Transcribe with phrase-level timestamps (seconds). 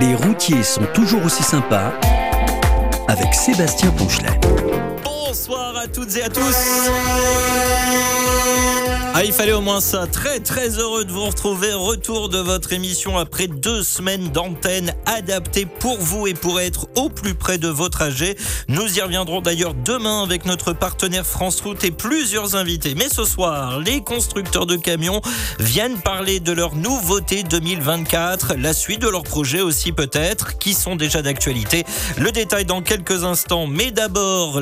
[0.00, 1.92] Les routiers sont toujours aussi sympas
[3.08, 4.38] avec Sébastien Ponchelet.
[5.38, 6.56] Bonsoir à toutes et à tous.
[9.18, 10.06] Ah, il fallait au moins ça.
[10.06, 11.72] Très très heureux de vous retrouver.
[11.72, 17.08] Retour de votre émission après deux semaines d'antenne adaptée pour vous et pour être au
[17.08, 18.36] plus près de vos trajets.
[18.68, 22.94] Nous y reviendrons d'ailleurs demain avec notre partenaire France Route et plusieurs invités.
[22.94, 25.22] Mais ce soir, les constructeurs de camions
[25.58, 30.94] viennent parler de leur nouveauté 2024, la suite de leurs projets aussi peut-être, qui sont
[30.94, 31.84] déjà d'actualité.
[32.18, 33.66] Le détail dans quelques instants.
[33.66, 34.60] Mais d'abord,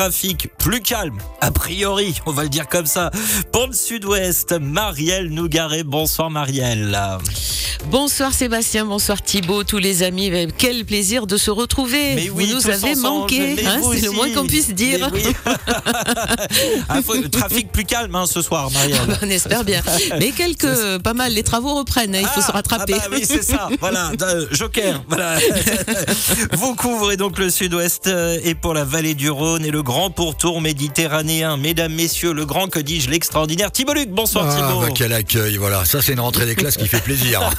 [0.00, 3.10] l'infotrafic plus calme, a priori, on va le dire comme ça.
[3.52, 5.82] Pour le sud-ouest, Marielle Nougaret.
[5.84, 6.98] Bonsoir Marielle.
[7.90, 10.30] Bonsoir Sébastien, bonsoir Thibault, tous les amis.
[10.58, 12.14] Quel plaisir de se retrouver.
[12.14, 15.10] Mais oui, vous nous avez manqué, hein, c'est le moins qu'on puisse dire.
[15.12, 15.22] Oui.
[16.88, 18.98] Ah, faut- trafic plus calme hein, ce soir, Marielle.
[19.22, 19.82] On espère bien.
[20.18, 22.94] Mais quelques, pas mal, les travaux reprennent, hein, il faut Ah, se rattraper.
[22.96, 23.68] Ah bah oui, c'est ça.
[23.80, 25.02] Voilà, euh, Joker.
[25.08, 25.36] Voilà.
[26.52, 30.08] Vous couvrez donc le sud-ouest euh, et pour la vallée du Rhône et le grand
[30.10, 31.56] pourtour méditerranéen.
[31.56, 34.08] Mesdames, messieurs, le grand, que dis-je, l'extraordinaire Thibault Luc.
[34.10, 34.80] Bonsoir Ah, Thibault.
[34.82, 35.84] bah, quel accueil, voilà.
[35.84, 37.40] Ça, c'est une rentrée des classes qui fait plaisir.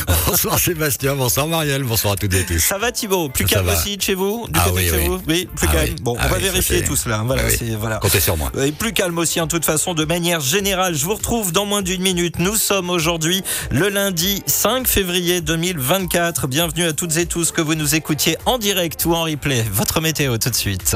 [0.28, 2.60] bonsoir Sébastien, bonsoir Marielle, bonsoir à toutes et tous.
[2.60, 3.72] Ça va Thibault Plus calme va.
[3.72, 5.06] aussi de chez vous Du Ah côté oui, de chez oui.
[5.08, 5.88] vous Oui, plus Ah calme.
[5.88, 5.96] oui.
[6.00, 7.22] Bon, Ah on va oui, ça, vérifier tout cela.
[7.26, 7.56] Voilà, Ah oui.
[7.58, 7.96] c'est- voilà.
[7.96, 8.52] Comptez sur moi.
[8.64, 10.94] Et plus calme aussi, en toute façon, de manière générale.
[10.94, 12.38] Je vous retrouve dans moins d'une minute.
[12.38, 16.46] Nous sommes aujourd'hui le lundi 5 février 2024.
[16.46, 19.64] Bienvenue à toutes et tous que vous nous écoutiez en direct ou en replay.
[19.72, 20.94] Votre météo tout de suite.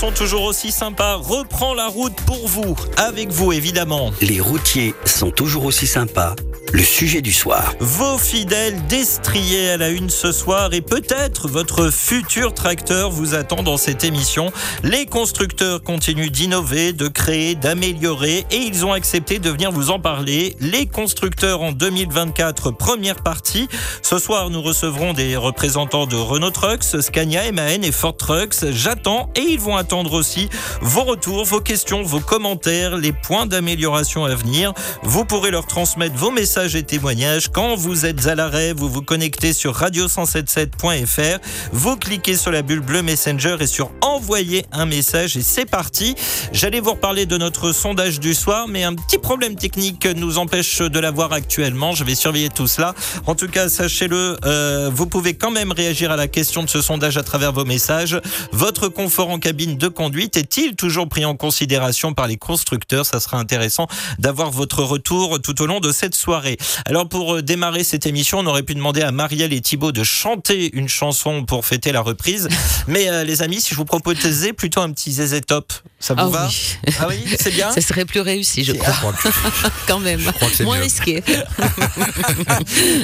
[0.00, 1.16] Sont toujours aussi sympas.
[1.16, 4.12] Reprends la route pour vous, avec vous évidemment.
[4.22, 6.34] Les routiers sont toujours aussi sympas.
[6.72, 7.74] Le sujet du soir.
[7.80, 13.64] Vos fidèles destriers à la une ce soir et peut-être votre futur tracteur vous attend
[13.64, 14.52] dans cette émission.
[14.84, 19.98] Les constructeurs continuent d'innover, de créer, d'améliorer et ils ont accepté de venir vous en
[19.98, 20.56] parler.
[20.60, 23.68] Les constructeurs en 2024, première partie.
[24.02, 28.70] Ce soir, nous recevrons des représentants de Renault Trucks, Scania, MAN et Ford Trucks.
[28.70, 30.48] J'attends et ils vont attendre aussi
[30.80, 34.72] vos retours, vos questions, vos commentaires, les points d'amélioration à venir.
[35.02, 37.48] Vous pourrez leur transmettre vos messages et témoignages.
[37.48, 41.38] Quand vous êtes à l'arrêt, vous vous connectez sur radio177.fr,
[41.72, 46.14] vous cliquez sur la bulle bleue Messenger et sur envoyer un message et c'est parti.
[46.52, 50.80] J'allais vous reparler de notre sondage du soir, mais un petit problème technique nous empêche
[50.80, 51.92] de l'avoir actuellement.
[51.94, 52.94] Je vais surveiller tout cela.
[53.26, 56.80] En tout cas, sachez-le, euh, vous pouvez quand même réagir à la question de ce
[56.80, 58.20] sondage à travers vos messages.
[58.52, 63.06] Votre confort en cabine de conduite est-il toujours pris en considération par les constructeurs?
[63.06, 66.58] Ça sera intéressant d'avoir votre retour tout au long de cette soirée.
[66.84, 70.04] Alors pour euh, démarrer cette émission, on aurait pu demander à Marielle et Thibault de
[70.04, 72.48] chanter une chanson pour fêter la reprise.
[72.86, 76.20] Mais euh, les amis, si je vous proposais plutôt un petit ZZ Top, ça vous
[76.20, 76.46] ah va?
[76.46, 76.94] oui.
[77.00, 77.70] Ah oui, c'est bien?
[77.74, 78.90] Ça serait plus réussi, je ah.
[78.90, 79.14] crois.
[79.88, 80.20] Quand même,
[80.60, 81.22] moins risqué.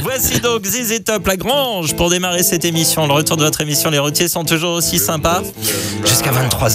[0.02, 3.06] Voici donc ZZ Top, la grange, pour démarrer cette émission.
[3.06, 5.42] Le retour de votre émission, les routiers sont toujours aussi sympas.
[6.04, 6.65] Jusqu'à 23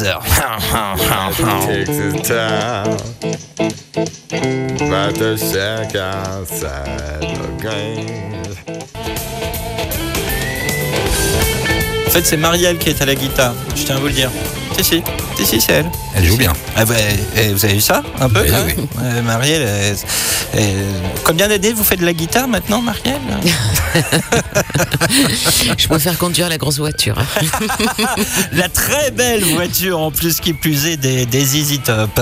[12.07, 14.31] en fait, c'est Marielle qui est à la guitare, je tiens à vous le dire.
[14.77, 15.03] Si, si.
[15.41, 15.91] Si, si, c'est elle.
[16.15, 16.53] Elle joue bien.
[16.75, 16.83] Ah
[17.35, 18.73] et vous avez vu ça un peu Oui, hein oui.
[19.01, 19.97] Ouais, Marielle, elle-
[20.53, 20.85] elle-
[21.23, 23.19] combien d'années vous faites de la guitare maintenant, Marielle
[25.77, 27.15] Je préfère conduire la grosse voiture.
[28.53, 32.19] La très belle voiture en plus qui plus est des, des Easy Top.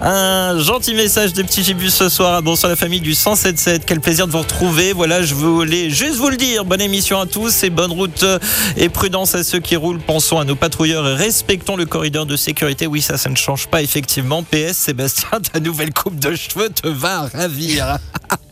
[0.00, 2.42] Un gentil message de Petit Gibus ce soir.
[2.42, 3.84] Bonsoir la famille du 177.
[3.86, 4.92] Quel plaisir de vous retrouver.
[4.92, 6.64] Voilà, je voulais juste vous le dire.
[6.64, 8.38] Bonne émission à tous et bonne route euh,
[8.76, 10.00] et prudence à ceux qui roulent.
[10.00, 12.55] Pensons à nos patrouilleurs et respectons le corridor de sécurité.
[12.62, 14.42] Oui, ça, ça ne change pas effectivement.
[14.42, 17.98] PS, Sébastien, ta nouvelle coupe de cheveux te va ravir.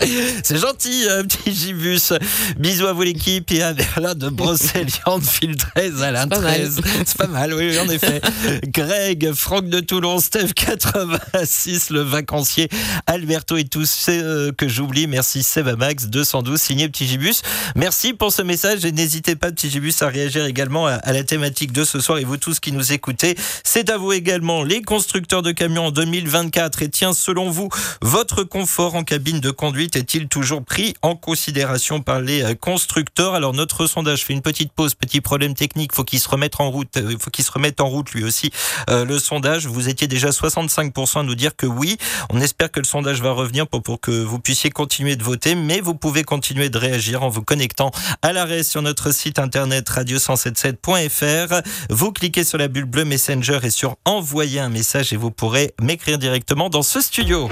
[0.42, 2.12] C'est gentil, euh, petit Gibus.
[2.58, 6.60] Bisous à vous l'équipe et à Berlin de Brocéliande, fil 13 à l'un pas mal.
[6.60, 6.80] 13.
[7.06, 8.20] C'est pas mal, oui, en effet.
[8.66, 12.68] Greg, Franck de Toulon, Steph 86, le vacancier,
[13.06, 15.06] Alberto et tous ceux euh, que j'oublie.
[15.06, 17.42] Merci Seba Max 212, signé Petit Gibus.
[17.76, 21.72] Merci pour ce message et n'hésitez pas, Petit Gibus, à réagir également à la thématique
[21.72, 23.36] de ce soir et vous tous qui nous écoutez.
[23.64, 26.82] C'est à vous également, les constructeurs de camions en 2024.
[26.82, 27.68] Et tiens, selon vous,
[28.00, 33.34] votre confort en cabine de conduite est-il toujours pris en considération par les euh, constructeurs?
[33.34, 36.70] Alors notre sondage fait une petite pause, petit problème technique, faut qu'il se remette en
[36.70, 38.50] route, euh, faut qu'il se remette en route lui aussi.
[38.88, 41.96] Euh, le sondage, vous étiez déjà 65% à nous dire que oui.
[42.30, 45.54] On espère que le sondage va revenir pour, pour que vous puissiez continuer de voter,
[45.54, 47.90] mais vous pouvez continuer de réagir en vous connectant
[48.22, 51.62] à l'arrêt sur notre site internet radio177.fr.
[51.90, 55.74] Vous cliquez sur la bulle bleue Messenger et sur envoyer un message et vous pourrez
[55.80, 57.48] m'écrire directement dans ce studio.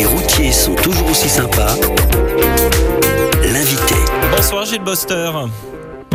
[0.00, 1.76] Routiers sont toujours aussi sympas.
[3.44, 3.94] L'invité.
[4.34, 5.30] Bonsoir Gilles Boster.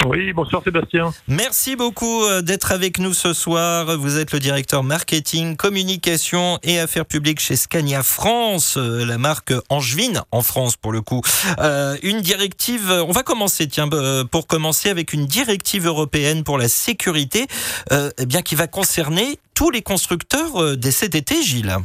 [0.07, 1.13] Oui, bonsoir Sébastien.
[1.27, 3.97] Merci beaucoup euh, d'être avec nous ce soir.
[3.97, 9.53] Vous êtes le directeur marketing, communication et affaires publiques chez Scania France, euh, la marque
[9.69, 11.21] angevine en France pour le coup.
[11.59, 13.89] Euh, une directive, on va commencer, tiens,
[14.31, 17.45] pour commencer avec une directive européenne pour la sécurité,
[17.91, 21.77] euh, eh bien qui va concerner tous les constructeurs des CTT, Gilles.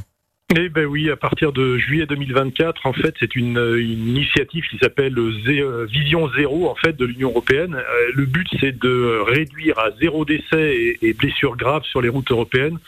[0.54, 4.76] Eh ben oui, à partir de juillet 2024, en fait, c'est une, euh, initiative qui
[4.78, 5.14] s'appelle
[5.46, 7.74] Zé- euh, Vision Zéro en fait de l'Union européenne.
[7.74, 12.30] Euh, Le but, c'est de réduire à zéro décès et blessures graves sur les routes
[12.30, 12.78] européennes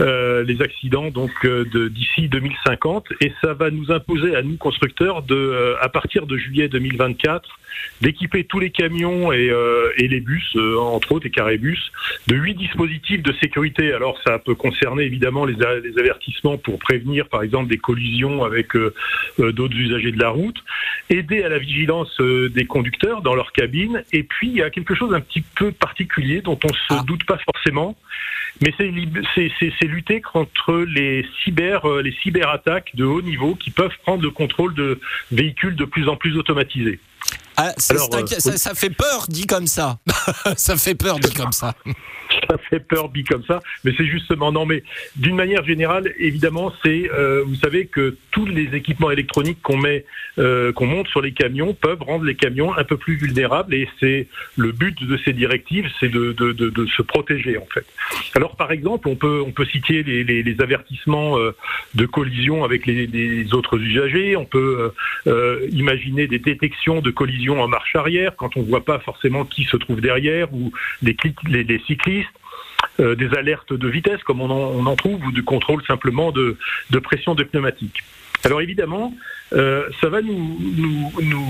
[0.00, 4.56] euh, les accidents donc euh, de- d'ici 2050 et ça va nous imposer à nous
[4.56, 7.48] constructeurs de euh, à partir de juillet 2024
[8.00, 11.90] d'équiper tous les camions et, euh, et les bus euh, entre autres et carrés-bus
[12.26, 13.92] de huit dispositifs de sécurité.
[13.92, 15.56] Alors ça peut concerner évidemment les,
[15.98, 18.74] avertissements pour prévenir par exemple des collisions avec
[19.38, 20.56] d'autres usagers de la route,
[21.10, 24.70] aider à la vigilance euh, des conducteurs dans leur cabine et puis il y a
[24.70, 27.02] quelque chose un petit peu particulier dont on se Ah.
[27.06, 27.96] doute pas forcément
[28.62, 31.26] mais c'est lutter contre euh, les
[32.22, 35.00] cyberattaques de haut niveau qui peuvent prendre le contrôle de
[35.32, 37.00] véhicules de plus en plus automatisés.
[37.56, 39.98] Ah, Alors, euh, ça, ça fait peur dit comme ça.
[40.56, 41.74] ça fait peur dit comme ça.
[42.48, 44.66] ça fait peur dit comme ça, mais c'est justement non.
[44.66, 44.82] Mais
[45.16, 50.04] d'une manière générale, évidemment, c'est euh, vous savez que tous les équipements électroniques qu'on met,
[50.38, 53.88] euh, qu'on monte sur les camions, peuvent rendre les camions un peu plus vulnérables, et
[54.00, 57.86] c'est le but de ces directives, c'est de, de, de, de se protéger en fait.
[58.34, 61.54] Alors par exemple, on peut on peut citer les, les, les avertissements euh,
[61.94, 64.92] de collision avec les, les autres usagers, on peut
[65.70, 69.76] imaginer des détections de collision en marche arrière quand on voit pas forcément qui se
[69.76, 70.72] trouve derrière ou
[71.02, 72.28] cli- les, les cyclistes
[73.00, 76.32] euh, des alertes de vitesse comme on en, on en trouve ou du contrôle simplement
[76.32, 76.58] de,
[76.90, 78.02] de pression de pneumatique.
[78.44, 79.14] Alors évidemment,
[79.54, 81.46] euh, ça va nous, nous, nous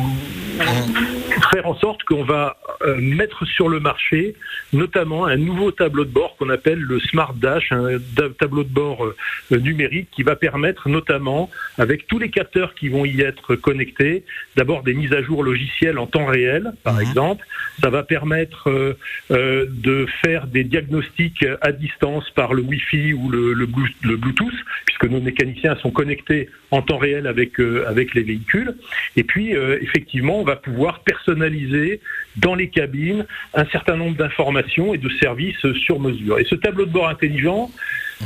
[1.52, 4.34] faire en sorte qu'on va euh, mettre sur le marché
[4.72, 7.98] notamment un nouveau tableau de bord qu'on appelle le Smart Dash, un
[8.38, 13.04] tableau de bord euh, numérique qui va permettre notamment, avec tous les capteurs qui vont
[13.04, 14.24] y être connectés,
[14.56, 17.00] d'abord des mises à jour logicielles en temps réel, par Mhm.
[17.02, 17.46] exemple.
[17.82, 18.96] Ça va permettre
[19.30, 24.52] de faire des diagnostics à distance par le Wi-Fi ou le, le Blu- le Bluetooth,
[24.86, 27.58] puisque nos mécaniciens sont connectés en temps réel avec,
[27.92, 28.74] avec les véhicules.
[29.16, 32.00] Et puis, euh, effectivement, on va pouvoir personnaliser
[32.36, 36.38] dans les cabines un certain nombre d'informations et de services sur mesure.
[36.40, 37.70] Et ce tableau de bord intelligent,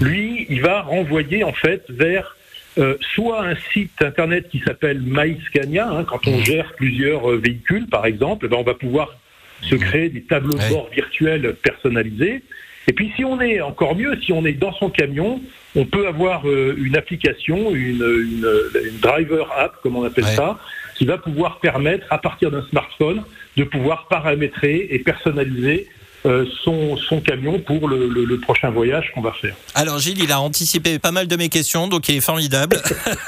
[0.00, 2.36] lui, il va renvoyer en fait vers
[2.78, 7.86] euh, soit un site internet qui s'appelle MyScania, hein, quand on gère plusieurs euh, véhicules,
[7.86, 9.16] par exemple, eh ben, on va pouvoir
[9.62, 12.42] se créer des tableaux de bord virtuels personnalisés.
[12.88, 15.40] Et puis si on est encore mieux, si on est dans son camion,
[15.76, 18.48] on peut avoir euh, une application, une, une,
[18.84, 20.34] une driver app, comme on appelle Ouais.
[20.34, 20.58] ça,
[20.96, 23.22] qui va pouvoir permettre, à partir d'un smartphone,
[23.56, 25.86] de pouvoir paramétrer et personnaliser
[26.64, 29.54] son, son camion pour le, le- le prochain voyage qu'on va faire.
[29.74, 32.80] Alors Gilles, il a anticipé pas mal de mes questions, donc il est formidable.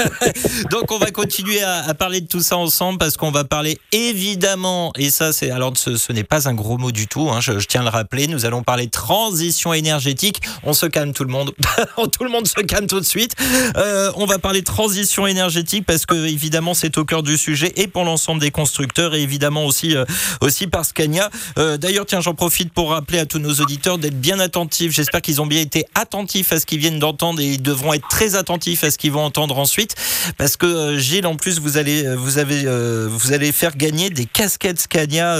[0.71, 3.79] donc on va continuer à, à parler de tout ça ensemble parce qu'on va parler
[3.93, 7.41] évidemment, et ça c'est alors ce, ce n'est pas un gros mot du tout, hein,
[7.41, 10.41] je, je tiens à le rappeler, nous allons parler transition énergétique.
[10.65, 11.53] On se calme tout le monde,
[12.12, 13.35] tout le monde se calme tout de suite.
[13.77, 17.87] Euh, on va parler transition énergétique parce que évidemment c'est au cœur du sujet et
[17.87, 20.05] pour l'ensemble des constructeurs et évidemment aussi euh,
[20.41, 21.31] aussi par Scania.
[21.58, 24.93] Euh, D'ailleurs tiens j'en profite pour rappeler à tous nos auditeurs d'être bien attentifs.
[24.93, 28.09] J'espère qu'ils ont bien été attentifs à ce qu'ils viennent d'entendre et ils devront être
[28.09, 29.95] très attentifs à ce qu'ils vont entendre ensuite
[30.37, 33.77] parce que euh, Gilles en plus vous allez euh, vous avez euh, vous allez faire
[33.77, 35.37] gagner des casquettes Scania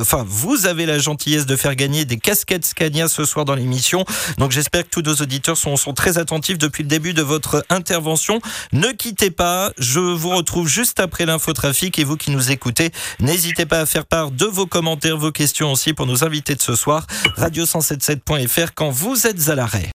[0.00, 4.04] enfin vous avez la gentillesse de faire gagner des casquettes Scania ce soir dans l'émission.
[4.38, 7.64] Donc j'espère que tous nos auditeurs sont, sont très attentifs depuis le début de votre
[7.68, 8.40] intervention.
[8.72, 13.66] Ne quittez pas, je vous retrouve juste après l'infotrafic et vous qui nous écoutez, n'hésitez
[13.66, 16.67] pas à faire part de vos commentaires, vos questions aussi pour nos invités de ce
[16.74, 17.06] soir.
[17.36, 19.90] Radio177.fr quand vous êtes à l'arrêt.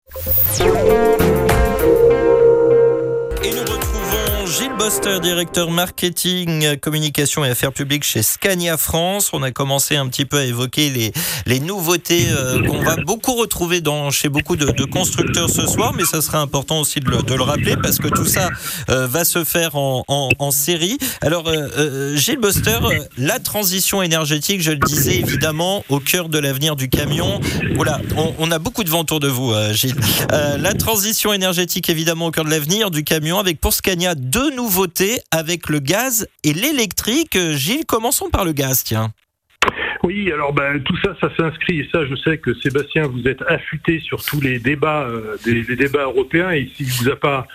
[3.45, 9.29] Et nous retrouvons Gilles Boster, directeur marketing, communication et affaires publiques chez Scania France.
[9.35, 11.13] On a commencé un petit peu à évoquer
[11.47, 16.07] les, nouveautés euh, qu'on va beaucoup retrouver dans, chez beaucoup de, constructeurs ce soir, mais
[16.07, 18.49] ça serait important aussi de le, rappeler parce que tout ça
[18.89, 20.97] euh, va se faire en, série.
[21.21, 26.39] Alors, euh, Gilles Boster, euh, la transition énergétique, je le disais évidemment, au cœur de
[26.39, 27.39] l'avenir du camion.
[27.75, 29.95] Voilà, on, on a beaucoup de vent autour de vous, Gilles.
[30.31, 35.19] La transition énergétique, évidemment, au cœur de l'avenir du camion, avec pour Scania deux nouveautés
[35.33, 37.35] avec le gaz et l'électrique.
[37.35, 39.09] Euh, Gilles, commençons par le gaz, tiens.
[40.05, 43.43] Oui, alors ben, tout ça, ça s'inscrit, et ça je sais que Sébastien, vous êtes
[43.49, 47.49] affûté sur tous les débats, euh, des débats européens, et s'il vous a pas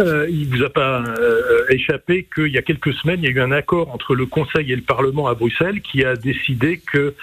[0.00, 3.30] euh, il vous a pas euh, échappé qu'il y a quelques semaines, il y a
[3.30, 7.14] eu un accord entre le Conseil et le Parlement à Bruxelles qui a décidé que,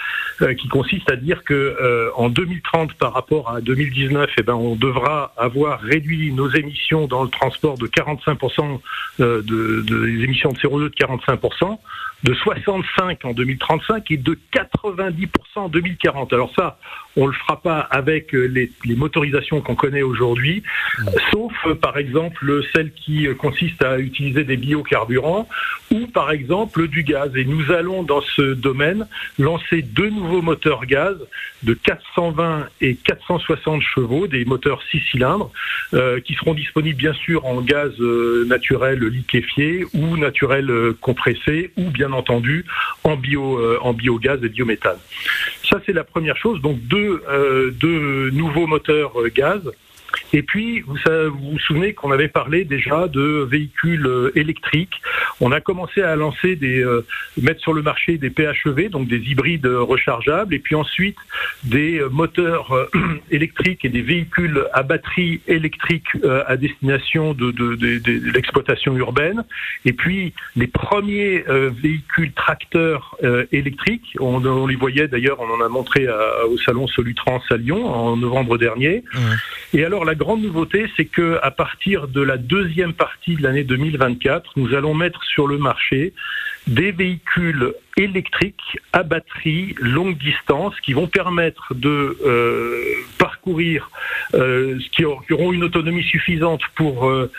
[0.42, 4.54] euh, qui consiste à dire que euh, en 2030 par rapport à 2019, eh ben,
[4.54, 8.80] on devra avoir réduit nos émissions dans le transport de 45%
[9.20, 11.78] euh, de, de, des émissions de CO2 de 45%,
[12.24, 16.34] de 65 en 2035 et de 90% en 2040.
[16.34, 16.78] Alors ça,
[17.20, 20.64] on le fera pas avec euh, les, motorisations qu'on connaît aujourd'hui,
[21.32, 25.48] sauf euh, par exemple celle qui euh, consiste à utiliser des biocarburants
[25.92, 27.36] ou par exemple du gaz.
[27.36, 29.06] Et nous allons dans ce domaine
[29.38, 31.18] lancer deux nouveaux moteurs gaz
[31.64, 35.52] de 420 et 460 chevaux, des moteurs 6 cylindres,
[36.24, 40.72] qui seront disponibles bien sûr en gaz naturel liquéfié ou naturel
[41.02, 42.66] compressé ou bien entendu
[43.04, 43.18] en,
[43.82, 45.00] en biogaz et biométhane.
[45.70, 46.62] Ça c'est la première chose.
[46.62, 49.62] Donc deux, euh, deux nouveaux moteurs euh, gaz.
[50.34, 55.02] Et puis, vous vous, vous souvenez qu'on avait parlé déjà de véhicules euh, électriques.
[55.42, 57.06] On a commencé à lancer des, euh,
[57.42, 61.18] mettre sur le marché des PHEV, donc des hybrides euh, rechargeables, et puis ensuite
[61.64, 62.86] des moteurs euh,
[63.32, 68.32] électriques et des véhicules à batterie électrique euh, à destination de, de- de- de- de
[68.32, 69.44] l'exploitation urbaine.
[69.86, 71.44] Et puis les premiers
[71.82, 73.16] véhicules tracteurs
[73.52, 77.58] électriques, on, on les voyait d'ailleurs, on en a montré à- au salon Solutrans à
[77.58, 79.04] Lyon en novembre dernier.
[79.74, 83.64] Et alors la grande nouveauté, c'est que à partir de la deuxième partie de l'année
[83.64, 86.14] 2024, nous allons mettre sur le marché
[86.68, 92.84] des véhicules électriques à batterie longue distance qui vont permettre de euh,
[93.18, 93.90] parcourir,
[94.36, 97.32] euh, qui, aur- qui auront une autonomie suffisante pour euh,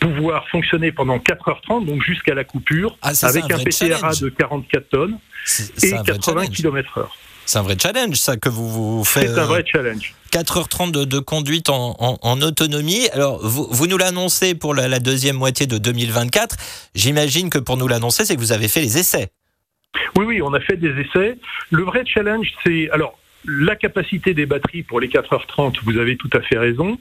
[0.00, 4.20] pouvoir fonctionner pendant 4h30, donc jusqu'à la coupure, Ah, avec un un, vrai PTRA challenge.
[4.20, 6.56] de 44 tonnes et c'est un vrai 80 challenge.
[6.56, 7.06] km/h.
[7.46, 8.68] C'est un vrai challenge, ça, que vous
[8.98, 9.28] vous faites.
[9.34, 10.14] C'est un vrai challenge.
[10.34, 13.08] 4h30 de, conduite en, autonomie.
[13.12, 16.56] Alors, vous, nous l'annoncez pour la, la deuxième moitié de 2024.
[16.96, 19.28] J'imagine que pour nous l'annoncer, c'est que vous avez fait les essais.
[20.16, 21.38] Oui, oui, on a fait des essais.
[21.70, 26.30] Le vrai challenge, c'est alors la capacité des batteries pour les 4h30, vous avez tout
[26.32, 26.98] à fait raison,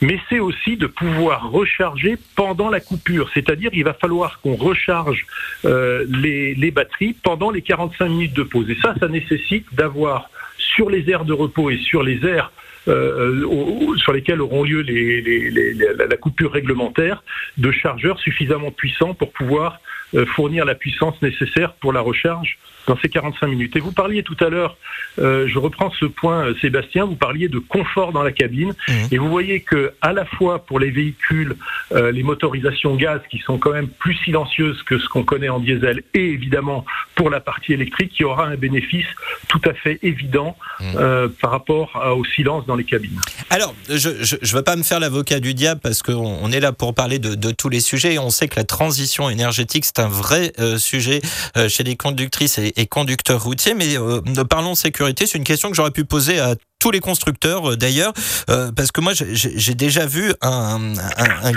[0.00, 3.28] mais c'est aussi de pouvoir recharger pendant la coupure.
[3.34, 5.26] C'est-à-dire, il va falloir qu'on recharge
[5.64, 8.68] euh, les, les batteries pendant les 45 minutes de pause.
[8.70, 12.52] Et ça, ça nécessite d'avoir sur les aires de repos et sur les aires
[12.88, 17.22] euh, au- sur lesquelles auront lieu la, coupure réglementaire,
[17.58, 22.96] de chargeurs suffisamment puissants pour pouvoir euh, fournir la puissance nécessaire pour la recharge dans
[23.02, 23.76] ces 45 minutes.
[23.76, 24.78] Et vous parliez tout à l'heure,
[25.18, 29.08] euh, je reprends ce point, euh, Sébastien, vous parliez de confort dans la cabine, Mhm.
[29.12, 31.54] et vous voyez que à la fois pour les véhicules,
[31.92, 35.58] euh, les motorisations gaz qui sont quand même plus silencieuses que ce qu'on connaît en
[35.60, 39.06] diesel, et évidemment pour la partie électrique, il y aura un bénéfice
[39.48, 40.86] tout à fait évident Mhm.
[40.96, 43.20] euh, par rapport à- au silence dans les cabines.
[43.50, 46.72] Alors, je ne veux pas me faire l'avocat du diable parce qu'on on est là
[46.72, 48.14] pour parler de, de tous les sujets.
[48.14, 51.20] Et on sait que la transition énergétique, un vrai euh, sujet
[51.56, 53.74] euh, chez les conductrices et, conducteurs routiers.
[53.74, 57.76] Mais euh, parlons sécurité, c'est une question que j'aurais pu poser à tous les constructeurs
[57.76, 58.12] d'ailleurs,
[58.46, 60.92] parce que moi j'ai- déjà vu un,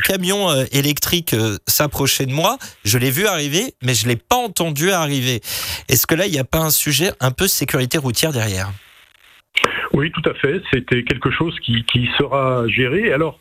[0.03, 1.35] camion électrique
[1.67, 5.41] s'approcher de moi, je l'ai vu arriver, mais je l'ai pas entendu arriver.
[5.89, 8.71] Est-ce que là il n'y a pas un sujet un peu sécurité routière derrière?
[9.93, 10.61] Oui, tout à fait.
[10.73, 13.13] C'était quelque chose qui, qui sera géré.
[13.13, 13.39] Alors,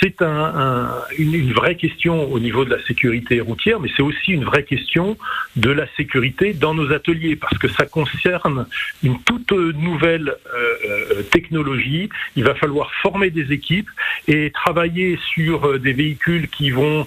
[0.00, 4.02] c'est un, un- une, une vraie question au niveau de la sécurité routière, mais c'est
[4.02, 5.16] aussi une vraie question
[5.56, 8.66] de la sécurité dans nos ateliers, parce que ça concerne
[9.02, 12.08] une toute nouvelle euh, euh, technologie.
[12.36, 13.88] Il va falloir former des équipes
[14.26, 17.06] et travailler sur euh, des véhicules qui vont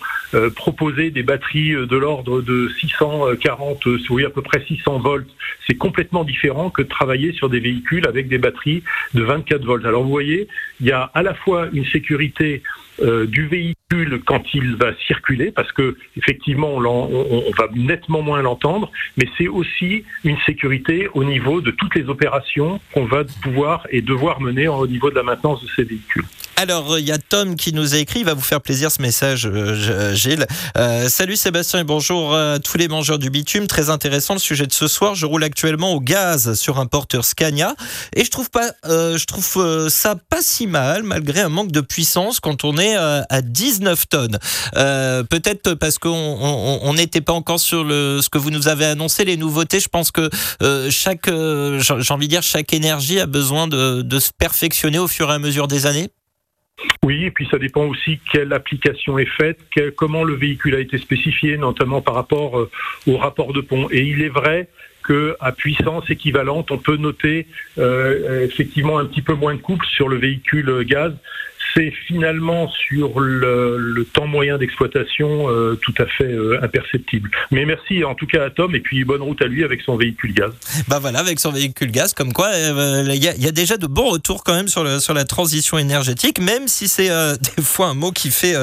[0.56, 5.28] proposer des batteries de l'ordre de 640, euh, oui, à peu près 600 volts.
[5.68, 8.82] C'est complètement différent que de travailler sur des véhicules avec des batteries
[9.14, 9.86] de 24 volts.
[9.86, 10.48] Alors vous voyez,
[10.80, 12.64] il y a à la fois une sécurité
[13.02, 18.92] euh, du véhicule quand il va circuler, parce que effectivement on, va nettement moins l'entendre,
[19.18, 24.02] mais c'est aussi une sécurité au niveau de toutes les opérations qu'on va pouvoir et
[24.02, 26.24] devoir mener au niveau de la maintenance de ces véhicules.
[26.62, 29.02] Alors, il y a Tom qui nous a écrit, il va vous faire plaisir ce
[29.02, 30.46] message, euh, Gilles.
[30.78, 33.66] Euh, salut Sébastien et bonjour à tous les mangeurs du bitume.
[33.66, 35.16] Très intéressant le sujet de ce soir.
[35.16, 37.74] Je roule actuellement au gaz sur un porteur Scania
[38.16, 41.72] et je trouve pas, euh, je trouve euh, ça pas si mal malgré un manque
[41.72, 44.38] de puissance quand on est euh, à 19 tonnes.
[44.76, 48.68] Euh, Peut-être parce qu'on on- on n'était pas encore sur le, ce que vous nous
[48.68, 49.80] avez annoncé, les nouveautés.
[49.80, 50.30] Je pense que
[50.62, 55.08] euh, chaque, euh, j'ai envie de dire, chaque énergie a besoin de se perfectionner au
[55.08, 56.10] fur et à mesure des années.
[57.04, 59.60] Oui, et puis ça dépend aussi quelle application est faite,
[59.96, 62.70] comment le véhicule a été spécifié, notamment par rapport euh,
[63.08, 63.88] au rapport de pont.
[63.92, 64.68] Et il est vrai
[65.04, 67.48] que à puissance équivalente, on peut noter
[67.80, 71.14] euh, effectivement un petit peu moins de couple sur le véhicule gaz.
[71.74, 77.30] C'est finalement sur le, temps moyen d'exploitation euh, tout à fait euh, imperceptible.
[77.52, 79.96] Mais merci en tout cas à Tom et puis bonne route à lui avec son
[79.96, 80.52] véhicule gaz.
[80.88, 84.10] Bah voilà, avec son véhicule gaz, comme quoi euh, il y, a- déjà de bons
[84.10, 87.10] retours quand même sur, le, sur la transition énergétique, même si c'est
[87.58, 88.56] des fois un mot qui fait,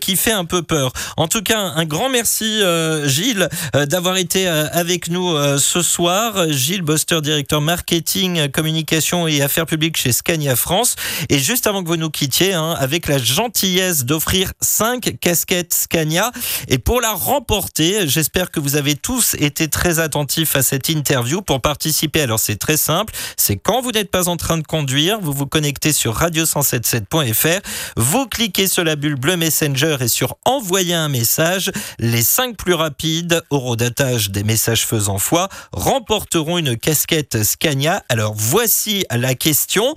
[0.00, 0.92] qui fait un peu peur.
[1.16, 2.60] En tout cas, un grand merci
[3.04, 6.50] Gilles d'avoir été avec nous ce soir.
[6.50, 10.96] Gilles Boster, directeur marketing, communication et affaires publiques chez Scania France.
[11.28, 16.30] Et juste avant que vous nous quittiez, hein, avec la gentillesse d'offrir 5 casquettes Scania.
[16.68, 21.40] Et pour la remporter, j'espère que vous avez tous été très attentifs à cette interview
[21.42, 22.20] pour participer.
[22.20, 25.46] Alors c'est très simple, c'est quand vous n'êtes pas en train de conduire, vous vous
[25.46, 27.60] connectez sur radio177.fr,
[27.96, 31.70] vous cliquez sur la bulle bleue Messenger et sur envoyer un message.
[31.98, 38.02] Les 5 plus rapides au rodatage des messages faisant foi remporteront une casquette Scania.
[38.08, 39.94] Alors voici la question.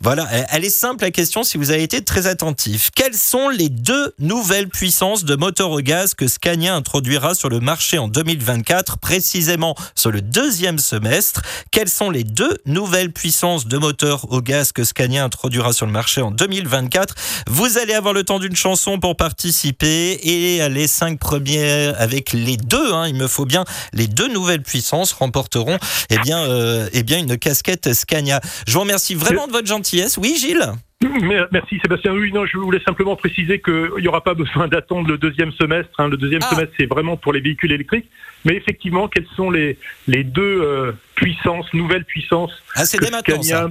[0.00, 2.90] Voilà, elle- elle est simple la question si vous avez été très attentif.
[2.94, 7.60] Quelles sont les deux nouvelles puissances de moteur au gaz que Scania introduira sur le
[7.60, 11.40] marché en 2024, précisément sur le deuxième semestre?
[11.70, 15.92] Quelles sont les deux nouvelles puissances de moteur au gaz que Scania introduira sur le
[15.92, 17.14] marché en 2024
[17.46, 22.58] Vous allez avoir le temps d'une chanson pour participer et les cinq premières avec les
[22.58, 23.64] deux, hein, il me faut bien,
[23.94, 25.78] les deux nouvelles puissances remporteront
[26.10, 28.42] eh bien, euh, eh bien une casquette Scania.
[28.66, 30.18] Je vous remercie vraiment de votre gentillesse.
[30.18, 30.74] Oui, Gilles?
[31.00, 32.12] Merci Sébastien.
[32.12, 35.92] Oui, non, je voulais simplement préciser qu'il n'y aura pas besoin d'attendre le deuxième semestre.
[35.98, 36.08] hein.
[36.08, 36.50] Le deuxième Ah.
[36.54, 38.08] semestre, c'est vraiment pour les véhicules électriques.
[38.44, 39.78] Mais effectivement, quelles sont les,
[40.08, 43.68] les deux euh, puissances, nouvelles puissances Ah, c'est que Scania ça.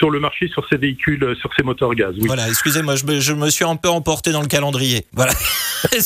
[0.00, 2.26] Sur le marché sur ces véhicules, euh, sur ces moteurs gaz oui.
[2.26, 5.04] Voilà, excusez-moi, je me, je me suis un peu emporté dans le calendrier.
[5.12, 5.32] Voilà.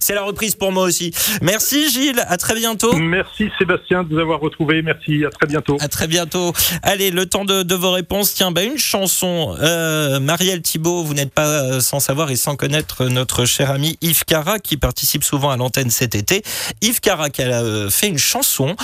[0.00, 1.10] c'est la reprise pour moi aussi.
[1.40, 2.94] Merci Gilles, à très bientôt.
[2.94, 4.82] Merci Sébastien de nous avoir retrouvés.
[4.82, 5.78] Merci, à très bientôt.
[5.80, 6.52] À très bientôt.
[6.82, 8.34] Allez, le temps de, de vos réponses.
[8.34, 9.56] Tiens, bah, une chanson.
[9.60, 13.96] Euh, Marielle Thibault, vous n'êtes pas euh, sans savoir et sans connaître notre cher ami
[14.02, 16.42] Yves Cara qui participe souvent à l'antenne cet été.
[16.82, 18.76] Yves Cara qui a euh, fait une chanson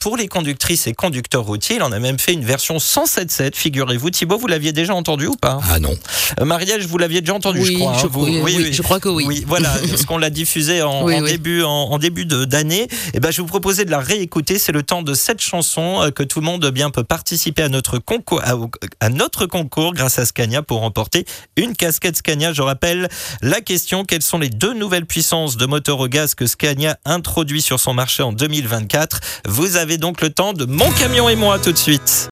[0.00, 1.76] pour les conductrices et conducteurs routiers.
[1.76, 4.10] Il en a même fait une version 107.7, figurez-vous.
[4.10, 5.58] Thibault, vous l'aviez déjà entendu ou pas?
[5.70, 5.96] Ah non.
[6.40, 7.92] Euh, Marielle, vous l'aviez déjà entendu, je Oui, crois.
[7.92, 9.44] hein, je vous- crois- oui, je crois que oui.
[9.46, 11.30] voilà, parce qu'on l'a diffusé en, Oui, en oui.
[11.32, 12.86] début, en, en début d'année.
[13.14, 14.58] Et ben, je vais vous proposer de la réécouter.
[14.58, 17.68] C'est le temps de cette chanson euh, que tout le monde bien peut participer à
[17.68, 18.54] notre concours, à,
[19.00, 21.24] à notre concours grâce à Scania pour remporter
[21.56, 22.52] une casquette Scania.
[22.52, 23.08] Je rappelle
[23.40, 27.62] la question quelles sont les deux nouvelles puissances de moteur au gaz que Scania introduit
[27.62, 31.58] sur son marché en 2024 Vous avez donc le temps de mon camion et moi
[31.58, 32.28] tout de suite.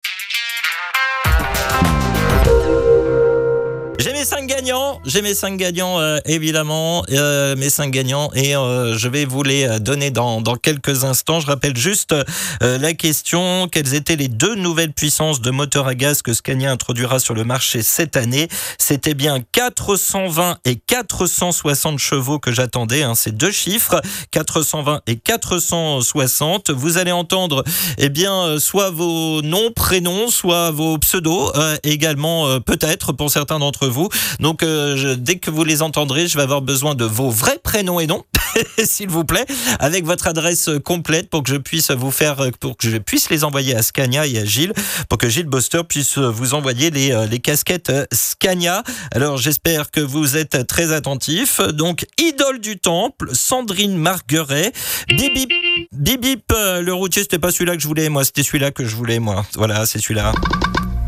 [4.50, 9.24] Gagnants, j'ai mes cinq gagnants euh, évidemment, euh, mes cinq gagnants et euh, je vais
[9.24, 11.38] vous les donner dans, dans quelques instants.
[11.38, 12.14] Je rappelle juste
[12.60, 17.20] la question quelles étaient les deux nouvelles puissances de moteur à gaz que Scania introduira
[17.20, 18.48] sur le marché cette année?
[18.76, 24.00] C'était bien 420 et 460 chevaux que j'attendais, hein, ces deux chiffres,
[24.32, 26.70] 420 et 460.
[26.70, 27.62] Vous allez entendre
[27.98, 31.52] eh bien soit vos noms, prénoms, soit vos pseudos
[31.84, 34.08] également peut-être pour certains d'entre vous.
[34.40, 38.00] Donc euh, dès que vous les entendrez, je vais avoir besoin de vos vrais prénoms
[38.00, 38.24] et noms.
[38.84, 39.44] S'il vous plaît,
[39.78, 42.96] avec votre adresse euh, complète pour que je puisse vous faire, euh, pour que je
[42.96, 44.72] puisse les envoyer à Scania et à Gilles,
[45.08, 48.82] pour que Gilles Boster puisse vous envoyer les, casquettes Scania.
[49.12, 51.60] Alors j'espère que vous êtes très attentifs.
[51.60, 54.72] Donc idole du temple, Sandrine Margueret,
[55.08, 55.46] Bibi
[55.92, 58.84] Bip bip, euh, le routier, c'était pas celui-là que je voulais, moi, c'était celui-là que
[58.84, 59.44] je voulais, moi.
[59.56, 60.32] Voilà, c'est celui-là.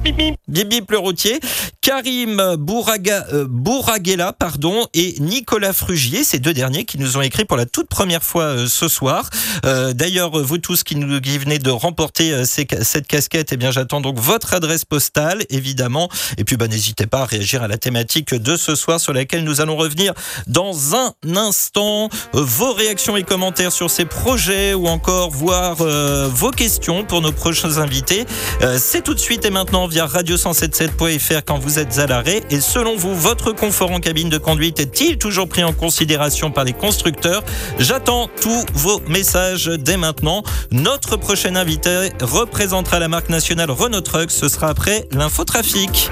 [0.03, 0.17] Bip
[0.69, 0.93] bip.
[1.81, 7.45] Karim Bouraga, euh, Bouraguela, pardon, et Nicolas Frugier, ces deux derniers qui nous ont écrit
[7.45, 9.29] pour la toute première fois euh, ce soir.
[9.65, 14.55] Euh, D'ailleurs, vous tous qui venez de remporter cette casquette, eh bien, j'attends donc votre
[14.55, 16.09] adresse postale, évidemment.
[16.39, 19.45] Et puis, bah, n'hésitez pas à réagir à la thématique de ce soir sur laquelle
[19.45, 20.13] nous allons revenir
[20.47, 22.09] dans un instant.
[22.33, 27.79] Vos réactions et commentaires sur ces projets ou encore voir vos questions pour nos prochains
[27.79, 28.25] invités.
[28.79, 32.41] C'est tout de suite et maintenant via radio177.fr quand vous êtes à l'arrêt.
[32.51, 36.65] Et selon vous, votre confort en cabine de conduite est-il toujours pris en considération par
[36.65, 37.45] les constructeurs?
[37.79, 40.43] J'attends tous vos messages dès maintenant.
[40.71, 44.31] Notre prochain invité représentera la marque nationale Renault Trucks.
[44.31, 46.09] Ce sera après l'infotrafic.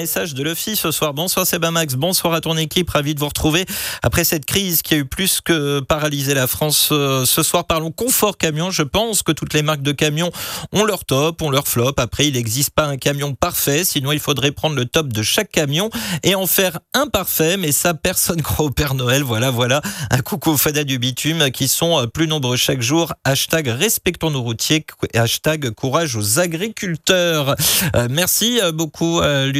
[0.00, 1.12] Message de Luffy ce soir.
[1.12, 3.66] Bonsoir Sébastien bonsoir à ton équipe, ravi de vous retrouver
[4.02, 6.90] après cette crise qui a eu plus que paralysé la France.
[6.92, 8.70] euh, Ce soir, parlons confort camion.
[8.70, 10.30] Je pense que toutes les marques de camions
[10.72, 11.94] ont leur top, ont leur flop.
[11.96, 15.50] Après, il n'existe pas un camion parfait, sinon il faudrait prendre le top de chaque
[15.50, 15.90] camion
[16.22, 17.56] et en faire un parfait.
[17.56, 19.24] Mais ça, personne croit au Père Noël.
[19.24, 19.82] Voilà, voilà.
[20.10, 23.12] Un coucou aux fadas du bitume qui sont euh, plus nombreux chaque jour.
[23.24, 24.86] Hashtag respectons nos routiers.
[25.14, 27.56] Hashtag courage aux agriculteurs.
[27.96, 29.50] Euh, merci beaucoup euh,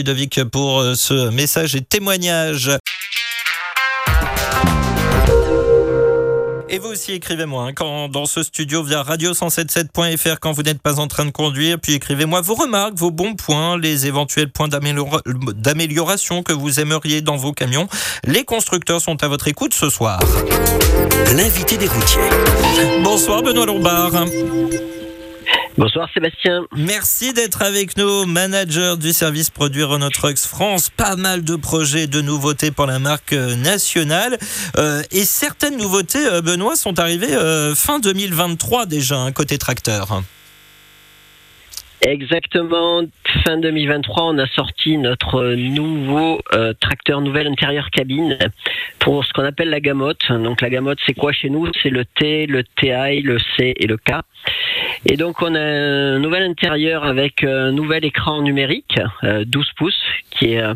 [0.52, 2.70] Pour euh, ce message et témoignage.
[6.70, 11.00] Et vous aussi, écrivez-moi hein, quand dans ce studio via radio177.fr quand vous n'êtes pas
[11.00, 11.78] en train de conduire.
[11.80, 15.22] Puis écrivez-moi vos remarques, vos bons points, les éventuels points d'améliora-
[15.54, 17.88] d'amélioration que vous aimeriez dans vos camions.
[18.24, 20.20] Les constructeurs sont à votre écoute ce soir.
[21.34, 22.20] L'invité des routiers.
[23.02, 24.12] Bonsoir Benoît Lombard.
[25.78, 26.64] Bonsoir Sébastien.
[26.76, 30.90] Merci d'être avec nous, manager du service produit Renault Trucks France.
[30.90, 34.36] Pas mal de projets, de nouveautés pour la marque euh, nationale.
[34.76, 40.20] Euh, et certaines nouveautés, euh, Benoît, sont arrivées euh, fin 2023 déjà, hein, côté tracteur.
[42.02, 43.02] Exactement,
[43.44, 48.38] fin 2023, on a sorti notre nouveau euh, tracteur nouvelle intérieur cabine
[49.00, 50.30] pour ce qu'on appelle la gamotte.
[50.30, 51.66] Donc la gamotte, c'est quoi chez nous?
[51.82, 54.12] C'est le T, le TI, le C et le K.
[55.06, 60.04] Et donc on a un nouvel intérieur avec un nouvel écran numérique, euh, 12 pouces,
[60.30, 60.74] qui est euh,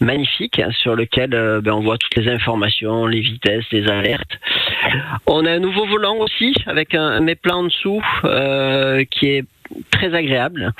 [0.00, 4.38] magnifique, sur lequel euh, ben, on voit toutes les informations, les vitesses, les alertes.
[5.26, 9.44] On a un nouveau volant aussi, avec un, un en dessous, euh, qui est
[9.90, 10.72] très agréable.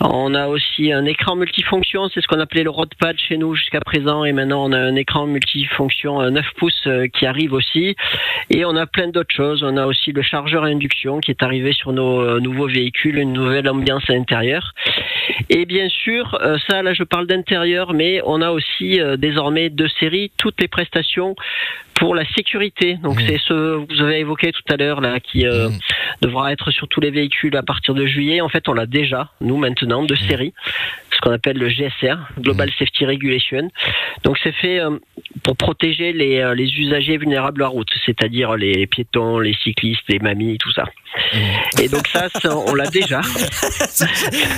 [0.00, 3.80] On a aussi un écran multifonction, c'est ce qu'on appelait le roadpad chez nous jusqu'à
[3.80, 7.96] présent, et maintenant on a un écran multifonction euh, 9 pouces euh, qui arrive aussi.
[8.50, 9.62] Et on a plein d'autres choses.
[9.62, 13.32] On a aussi le chargeur induction qui est arrivé sur nos euh, nouveaux véhicules, une
[13.32, 14.72] nouvelle ambiance à l'intérieur.
[15.48, 19.70] Et bien sûr, euh, ça là je parle d'intérieur, mais on a aussi euh, désormais
[19.70, 21.34] de série toutes les prestations
[22.02, 22.96] pour la sécurité.
[22.96, 25.78] Donc c'est ce que vous avez évoqué tout à l'heure là qui euh, Mmh.
[26.22, 28.40] devra être sur tous les véhicules à partir de juillet.
[28.40, 30.52] En fait, on l'a déjà, nous maintenant, de série,
[31.11, 33.70] ce qu'on appelle le GSR, Global Safety Regulation.
[34.24, 34.98] Donc c'est fait euh,
[35.44, 40.18] pour protéger les, euh, les usagers vulnérables à route, c'est-à-dire les piétons, les cyclistes, les
[40.18, 40.84] mamies, tout ça.
[41.80, 43.20] Et donc ça, ça, on l'a déjà.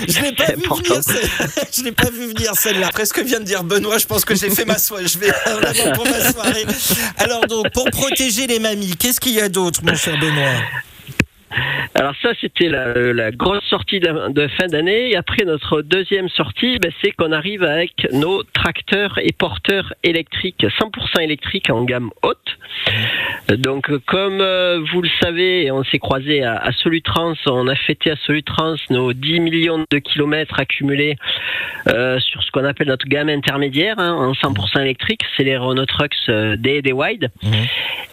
[0.08, 2.86] Je l'ai pas ce- pas vu venir celle-là.
[2.88, 5.06] Après ce que vient de dire Benoît, je pense que j'ai fait ma soirée.
[5.06, 5.32] Je vais
[5.94, 6.64] pour ma soirée.
[7.18, 10.60] Alors donc, pour protéger les mamies, qu'est-ce qu'il y a d'autre, mon cher Benoît?
[11.94, 15.10] Alors ça, c'était la, la grosse sortie de, de fin d'année.
[15.10, 20.64] Et après, notre deuxième sortie, ben, c'est qu'on arrive avec nos tracteurs et porteurs électriques,
[20.64, 22.58] 100% électriques en gamme haute.
[23.58, 28.10] Donc, comme euh, vous le savez, on s'est croisé à, à Solutrans, on a fêté
[28.10, 31.16] à Solutrans nos 10 millions de kilomètres accumulés
[31.88, 35.20] euh, sur ce qu'on appelle notre gamme intermédiaire, hein, en 100% électrique.
[35.36, 37.30] C'est les Renault Trucks euh, D et D Wide.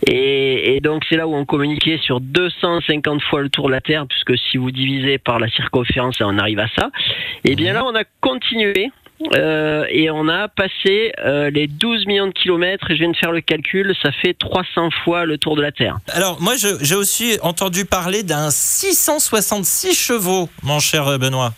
[0.08, 3.82] Et, et donc c'est là où on communiquait sur 250 fois le tour de la
[3.82, 6.90] Terre, puisque si vous divisez par la circonférence, on arrive à ça.
[7.46, 8.92] Et bien là, on a continué.
[9.36, 13.16] euh, et on a passé euh, les 12 millions de kilomètres, et je viens de
[13.16, 16.00] faire le calcul, ça fait 300 fois le tour de la Terre.
[16.08, 21.54] Alors, moi, j'ai aussi entendu parler d'un 666 chevaux, mon cher Benoît.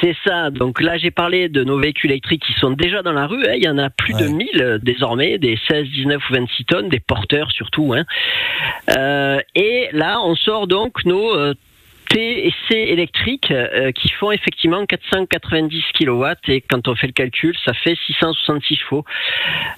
[0.00, 0.50] C'est ça.
[0.50, 3.44] Donc là, j'ai parlé de nos véhicules électriques qui sont déjà dans la rue.
[3.46, 3.54] hein.
[3.56, 4.32] Il y en a plus de Ouais.
[4.32, 7.94] 1000 euh, désormais, des 16, 19 ou 26 tonnes, des porteurs surtout.
[7.94, 8.04] hein.
[8.96, 11.54] Euh, et là, on sort donc nos euh,
[12.08, 17.12] T et C électriques euh, qui font effectivement 490 kW et quand on fait le
[17.12, 19.04] calcul, ça fait 666 chevaux.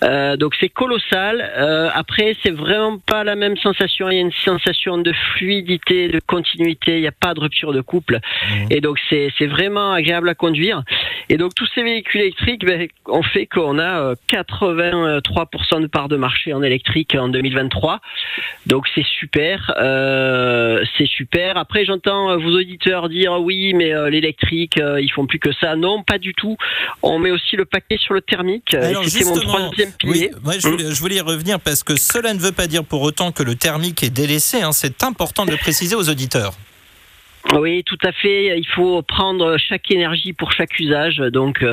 [0.03, 1.41] Euh, donc c'est colossal.
[1.57, 4.11] Euh, après, c'est vraiment pas la même sensation.
[4.11, 6.97] Il y a une sensation de fluidité, de continuité.
[6.97, 8.21] Il n'y a pas de rupture de couple.
[8.71, 10.83] Et donc c'est c'est vraiment agréable à conduire.
[11.29, 16.09] Et donc tous ces véhicules électriques ben, ont fait qu'on a euh, 83% de part
[16.09, 18.01] de marché en électrique en 2023.
[18.67, 19.73] Donc c'est super,
[20.97, 21.57] c'est super.
[21.57, 25.53] Après j'entends euh, vos auditeurs dire oui mais euh, l'électrique euh, ils font plus que
[25.61, 25.77] ça.
[25.77, 26.57] Non pas du tout.
[27.03, 28.75] On met aussi le paquet sur le thermique.
[28.75, 30.31] Alors, mon troisième pilier.
[30.45, 33.03] Oui, je, voulais, je voulais y revenir parce que cela ne veut pas dire pour
[33.03, 34.63] autant que le thermique est délaissé.
[34.63, 34.73] hein.
[34.73, 36.53] C'est important de le préciser aux auditeurs.
[37.55, 38.59] Oui, tout à fait.
[38.59, 41.19] Il faut prendre chaque énergie pour chaque usage.
[41.33, 41.65] Donc,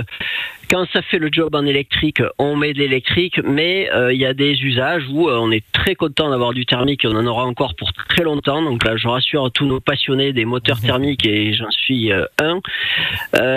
[0.69, 4.25] quand ça fait le job en électrique, on met de l'électrique, mais euh, il y
[4.25, 7.05] a des usages où euh, on est très content d'avoir du thermique.
[7.05, 8.61] On en aura encore pour très longtemps.
[8.61, 12.59] Donc là, je rassure tous nos passionnés des moteurs thermiques et j'en suis euh, un.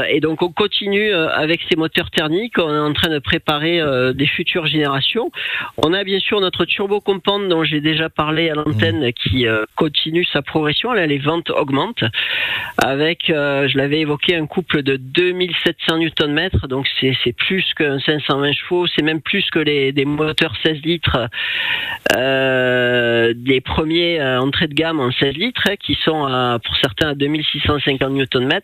[0.08, 2.58] Et donc, on continue avec ces moteurs thermiques.
[2.58, 3.80] On est en train de préparer
[4.14, 5.30] des futures générations.
[5.76, 9.64] On a bien sûr notre turbo compound dont j'ai déjà parlé à l'antenne qui euh,
[9.76, 10.92] continue sa progression.
[10.92, 12.04] Là, les ventes augmentent
[12.78, 16.48] avec, je l'avais évoqué, un couple de 2700 Nm.
[16.68, 21.28] Donc c'est plus qu'un 520 chevaux, c'est même plus que les des moteurs 16 litres,
[22.16, 26.76] euh, les premiers euh, entrées de gamme en 16 litres, hein, qui sont à, pour
[26.76, 28.60] certains à 2650 Nm.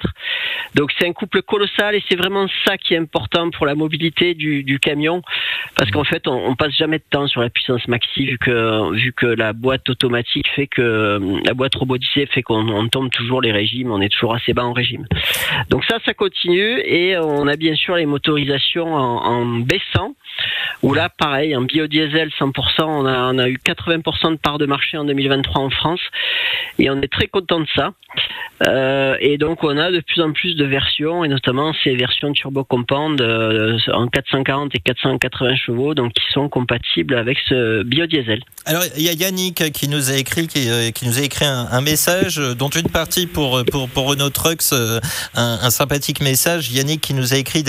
[0.75, 4.35] Donc c'est un couple colossal et c'est vraiment ça qui est important pour la mobilité
[4.35, 5.23] du, camion,
[5.77, 8.93] parce qu'en fait on, on passe jamais de temps sur la puissance maxi vu que
[8.95, 13.41] vu que la boîte automatique fait que la boîte robotisée fait qu'on on tombe toujours
[13.41, 15.07] les régimes, on est toujours assez bas en régime.
[15.71, 20.15] Donc ça, ça continue et on a bien sûr les motorisations en, baissant,
[20.83, 25.05] où là, pareil, en biodiesel 100%, on a, eu 80% de part de marché en
[25.05, 26.01] 2023 en France
[26.79, 27.93] et on est très content de ça.
[28.69, 32.33] Euh, et donc on a de plus en plus de versions et notamment ces versions
[32.33, 38.43] turbo compound euh, en 440 et 480 chevaux donc qui sont compatibles avec ce biodiesel.
[38.65, 41.81] Alors, il y a Yannick qui nous a écrit, qui, euh, nous a écrit un,
[41.81, 44.73] message, dont une partie pour, pour, pour Renault Trucks,
[45.35, 46.71] un, sympathique message.
[46.71, 47.63] Yannick qui nous a écrit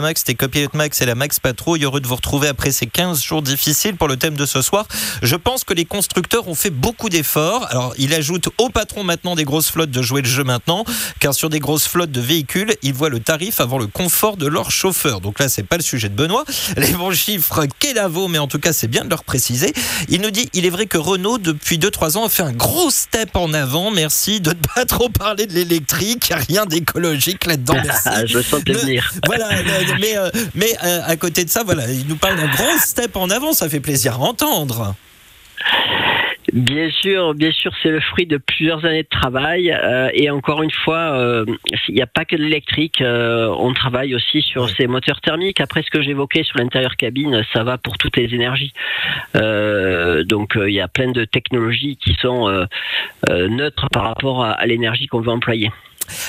[0.00, 1.84] Demat Sebamax, c'était Copilot Max et la Max Patrouille.
[1.84, 4.86] Heureux de vous retrouver après ces 15 jours difficiles pour le thème de ce soir.
[5.22, 7.66] Je pense que les constructeurs ont fait beaucoup d'efforts.
[7.70, 10.84] Alors, il ajoute au patron maintenant des grosses flottes de jouer le jeu maintenant,
[11.18, 14.46] car sur des grosses flottes de véhicules, ils voient le tarif avant le confort de
[14.46, 15.20] leur chauffeur.
[15.20, 16.44] Donc là, c'est pas le sujet de Benoît.
[16.78, 19.72] Les bons chiffres, qu'est-avo, mais en tout cas, c'est bien de leur préciser.
[20.08, 22.90] Il nous dit il est vrai que Renault, depuis 2-3 ans, a fait un gros
[22.90, 23.90] step en avant.
[23.90, 26.28] Merci de ne pas trop parler de l'électrique.
[26.30, 27.76] Il n'y a rien d'écologique là-dedans.
[27.84, 28.08] Merci.
[28.26, 29.12] Je sens te Le- venir.
[29.26, 29.48] Voilà,
[29.98, 33.16] mais, euh, mais euh, à côté de ça, voilà, il nous parle d'un gros step
[33.16, 33.52] en avant.
[33.52, 34.94] Ça fait plaisir à entendre.
[36.52, 39.70] Bien sûr, bien sûr, c'est le fruit de plusieurs années de travail.
[39.70, 41.44] euh, et encore une fois, euh,
[41.88, 43.00] il n'y a pas que de l'électrique.
[43.02, 45.60] euh, on travaille aussi sur ces moteurs thermiques.
[45.60, 48.72] Après, ce que j'évoquais sur l'intérieur cabine, ça va pour toutes les énergies.
[49.34, 52.66] Donc, il y a plein de technologies qui sont
[53.28, 55.70] neutres par rapport à, à l'énergie qu'on veut employer.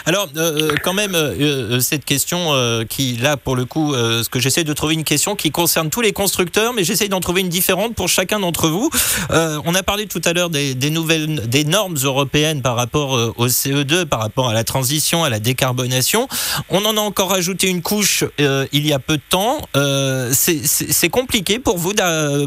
[0.05, 1.33] Alors, euh, quand même, euh,
[1.77, 4.93] euh, cette question euh, qui, là, pour le coup, euh, ce que j'essaie de trouver
[4.93, 8.39] une question qui concerne tous les constructeurs, mais j'essaie d'en trouver une différente pour chacun
[8.39, 8.89] d'entre vous.
[9.31, 13.33] Euh, on a parlé tout à l'heure des, nouvelles, des normes européennes par rapport euh,
[13.37, 16.27] au CO2, par rapport à la transition, à la décarbonation.
[16.69, 19.57] On en a encore ajouté une couche euh, il y a peu de temps.
[19.75, 21.93] Euh, c'est- compliqué pour vous,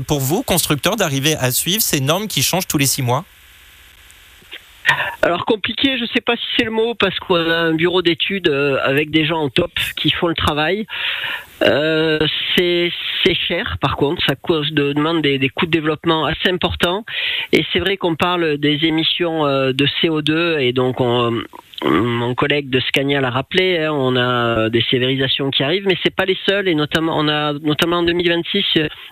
[0.06, 3.24] pour vous, constructeurs, d'arriver à suivre ces normes qui changent tous les six mois?
[5.22, 8.02] Alors compliqué, je ne sais pas si c'est le mot parce qu'on a un bureau
[8.02, 10.86] d'études euh, avec des gens en top qui font le travail.
[11.62, 12.18] Euh,
[12.56, 12.90] c'est
[13.34, 17.04] cher par contre, ça cause de, demande des, coûts de développement assez importants.
[17.52, 21.42] Et c'est vrai qu'on parle des émissions euh, de CO2 et donc on,
[21.84, 26.14] mon collègue de Scania l'a rappelé, hein, on a des sévérisations qui arrivent, mais c'est
[26.14, 26.68] pas les seuls.
[26.68, 28.64] Et notamment on a notamment en 2026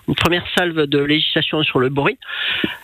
[0.07, 2.17] une première salve de législation sur le bruit.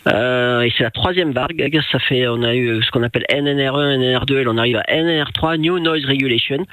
[0.07, 1.79] Euh, et c'est la troisième vague.
[1.91, 5.57] Ça fait on a eu ce qu'on appelle NNR1, NNR2 et on arrive à NNR3,
[5.57, 6.65] New Noise Regulation.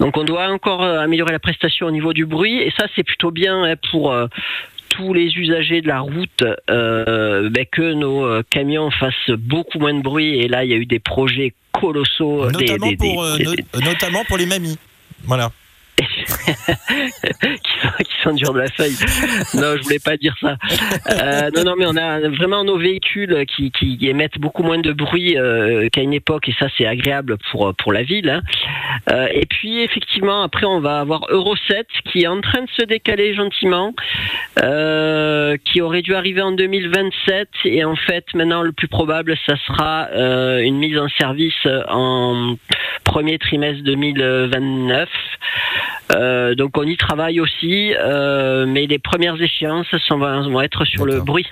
[0.00, 3.30] Donc on doit encore améliorer la prestation au niveau du bruit et ça c'est plutôt
[3.32, 4.26] bien hein, pour euh,
[4.90, 9.94] tous les usagers de la route euh, ben, que nos euh, camions fassent beaucoup moins
[9.94, 13.24] de bruit et là il y a eu des projets colossaux des- Notamment, des- pour,
[13.36, 14.78] des- euh, des- no- notamment pour les mamies.
[15.24, 15.50] Voilà.
[17.98, 18.96] qui, sont, qui durs de la feuille.
[19.54, 20.56] Non, je voulais pas dire ça.
[21.10, 25.36] Euh, non, non, mais on a vraiment nos véhicules qui, émettent beaucoup moins de bruit
[25.36, 28.30] euh, qu'à une époque, et ça c'est agréable pour pour la ville.
[28.30, 28.42] hein.
[29.10, 32.70] Euh, et puis effectivement, après on va avoir Euro 7 qui est en train de
[32.70, 33.94] se décaler gentiment,
[35.64, 40.08] qui aurait dû arriver en 2027, et en fait maintenant le plus probable, ça sera
[40.60, 42.56] une mise en service en
[43.04, 45.08] premier trimestre 2029.
[46.18, 51.06] Euh, donc on y travaille aussi, euh, mais les premières échéances sont, vont être sur
[51.06, 51.46] le bruit.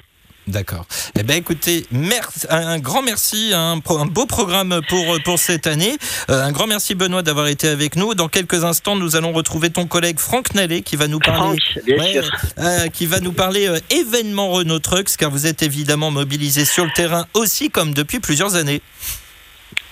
[0.48, 0.87] D'accord.
[1.18, 5.66] Eh ben écoutez, merci, un grand merci, un, pro- un beau programme pour pour cette
[5.66, 5.96] année.
[6.31, 8.14] Euh, un grand merci Benoît d'avoir été avec nous.
[8.14, 11.59] Dans quelques instants, nous allons retrouver ton collègue Franck Nallet qui va nous parler.
[11.59, 12.22] Franck, bien Ouais, sûr.
[12.59, 16.85] euh, qui va nous parler euh, événement Renault Trucks, car vous êtes évidemment mobilisé sur
[16.85, 18.83] le terrain aussi comme depuis plusieurs années.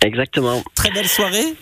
[0.02, 0.62] Exactement.
[0.76, 1.54] Très belle soirée.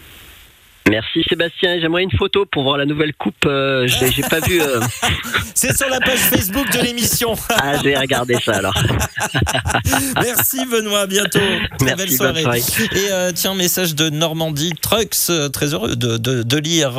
[0.90, 1.78] Merci Sébastien.
[1.80, 3.46] J'aimerais une photo pour voir la nouvelle coupe.
[3.46, 4.60] Euh, j'ai j'ai pas vu.
[4.60, 4.80] euh,
[5.54, 7.34] C'est sur la page Facebook de l'émission.
[7.64, 8.74] Ah, je vais regarder ça alors.
[10.16, 11.38] Merci Benoît, à bientôt.
[11.78, 12.60] Très Merci, belle bonne soirée.
[12.92, 16.92] Et euh, tiens, message de Normandie Trucks, très heureux de, de, de lire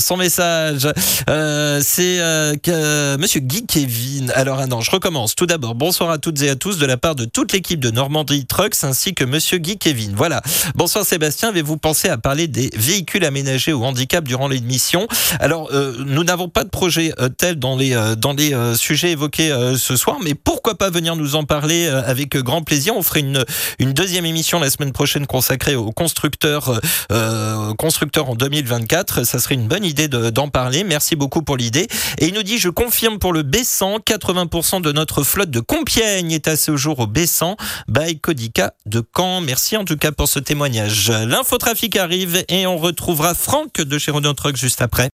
[0.00, 0.86] son message.
[1.82, 2.18] C'est
[3.18, 4.30] Monsieur Guy Kevin.
[4.36, 5.34] Alors, ah non, je recommence.
[5.34, 7.90] Tout d'abord, bonsoir à toutes et à tous de la part de toute l'équipe de
[7.90, 10.12] Normandie Trucks ainsi que Monsieur Guy Kevin.
[10.14, 10.42] Voilà.
[10.76, 15.06] Bonsoir Sébastien, avez-vous pensé à parler des véhicules véhicules aménagés au handicap durant l'émission.
[15.40, 19.12] Alors, euh, nous n'avons pas de projet euh, tel dans les, euh, dans les sujets
[19.12, 22.94] évoqués ce soir, mais pourquoi pas venir nous en parler avec grand plaisir.
[22.96, 23.44] On ferait une,
[23.78, 26.80] une deuxième émission la semaine prochaine consacrée aux constructeurs,
[27.78, 29.24] constructeurs en 2024.
[29.24, 30.84] Ça serait une bonne idée de- d'en parler.
[30.84, 31.86] Merci beaucoup pour l'idée.
[32.18, 36.32] Et il nous dit, je confirme pour le B100, 80% de notre flotte de Compiègne
[36.32, 37.56] est à ce jour au B100
[37.88, 39.40] by Codica de Caen.
[39.40, 41.10] Merci en tout cas pour ce témoignage.
[41.10, 42.76] L'infotrafic arrive et on
[43.14, 45.08] retrouvera Franck de chez Renault Truck juste après.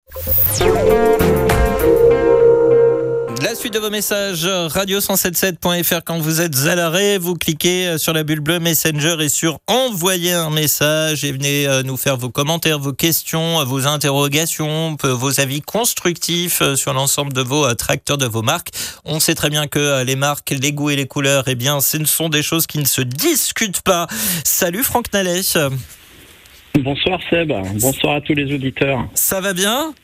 [3.42, 8.22] La suite de vos messages, radio177.fr quand vous êtes à l'arrêt, vous cliquez sur la
[8.22, 12.78] bulle bleue Messenger et sur envoyer un message et venez euh, nous faire vos commentaires,
[12.78, 18.18] vos questions, vos interrogations, euh, vos avis constructifs euh, sur l'ensemble de vos euh, tracteurs,
[18.18, 18.70] de vos marques.
[19.04, 21.80] On sait très bien que euh, les marques, les goûts et les couleurs, eh bien,
[21.80, 24.06] ce ne sont des choses qui ne se discutent pas.
[24.44, 25.42] Salut Franck Nallet,
[26.74, 29.06] Bonsoir Seb, bonsoir à tous les auditeurs.
[29.14, 29.94] ça va bien?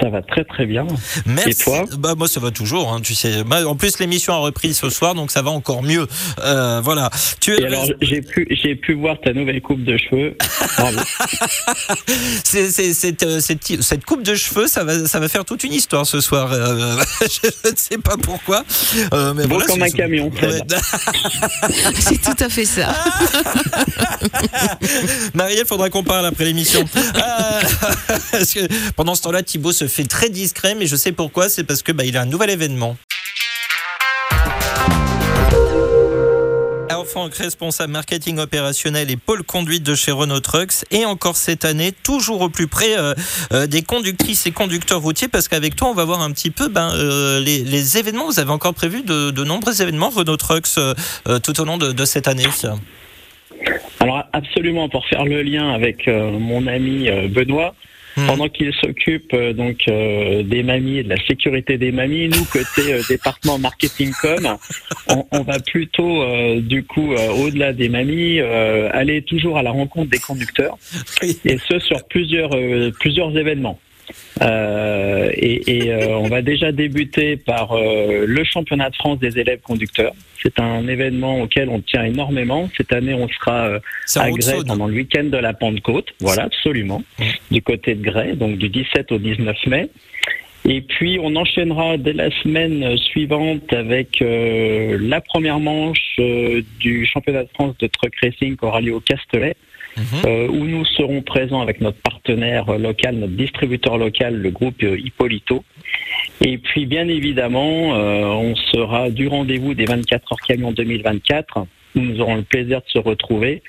[0.00, 0.86] Ça va très très bien.
[1.26, 1.50] Merci.
[1.50, 1.84] Et toi?
[1.98, 3.42] Bah moi ça va toujours, hein, tu sais.
[3.44, 6.06] Bah, En plus l'émission a repris ce soir, donc ça va encore mieux.
[6.44, 7.10] Euh, voilà.
[7.40, 10.36] Tu Et es alors j'ai pu j'ai pu voir ta nouvelle coupe de cheveux.
[12.44, 16.06] C'est, euh, cette, cette coupe de cheveux, ça va, ça va faire toute une histoire
[16.06, 16.50] ce soir.
[16.52, 18.64] Euh, je ne sais pas pourquoi.
[19.12, 20.30] Euh, mais voilà, comme un camion.
[20.42, 20.60] Ouais.
[21.98, 22.94] C'est tout à fait ça.
[25.34, 26.84] Marielle, faudra qu'on parle après l'émission.
[28.32, 28.60] Parce que
[28.96, 31.48] pendant ce temps-là, Thibaut se fait très discret, mais je sais pourquoi.
[31.48, 32.96] C'est parce que bah, il a un nouvel événement.
[37.04, 40.84] Franck, responsable marketing opérationnel et pôle conduite de chez Renault Trucks.
[40.90, 43.14] Et encore cette année, toujours au plus près euh,
[43.52, 46.68] euh, des conductrices et conducteurs routiers, parce qu'avec toi, on va voir un petit peu
[46.68, 48.26] ben, euh, les, événements.
[48.26, 50.78] Vous avez encore prévu de, nombreux événements Renault Trucks
[51.42, 52.44] tout au long de, de cette année.
[54.00, 57.74] Alors absolument pour faire le lien avec mon ami Benoît.
[58.16, 58.26] Hmm.
[58.26, 62.44] Pendant qu'il s'occupe euh, donc euh, des mamies et de la sécurité des mamies, nous
[62.44, 64.58] côté euh, département marketing com,
[65.08, 69.62] on, on va plutôt euh, du coup euh, au-delà des mamies euh, aller toujours à
[69.62, 70.76] la rencontre des conducteurs.
[71.22, 73.78] Et ce sur plusieurs euh, plusieurs événements.
[74.40, 79.38] Euh, et et, euh, on va déjà débuter par euh, le championnat de France des
[79.38, 80.12] élèves conducteurs.
[80.42, 82.68] C'est un événement auquel on tient énormément.
[82.76, 83.78] Cette année, on sera
[84.16, 86.08] à Grès pendant le week-end de la Pentecôte.
[86.20, 87.02] Voilà, absolument.
[87.50, 89.88] Du côté de Grès, donc du 17 au 19 mai.
[90.64, 97.04] Et puis on enchaînera dès la semaine suivante avec euh, la première manche euh, du
[97.04, 99.56] championnat de France de truck racing qui aura lieu au Castellet,
[99.96, 100.04] Mhm.
[100.26, 105.64] euh, où nous serons présents avec notre partenaire local, notre distributeur local, le groupe Hippolito.
[106.40, 112.00] Et puis bien évidemment, euh, on sera du rendez-vous des 24 heures camion 2024, où
[112.00, 113.62] nous aurons le plaisir de se retrouver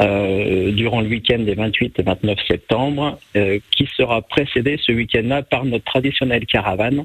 [0.00, 5.42] euh, durant le week-end des 28 et 29 septembre, euh, qui sera précédé ce week-end-là
[5.42, 7.04] par notre traditionnelle caravane,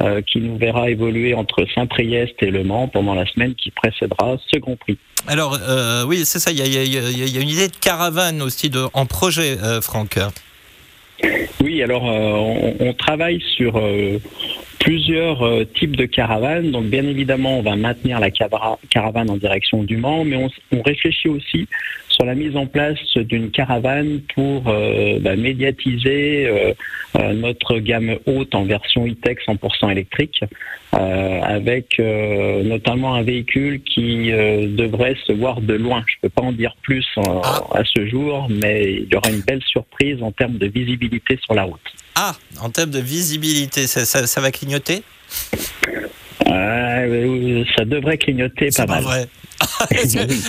[0.00, 4.36] euh, qui nous verra évoluer entre Saint-Priest et Le Mans pendant la semaine qui précédera
[4.52, 4.98] ce Grand Prix.
[5.26, 8.70] Alors, euh, oui, c'est ça, il y a, y y une idée de caravane aussi
[8.70, 10.18] de, en projet, euh, Franck.
[11.62, 13.80] Oui, alors on, on travaille sur
[14.78, 16.70] plusieurs euh, types de caravanes.
[16.70, 21.28] Donc bien évidemment, on va maintenir la caravane en direction du Mans, mais on, réfléchit
[21.28, 21.66] aussi
[22.08, 28.54] sur la mise en place d'une caravane pour euh, bah, médiatiser euh, notre gamme haute
[28.54, 30.40] en version e-tech 100% électrique,
[30.92, 36.04] avec notamment un véhicule qui devrait se voir de loin.
[36.06, 37.62] Je ne peux pas en dire plus Ah.
[37.74, 41.54] à ce jour, mais il y aura une belle surprise en termes de visibilité sur
[41.54, 41.80] la route.
[42.18, 45.02] Ah, en termes de visibilité, ça, ça- ça va clignoter?
[46.48, 49.02] Euh, ça devrait clignoter pas pas mal.
[49.04, 49.28] vrai.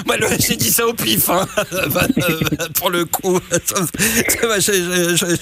[0.06, 1.48] Moi, le- j'ai dit ça au pif, hein.
[1.94, 2.40] Bah, euh,
[2.76, 3.40] pour le coup.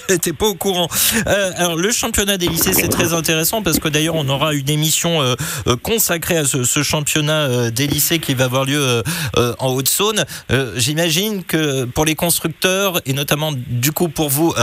[0.08, 0.88] J'étais pas au courant.
[1.26, 4.68] Euh, alors, le championnat des lycées, c'est très intéressant parce que d'ailleurs, on aura une
[4.70, 5.34] émission euh,
[5.82, 9.02] consacrée à ce, ce championnat euh, des lycées qui va avoir lieu
[9.58, 10.24] en Haute-Saône.
[10.76, 14.54] J'imagine que pour les constructeurs et notamment du coup pour vous,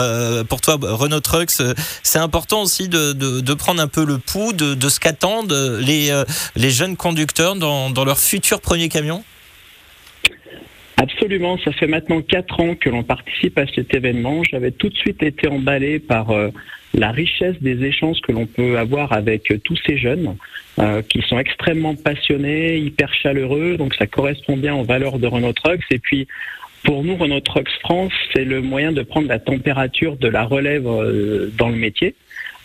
[0.50, 1.62] pour toi, Renault Trucks,
[2.04, 5.54] c'est important aussi de, de- de prendre un peu le pouls de, de ce qu'attendent
[5.80, 6.24] les,
[6.56, 8.90] les jeunes conducteurs dans, dans leur futur premier
[11.04, 14.42] Absolument, ça fait maintenant quatre ans que l'on participe à cet événement.
[14.50, 16.50] J'avais tout de suite été emballé par euh,
[16.94, 20.38] la richesse des échanges que l'on peut avoir avec euh, tous ces jeunes
[20.80, 23.76] euh, qui sont extrêmement passionnés, hyper chaleureux.
[23.76, 25.84] Donc ça correspond bien aux valeurs de Renault Trucks.
[25.92, 26.26] Et puis
[26.84, 30.84] pour nous, Renault Trucks France, c'est le moyen de prendre la température de la relève
[31.58, 32.16] dans le métier.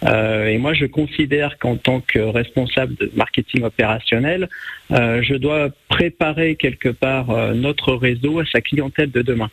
[0.03, 4.49] Et moi, je considère qu'en tant que responsable de marketing opérationnel,
[4.91, 9.51] je dois préparer quelque part euh, notre réseau à sa clientèle de demain.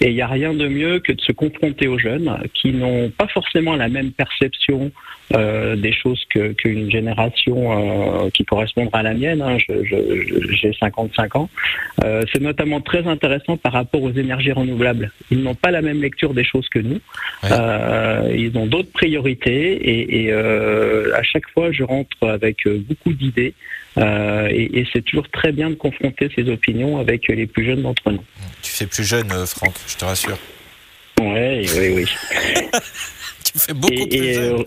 [0.00, 3.10] Et il n'y a rien de mieux que de se confronter aux jeunes qui n'ont
[3.10, 4.92] pas forcément la même perception
[5.34, 6.22] euh, des choses
[6.56, 7.56] qu'une génération
[8.26, 9.42] euh, qui correspondra à la mienne.
[9.42, 9.56] hein.
[9.58, 11.50] J'ai 55 ans.
[12.04, 15.10] Euh, C'est notamment très intéressant par rapport aux énergies renouvelables.
[15.30, 17.00] Ils n'ont pas la même lecture des choses que nous.
[17.42, 17.50] Ouais.
[17.52, 23.12] Euh, ils ont d'autres priorités et, et, euh, à chaque fois, je rentre avec beaucoup
[23.12, 23.54] d'idées.
[23.98, 27.82] Euh, et et c'est toujours très bien de confronter ces opinions avec les plus jeunes
[27.82, 28.22] d'entre nous.
[28.62, 30.38] Tu fais plus jeune, euh, Franck, je te rassure.
[31.20, 32.04] Ouais, oui, oui.
[33.52, 34.54] Tu fais beaucoup Et- plus et, jeune.
[34.60, 34.64] euh,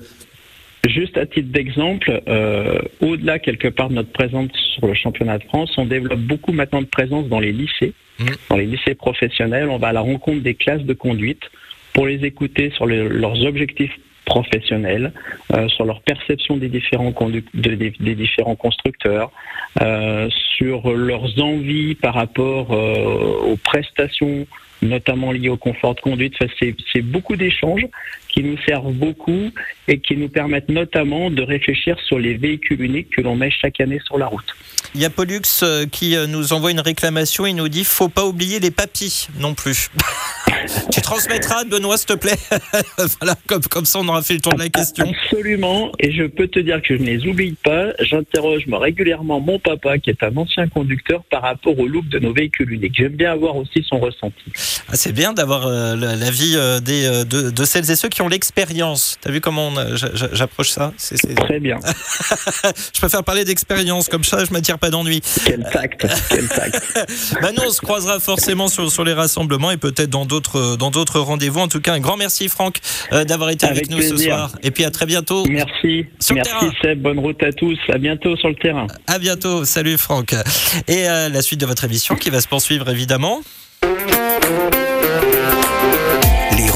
[0.89, 5.43] juste à titre d'exemple, euh, au-delà quelque part de notre présence sur le championnat de
[5.45, 8.29] France, on développe beaucoup maintenant de présence dans les lycées, Mhm.
[8.49, 9.69] dans les lycées professionnels.
[9.69, 11.43] On va à la rencontre des classes de conduite
[11.93, 13.93] pour les écouter sur le- leurs objectifs
[14.26, 15.11] professionnels,
[15.53, 17.11] euh, sur leur perception des différents,
[18.55, 19.32] constructeurs,
[19.82, 24.45] euh, sur leurs envies par rapport euh, aux prestations,
[24.82, 26.36] notamment liées au confort de conduite.
[26.59, 27.86] C'est beaucoup d'échanges
[28.34, 29.51] qui nous servent beaucoup
[29.88, 33.79] et qui nous permettent notamment de réfléchir sur les véhicules uniques que l'on met chaque
[33.82, 34.45] année sur la route.
[34.95, 37.45] Il y a Pollux euh, qui euh, nous envoie une réclamation.
[37.45, 39.89] Il nous dit faut pas oublier les papis non plus.
[40.91, 42.38] tu transmettras, Benoît, s'il te plaît.
[43.19, 45.05] voilà, comme, comme ça, on aura fait le tour de la question.
[45.09, 47.88] Absolument, et je peux te dire que je ne les oublie pas.
[47.99, 52.19] J'interroge moi, régulièrement mon papa, qui est un ancien conducteur, par rapport au look de
[52.19, 52.95] nos véhicules uniques.
[52.97, 54.43] J'aime bien avoir aussi son ressenti.
[54.89, 58.09] Ah, c'est bien d'avoir euh, la- l'avis euh, des, euh, de, de celles et ceux
[58.09, 59.17] qui ont l'expérience.
[59.22, 59.72] T'as vu comment
[60.34, 60.93] j'approche ça?
[60.97, 61.78] C'est- c'est- Très bien.
[62.93, 65.22] Je préfère parler d'expérience, comme ça je m'attire pas d'ennui.
[65.45, 66.82] Quel tact, quel tact.
[67.41, 70.91] Bah nous, on se croisera forcément sur, sur les rassemblements et peut-être dans d'autres dans
[70.91, 71.59] d'autres rendez-vous.
[71.59, 72.78] En tout cas, un grand merci Franck
[73.13, 74.51] euh, d'avoir été avec, Avec nous ce soir.
[74.63, 75.45] Et puis à très bientôt.
[75.49, 76.05] Merci.
[76.19, 76.72] Sur le Merci terrain.
[76.82, 77.78] Seb, bonne route à tous.
[77.91, 78.88] À bientôt sur le terrain.
[79.07, 79.65] À bientôt.
[79.65, 80.34] Salut Franck.
[80.88, 83.41] Et euh, la suite de votre émission qui va se poursuivre évidemment.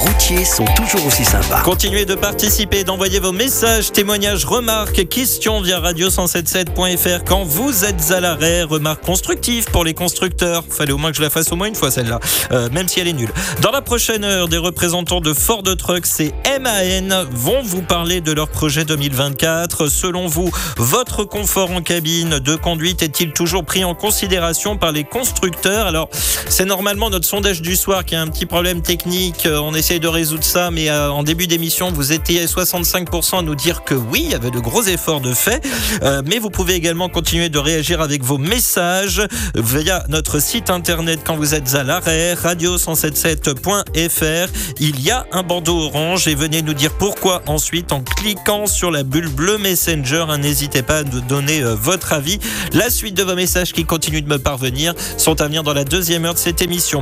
[0.05, 1.61] Routiers sont toujours aussi sympas.
[1.61, 8.19] Continuez de participer, d'envoyer vos messages, témoignages, remarques, questions via radio177.fr quand vous êtes à
[8.19, 8.61] l'arrêt.
[8.61, 10.63] Remarques constructives pour les constructeurs.
[10.69, 12.19] Fallait au moins que je la fasse au moins une fois celle-là,
[12.51, 13.31] euh, même si elle est nulle.
[13.61, 18.31] Dans la prochaine heure, des représentants de Ford Trucks et MAN vont vous parler de
[18.31, 19.87] leur projet 2024.
[19.87, 25.03] Selon vous, votre confort en cabine de conduite est-il toujours pris en considération par les
[25.03, 25.87] constructeurs?
[25.87, 26.09] Alors,
[26.47, 29.47] c'est normalement notre sondage du soir qui a un petit problème technique.
[29.47, 33.55] Euh, On de résoudre ça, mais euh, en début d'émission, vous étiez 65% à nous
[33.55, 35.65] dire que oui, il y avait de gros efforts de fait.
[36.03, 39.21] Euh, mais vous pouvez également continuer de réagir avec vos messages
[39.55, 44.49] via notre site internet quand vous êtes à l'arrêt, radio177.fr.
[44.79, 48.91] Il y a un bandeau orange et venez nous dire pourquoi ensuite en cliquant sur
[48.91, 50.25] la bulle bleue Messenger.
[50.29, 52.39] hein, N'hésitez pas à nous donner euh, votre avis.
[52.73, 55.83] La suite de vos messages qui continuent de me parvenir sont à venir dans la
[55.83, 57.01] deuxième heure de cette émission.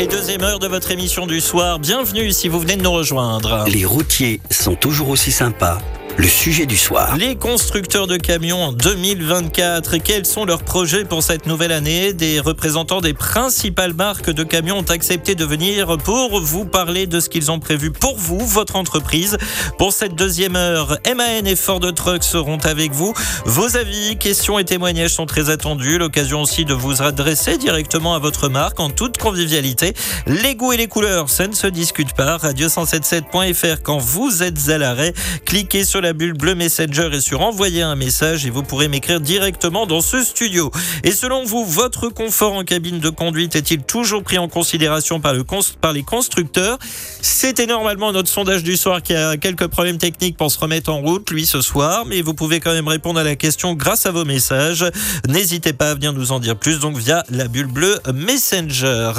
[0.00, 3.64] Et deuxième heure de votre émission du soir, bienvenue si vous venez de nous rejoindre.
[3.66, 5.78] Les routiers sont toujours aussi sympas.
[6.18, 7.16] Le sujet du soir.
[7.16, 12.12] Les constructeurs de camions en 2024 et quels sont leurs projets pour cette nouvelle année?
[12.12, 17.20] Des représentants des principales marques de camions ont accepté de venir pour vous parler de
[17.20, 19.38] ce qu'ils ont prévu pour vous, votre entreprise.
[19.78, 23.14] Pour cette deuxième heure, MAN et Ford Trucks seront avec vous.
[23.44, 25.98] Vos avis, questions et témoignages sont très attendus.
[25.98, 29.94] L'occasion aussi de vous adresser directement à votre marque en toute convivialité.
[30.26, 32.38] Les goûts et les couleurs, ça ne se discute pas.
[32.38, 35.14] Radio177.fr quand vous êtes à l'arrêt,
[35.44, 39.20] cliquez sur la bulle bleue Messenger et sur envoyer un message et vous pourrez m'écrire
[39.20, 40.70] directement dans ce studio.
[41.04, 45.32] Et selon vous, votre confort en cabine de conduite est-il toujours pris en considération par,
[45.34, 45.44] le
[45.80, 46.78] par les constructeurs?
[47.20, 50.98] C'était normalement notre sondage du soir qui a quelques problèmes techniques pour se remettre en
[51.00, 54.10] route, lui, ce soir, mais vous pouvez quand même répondre à la question grâce à
[54.10, 54.84] vos messages.
[55.28, 59.12] N'hésitez pas à venir nous en dire plus, donc via la bulle bleue Messenger.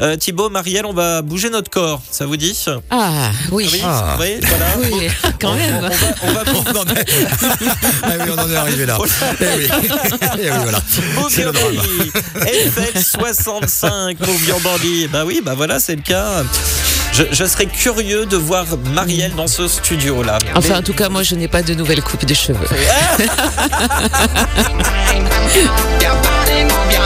[0.00, 2.56] Euh, Thibaut, Marielle, on va bouger notre corps, ça vous dit?
[2.90, 3.68] Ah, oui.
[3.72, 4.16] Oui, Ah.
[4.20, 4.66] oui, voilà.
[4.78, 5.08] Oui,
[5.40, 5.76] quand même.
[5.76, 5.88] On va,
[6.28, 6.42] on va
[6.74, 7.04] On en est...
[8.02, 8.98] Ah oui, on en est arrivé là.
[9.40, 9.68] Eh oui,
[10.38, 10.80] Eh oui voilà.
[11.28, 11.76] C'est le drame.
[12.36, 15.08] FX65 pour Biorbandi.
[15.08, 16.42] Bah oui, bah voilà, c'est le cas.
[17.12, 20.38] Je, je serais curieux de voir Marielle dans ce studio-là.
[20.54, 22.66] Enfin, en tout cas, moi, je n'ai pas de nouvelle coupe de cheveux.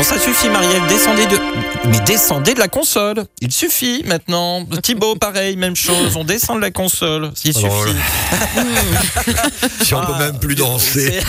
[0.00, 0.80] Bon, ça suffit, Marielle.
[0.88, 1.59] Descendez de.
[1.88, 3.24] Mais descendez de la console.
[3.40, 4.64] Il suffit maintenant.
[4.82, 6.16] Thibaut, pareil, même chose.
[6.16, 7.32] On descend de la console.
[7.44, 7.66] Il suffit.
[7.66, 7.86] Alors,
[9.82, 11.20] Si on peut Ah, même plus danser.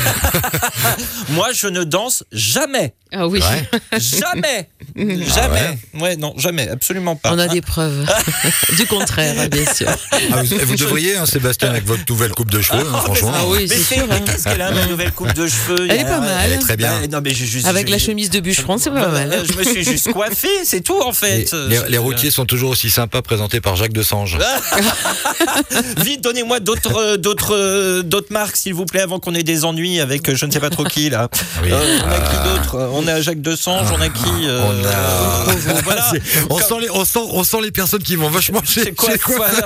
[1.30, 2.94] Moi, je ne danse jamais.
[3.14, 4.00] Ah oui, Ouais.
[4.00, 4.70] Jamais.
[4.96, 5.78] jamais.
[6.00, 6.16] ouais.
[6.16, 6.70] non, jamais.
[6.70, 7.34] Absolument pas.
[7.34, 8.06] on a des preuves.
[8.78, 9.90] du contraire, bien sûr.
[10.32, 13.32] Ah, vous, vous devriez, hein, Sébastien, avec votre nouvelle coupe de cheveux, hein, franchement.
[13.36, 14.06] Ah oui, c'est sûr.
[14.08, 14.22] mais hein.
[14.26, 15.88] qu'est-ce qu'elle a, ma nouvelle coupe de cheveux?
[15.90, 16.42] Elle est pas mal.
[16.46, 17.02] Elle est très bien.
[17.12, 17.68] Non, mais juste.
[17.68, 19.32] Avec la chemise de bûcheron, c'est pas mal.
[19.34, 21.54] Euh, Je me suis juste coiffé, c'est tout en fait.
[21.70, 24.38] les- les routiers sont toujours aussi sympas présentés par Jacques Desange.
[25.98, 29.66] Vite, donnez-moi d'autres, euh, d'autres, euh, d'autres marques, s'il vous plaît, avant qu'on ait des
[29.66, 31.30] ennuis avec euh, je ne sais pas trop qui là.
[31.64, 31.70] Oui.
[31.72, 32.90] Euh, on a qui d'autre?
[32.94, 36.12] On a Jacques Desange, on a qui euh, On a- Voilà.
[36.62, 39.10] Sent les, on, sent, on sent les personnes qui vont vachement chez, C'est quoi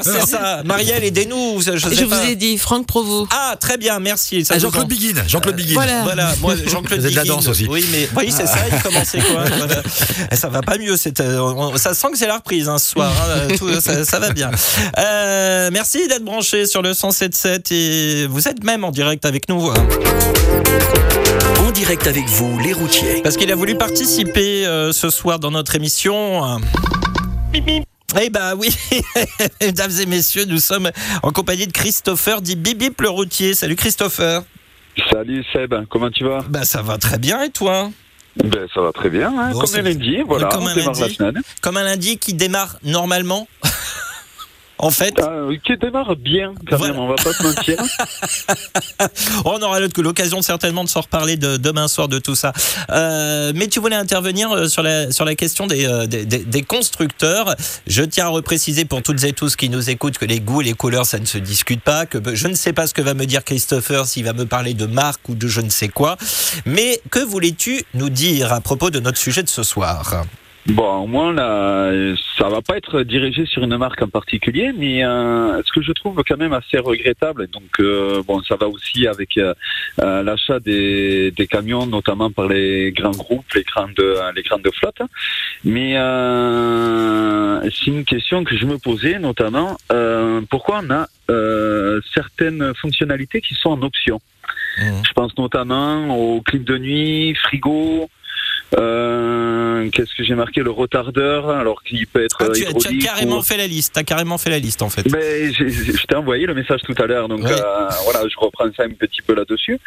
[0.02, 0.62] C'est ça.
[0.64, 1.62] Marielle, aidez-nous.
[1.62, 3.30] Je, sais Je vous ai dit Franck Provost.
[3.34, 4.44] Ah, très bien, merci.
[4.50, 5.22] Ah, Jean-Claude Biguin.
[5.28, 5.74] Jean-Claude Biguin.
[5.74, 6.04] voilà.
[6.04, 7.68] Voilà, moi Jean-Claude Vous avez de la danse aussi.
[7.70, 8.58] Oui, mais oui, c'est ça.
[8.72, 9.82] Il commençait quoi voilà.
[10.36, 10.96] Ça va pas mieux.
[11.22, 13.12] euh, on- ça sent que c'est la reprise hein, ce soir.
[13.30, 14.52] hein, tout, ça, ça va bien.
[14.98, 19.70] Euh, merci d'être branché sur le 107.7 et vous êtes même en direct avec nous.
[19.70, 19.88] hein.
[21.60, 23.22] En direct avec vous, les routiers.
[23.24, 26.60] Parce qu'il a voulu participer euh, ce soir dans notre émission.
[27.52, 27.84] Bip, bip.
[28.22, 28.70] Eh ben oui,
[29.62, 30.90] mesdames et messieurs, nous sommes
[31.22, 33.54] en compagnie de Christopher dit Bibip le routier.
[33.54, 34.44] Salut Christopher.
[35.12, 36.40] Salut Seb, comment tu vas?
[36.48, 37.90] Bah ça va très bien et toi?
[38.36, 40.88] Ben, Ça va très bien, hein, Bon, comme un lundi, voilà, comme on un démarre
[40.96, 41.02] lundi.
[41.02, 41.42] la semaine.
[41.62, 43.48] Comme un lundi qui démarre normalement.
[44.78, 45.14] en fait,
[45.48, 46.94] oui, qui démarre bien quand Voilà.
[46.94, 47.78] même, on va pas se mentir.
[49.46, 52.52] on aura l'occasion certainement de s'en reparler de, demain soir de tout ça.
[52.90, 56.44] Euh, mais tu voulais intervenir euh, sur la, sur la question des, euh, des, des-
[56.44, 57.56] des constructeurs.
[57.88, 60.66] Je tiens à repréciser pour toutes et tous qui nous écoutent que les goûts et
[60.66, 62.06] les couleurs, ça ne se discute pas.
[62.06, 64.74] Que je ne sais pas ce que va me dire Christopher, s'il va me parler
[64.74, 66.18] de marque ou de je ne sais quoi.
[66.66, 70.26] Mais que voulais-tu nous dire à propos de notre sujet de ce soir?
[70.68, 71.92] Bon, au moins, là,
[72.40, 75.92] ça va pas être dirigé sur une marque en particulier, mais euh, ce que je
[75.92, 79.54] trouve quand même assez regrettable, donc euh, bon, ça va aussi avec euh,
[80.02, 84.04] euh, l'achat des, des camions, notamment par les grands groupes, les grandes,
[84.36, 85.04] les grandes flottes.
[85.64, 92.02] Mais euh, c'est une question que je me posais, notamment, euh, pourquoi on a euh,
[92.12, 94.20] certaines fonctionnalités qui sont en option?
[94.80, 95.04] Mhm.
[95.08, 98.10] Je pense notamment au clip de nuit, frigo.
[98.78, 102.74] Euh, Qu'est-ce que j'ai marqué Le retardeur, alors qu'il peut être Ah, euh, tu, as-
[102.74, 103.94] tu as carrément ou- fait la liste.
[103.94, 105.06] Tu as carrément fait la liste en fait.
[105.12, 107.56] Mais j'ai- je t'ai envoyé le message tout à l'heure, donc euh,
[108.04, 109.78] voilà, je reprends ça un petit peu là-dessus.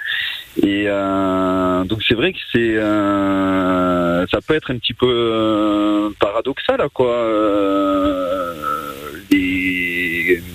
[0.63, 6.11] Et euh, donc c'est vrai que c'est, euh, ça peut être un petit peu euh,
[6.21, 7.11] paradoxal, quoi.
[7.13, 8.55] Euh,
[9.31, 9.78] les-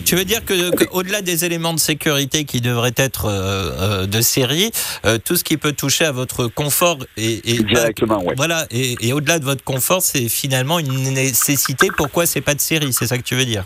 [0.05, 4.05] Tu veux dire que, que au-delà des éléments de sécurité qui devraient être euh, euh,
[4.05, 4.71] de série,
[5.05, 8.35] euh, tout ce qui peut toucher à votre confort et, et- Directement, ouais.
[8.35, 11.89] Voilà, et, et au-delà de votre confort, c'est finalement une nécessité.
[11.95, 12.93] Pourquoi c'est pas de série?
[12.93, 13.65] C'est ça que tu veux dire?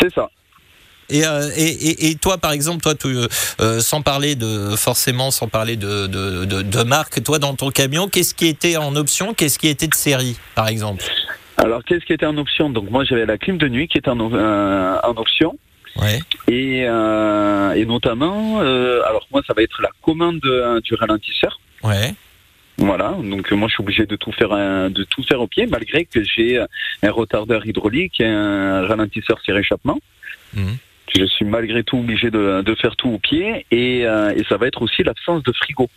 [0.00, 0.30] C'est ça.
[1.10, 3.16] et, et, et- et toi, par exemple, toi, tu,
[3.60, 7.70] euh, sans parler de forcément, sans parler de, de, de, de marque, toi, dans ton
[7.70, 9.34] camion, qu'est-ce qui était en option?
[9.34, 11.04] Qu'est-ce qui était de série, par exemple?
[11.58, 12.70] Alors qu'est-ce qui était en option?
[12.70, 15.58] Donc moi j'avais la clim de nuit qui était en, euh, en option.
[15.96, 16.20] Ouais.
[16.46, 21.60] Et, euh, et notamment, euh, alors moi ça va être la commande euh, du ralentisseur.
[21.82, 22.14] Ouais.
[22.76, 25.66] Voilà, donc moi je suis obligé de tout faire euh, de tout faire au pied,
[25.66, 26.60] malgré que j'ai
[27.02, 29.98] un retardeur hydraulique et un ralentisseur sur échappement.
[30.54, 30.76] Mhm.
[31.16, 34.58] Je suis malgré tout obligé de, de faire tout au pied et, euh, et ça
[34.58, 35.88] va être aussi l'absence de frigo.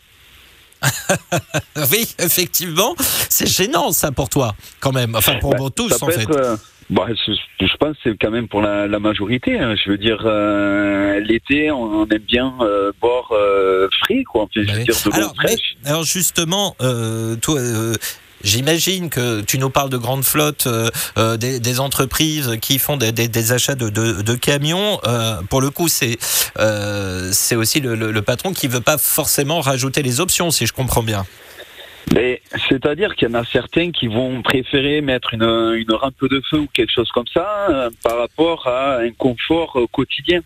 [1.91, 2.95] Oui, effectivement,
[3.29, 5.15] c'est gênant ça pour toi, quand même.
[5.15, 6.21] Enfin, pour Bah, tous, en fait.
[6.23, 6.55] être, euh,
[6.89, 7.34] bah, je,
[7.65, 9.57] je pense que c'est quand même pour la, la majorité.
[9.59, 9.75] hein.
[9.84, 14.43] Je veux dire, euh, l'été, on, on aime bien euh, boire euh, frais, quoi.
[14.43, 14.86] Enfin, je Bah veux oui.
[14.86, 15.75] dire, de Alors, mais- fraîche.
[15.86, 17.59] alors justement, euh, toi,
[18.43, 22.97] j'imagine que tu nous parles de grandes flottes, euh, euh, des, des entreprises qui font
[22.97, 24.99] des, des- des achats de, de- de camions.
[25.07, 26.17] Euh, pour le coup, c'est
[26.59, 30.65] euh, c'est aussi le, le- le patron qui veut pas forcément rajouter les options, si
[30.65, 31.25] je comprends bien.
[32.67, 36.59] C'est-à-dire qu'il y en a certains qui vont préférer mettre une, une rampe de feu
[36.59, 37.67] ou quelque chose comme ça
[38.03, 40.41] par rapport à un confort quotidien.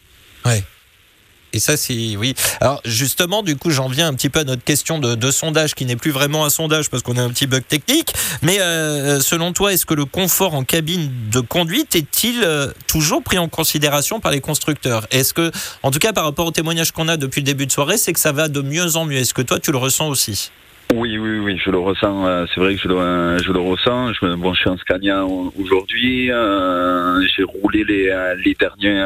[1.55, 2.35] Et ça, c'est oui.
[2.59, 5.85] Alors justement, du coup, j'en viens un petit peu à notre question de, sondage, qui
[5.85, 8.13] n'est plus vraiment un sondage parce qu'on a un petit bug technique.
[8.41, 13.23] Mais euh, selon toi, est-ce que le confort en cabine de conduite est-il euh, toujours
[13.23, 15.07] pris en considération par les constructeurs?
[15.11, 15.49] Est-ce que,
[15.81, 18.11] en tout cas, par rapport au témoignage qu'on a depuis le début de soirée, c'est
[18.11, 19.19] que ça va de mieux en mieux?
[19.19, 20.51] Est-ce que toi, tu le ressens aussi?
[20.93, 22.25] Oui, oui, oui, je le ressens.
[22.27, 24.13] euh, C'est vrai que je le, euh, je le ressens.
[24.13, 26.31] Je, bon, je suis en Scania au- aujourd'hui.
[26.31, 29.03] euh, J'ai roulé les, euh, les derniers,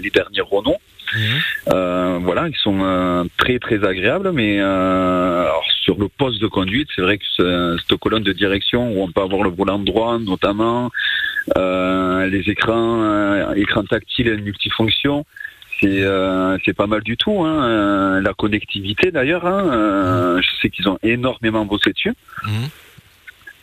[0.00, 0.76] les derniers Renault.
[1.72, 6.46] Euh, voilà, ils sont euh, très très agréables, mais euh, alors sur le poste de
[6.48, 9.78] conduite, c'est vrai que ce- cette colonne de direction où on peut avoir le volant
[9.78, 10.90] droit notamment,
[11.56, 15.24] euh, les écrans, euh, écrans tactiles et multifonctions,
[15.80, 17.44] c'est euh, c'est pas mal du tout.
[17.44, 17.64] Hein.
[17.64, 22.14] Euh, La connectivité d'ailleurs, hein, euh, je sais qu'ils ont énormément bossé dessus.
[22.44, 22.68] Mhm.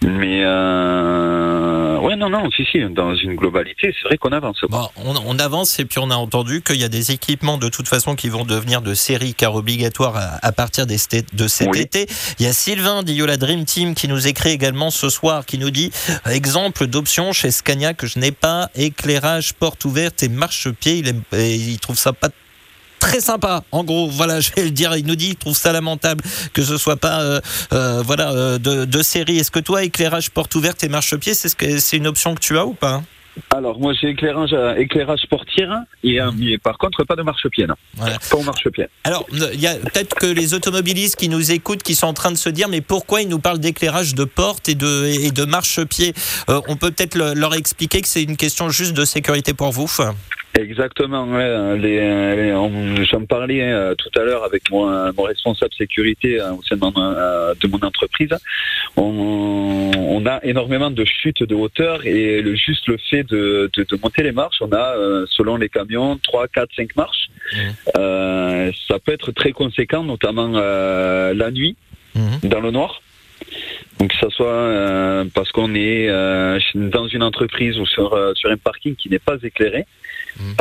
[0.02, 4.58] Mais euh, ouais, non, non, si, si, dans une globalité, c'est vrai qu'on avance.
[4.70, 7.70] Bon, on, on avance et puis on a entendu qu'il y a des équipements de
[7.70, 10.98] toute façon qui vont devenir de série car obligatoires à, à partir des
[11.34, 11.80] de cet Oui.
[11.80, 12.08] été.
[12.40, 15.72] Il y a Sylvain d'Iola Dream Team qui nous écrit également ce soir qui nous
[15.72, 15.92] dit
[16.30, 20.98] exemple d'option chez Scania que je n'ai pas éclairage porte ouverte et marchepied.
[21.00, 22.30] Il, et il trouve ça pas
[23.06, 23.64] très sympa.
[23.72, 24.96] En gros, voilà, je vais le dire.
[24.96, 27.40] Il nous dit, il trouve ça lamentable que ce soit pas, euh,
[27.74, 29.38] euh, voilà, euh, de, de série.
[29.38, 32.40] Est-ce que toi, éclairage porte ouverte et marchepied, c'est ce que c'est une option que
[32.42, 33.02] tu as ou pas?
[33.54, 37.66] Alors, moi, j'ai éclairage, éclairage portière, et, mais par contre, pas de marchepied.
[37.98, 38.18] Voilà.
[38.32, 38.86] Pas au marchepied.
[39.04, 42.32] Alors, il y a peut-être que les automobilistes qui nous écoutent, qui sont en train
[42.32, 45.44] de se dire, mais pourquoi ils nous parlent d'éclairage de porte et de, et de
[45.44, 46.14] marchepied?
[46.50, 49.72] Euh, On peut peut-être le- leur expliquer que c'est une question juste de sécurité pour
[49.74, 49.90] vous.
[50.58, 51.26] Exactement.
[51.26, 52.00] Ouais, les,
[52.36, 56.52] les- on- J'en parlais euh, tout à l'heure avec mon, euh, mon responsable sécurité euh,
[56.54, 58.30] au sein de mon, euh, de mon entreprise.
[58.96, 63.84] On, on a énormément de chutes de hauteur et le, juste le fait de, de,
[63.84, 67.28] de monter les marches, on a, euh, selon les camions, 3, 4, 5 marches.
[67.98, 71.76] Euh, ça peut être très conséquent, notamment euh, la nuit,
[72.16, 72.50] Mhm.
[72.50, 73.02] dans le noir.
[74.00, 78.32] Donc que ça soit euh, parce qu'on est euh, dans une entreprise ou sur, euh,
[78.36, 79.86] sur un parking qui n'est pas éclairé,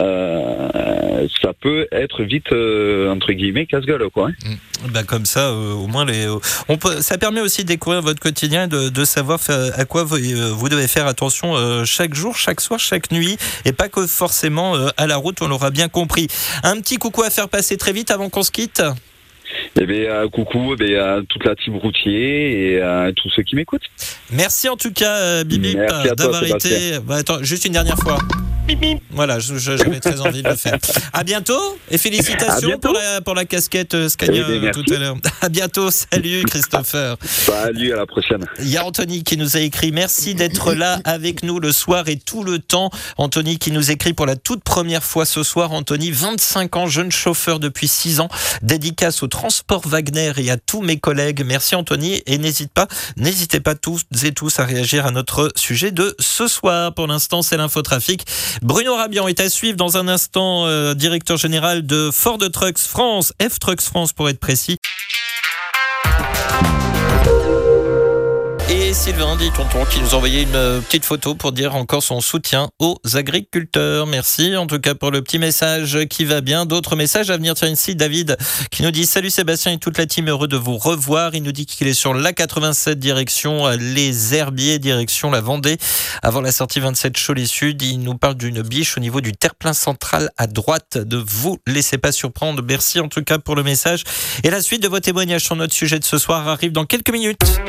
[0.00, 4.28] euh, ça peut être vite euh, entre guillemets casse-gueule quoi.
[4.28, 4.54] hein.
[4.92, 6.26] Bah comme ça, euh, au moins les.
[6.68, 10.04] On peut, ça permet aussi de découvrir votre quotidien, et de, de savoir à quoi
[10.04, 13.88] vous, euh, vous devez faire attention euh, chaque jour, chaque soir, chaque nuit, et pas
[13.88, 15.40] que forcément euh, à la route.
[15.40, 16.28] On l'aura bien compris.
[16.62, 18.82] Un petit coucou à faire passer très vite avant qu'on se quitte.
[19.80, 23.42] Eh bien, euh, coucou eh bien, à toute la team routier et à tous ceux
[23.42, 23.82] qui m'écoutent.
[24.30, 25.76] Merci en tout cas, euh, Bibi,
[26.16, 26.98] d'avoir été.
[27.06, 28.18] Bah, attends, juste une dernière fois.
[29.10, 30.78] Voilà, j'avais très envie de le faire.
[31.12, 32.88] À bientôt et félicitations bientôt.
[32.88, 35.16] pour la, pour la casquette euh, Scania Eh euh, tout à l'heure.
[35.40, 37.16] À bientôt, salut Christopher.
[37.22, 38.46] Salut, à la prochaine.
[38.60, 42.08] Il y a Anthony qui nous a écrit merci d'être là avec nous le soir
[42.08, 42.90] et tout le temps.
[43.18, 45.72] Anthony qui nous écrit pour la toute première fois ce soir.
[45.72, 48.28] Anthony, 25 ans, jeune chauffeur depuis 6 ans,
[48.62, 51.44] dédicace au transport Wagner et à tous mes collègues.
[51.44, 55.90] Merci Anthony et n'hésite pas, n'hésitez pas tous et tous à réagir à notre sujet
[55.90, 56.94] de ce soir.
[56.94, 58.24] Pour l'instant, c'est l'infotrafic.
[58.62, 63.32] Bruno Rabian est à suivre dans un instant, euh, directeur général de Ford Trucks France,
[63.40, 64.78] F Trucks France pour être précis.
[69.04, 72.22] Sylvain dit tonton qui nous a envoyé une euh, petite photo pour dire encore son
[72.22, 74.06] soutien aux agriculteurs.
[74.06, 76.64] Merci en tout cas pour le petit message qui va bien.
[76.64, 77.52] D'autres messages à venir.
[77.52, 78.38] Tiens ici David
[78.70, 81.34] qui nous dit salut Sébastien et toute la team heureux de vous revoir.
[81.34, 85.76] Il nous dit qu'il est sur la 87 direction euh, les Herbiers direction la Vendée
[86.22, 87.82] avant la sortie 27 Cholet Sud.
[87.82, 90.96] Il nous parle d'une biche au niveau du terre-plein central à droite.
[90.96, 92.62] De vous laissez pas surprendre.
[92.66, 94.02] Merci en tout cas pour le message.
[94.44, 97.12] Et la suite de vos témoignages sur notre sujet de ce soir arrive dans quelques
[97.12, 97.60] minutes.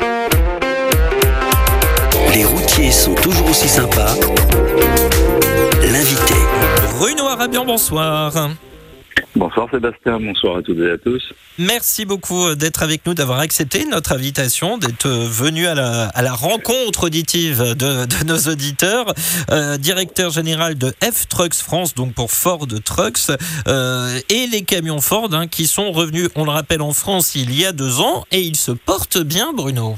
[2.34, 4.16] Les routiers sont toujours aussi sympas.
[5.82, 6.34] L'invité.
[6.98, 8.50] Bruno Arabian, bonsoir.
[9.36, 11.22] Bonsoir Sébastien, bonsoir à toutes et à tous.
[11.58, 16.34] Merci beaucoup d'être avec nous, d'avoir accepté notre invitation, d'être venu à la, à la
[16.34, 19.14] rencontre auditive de, de nos auditeurs.
[19.52, 25.02] Euh, directeur général de F Trucks France, donc pour Ford Trucks, euh, et les camions
[25.02, 28.26] Ford hein, qui sont revenus, on le rappelle, en France il y a deux ans,
[28.32, 29.98] et ils se portent bien, Bruno.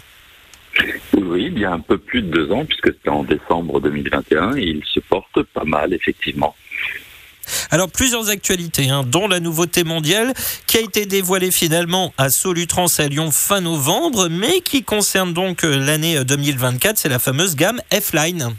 [1.14, 4.64] Oui, oui, bien un peu plus de deux ans, puisque c'était en décembre 2021, et
[4.64, 6.56] il se porte pas mal, effectivement.
[7.72, 10.34] Alors plusieurs actualités, hein, dont la nouveauté mondiale
[10.68, 15.64] qui a été dévoilée finalement à Solutrans à Lyon fin novembre, mais qui concerne donc
[15.64, 18.54] euh, l'année 2024, c'est la fameuse gamme F-Line.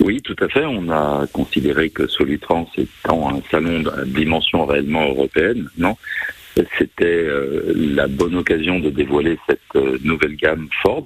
[0.00, 0.64] Oui, tout à fait.
[0.64, 5.96] On a considéré que Solutrans étant un salon à dimension réellement européenne, non
[6.78, 11.04] c'était euh, la bonne occasion de dévoiler cette euh, nouvelle gamme Ford,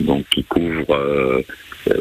[0.00, 1.42] donc qui couvre euh,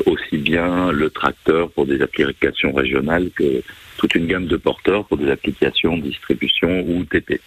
[0.05, 3.61] aussi bien le tracteur pour des applications régionales que
[3.97, 7.41] toute une gamme de porteurs pour des applications distribution ou TP.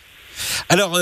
[0.71, 0.99] Alors,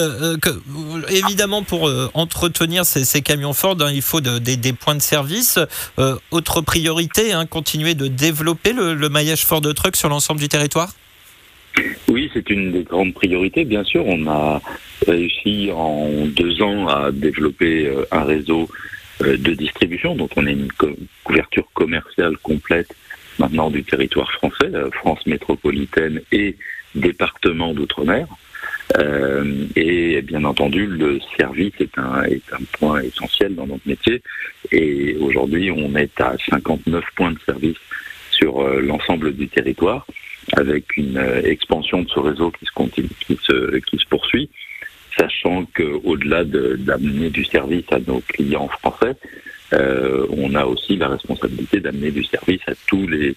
[1.11, 5.61] évidemment, pour entretenir ces, camions Ford, hein, il faut de, des, points de service.
[6.32, 10.91] Autre priorité, hein, continuer de développer le, le maillage Ford Truck sur l'ensemble du territoire?
[12.09, 13.64] Oui, c'est une des grandes priorités.
[13.64, 14.61] Bien sûr, on a
[15.07, 18.68] réussi en deux ans à développer euh, un réseau
[19.22, 20.14] euh, de distribution.
[20.14, 20.89] Donc, on a une co
[21.24, 22.95] couverture commerciale complète
[23.39, 26.57] maintenant du territoire français, euh, France métropolitaine et
[26.95, 28.26] département d'outre-mer.
[29.76, 32.24] Et bien entendu, le service est un,
[32.72, 34.22] point essentiel dans notre métier.
[34.72, 37.76] Et aujourd'hui, on est à 59 points de service
[38.31, 40.07] sur l'ensemble du territoire,
[40.57, 44.51] avec une euh, expansion de ce réseau qui se, continue, qui se, qui se poursuit,
[45.16, 49.14] sachant qu'au-delà d'amener du service à nos clients français,
[49.72, 53.34] euh, on a aussi la responsabilité d'amener du service à tous les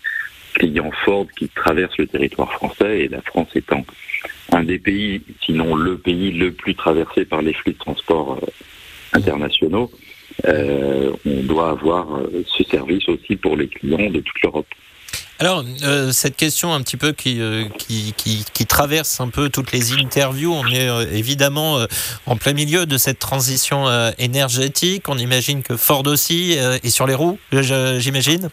[0.54, 3.86] clients Ford qui traversent le territoire français et la France étant
[4.52, 8.48] un des pays, sinon le pays le plus traversé par les flux de transport euh,
[9.14, 9.92] internationaux,
[10.46, 14.68] euh, on doit avoir euh, ce service aussi pour les clients de toute l'Europe.
[15.42, 19.50] Alors, euh, cette question un petit peu qui, euh, qui, qui, qui, traverse un peu
[19.50, 21.80] toutes les interviews, on est euh, évidemment
[22.28, 23.88] en plein milieu de cette transition
[24.20, 25.10] énergétique.
[25.10, 28.50] On imagine que Ford aussi est sur les roues, j'imagine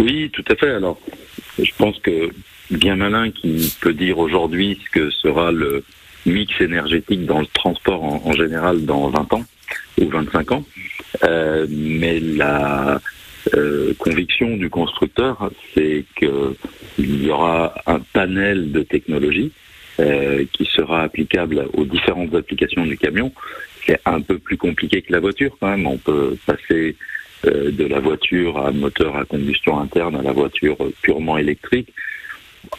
[0.00, 0.70] Oui, tout à fait.
[0.70, 0.98] Alors,
[1.58, 2.30] je pense que
[2.70, 5.84] bien malin qui peut dire aujourd'hui ce que sera le
[6.24, 9.44] mix énergétique dans le transport en, général dans 20 ans
[10.00, 10.64] ou 25 ans.
[11.68, 12.98] mais la
[13.54, 19.52] euh, conviction du constructeur, c'est qu'il y aura un panel de technologies
[19.98, 23.32] euh, qui sera applicable aux différentes applications du camion.
[23.86, 25.86] C'est un peu plus compliqué que la voiture quand même.
[25.86, 26.96] On peut passer
[27.46, 31.92] euh, de la voiture à moteur à combustion interne à la voiture purement électrique,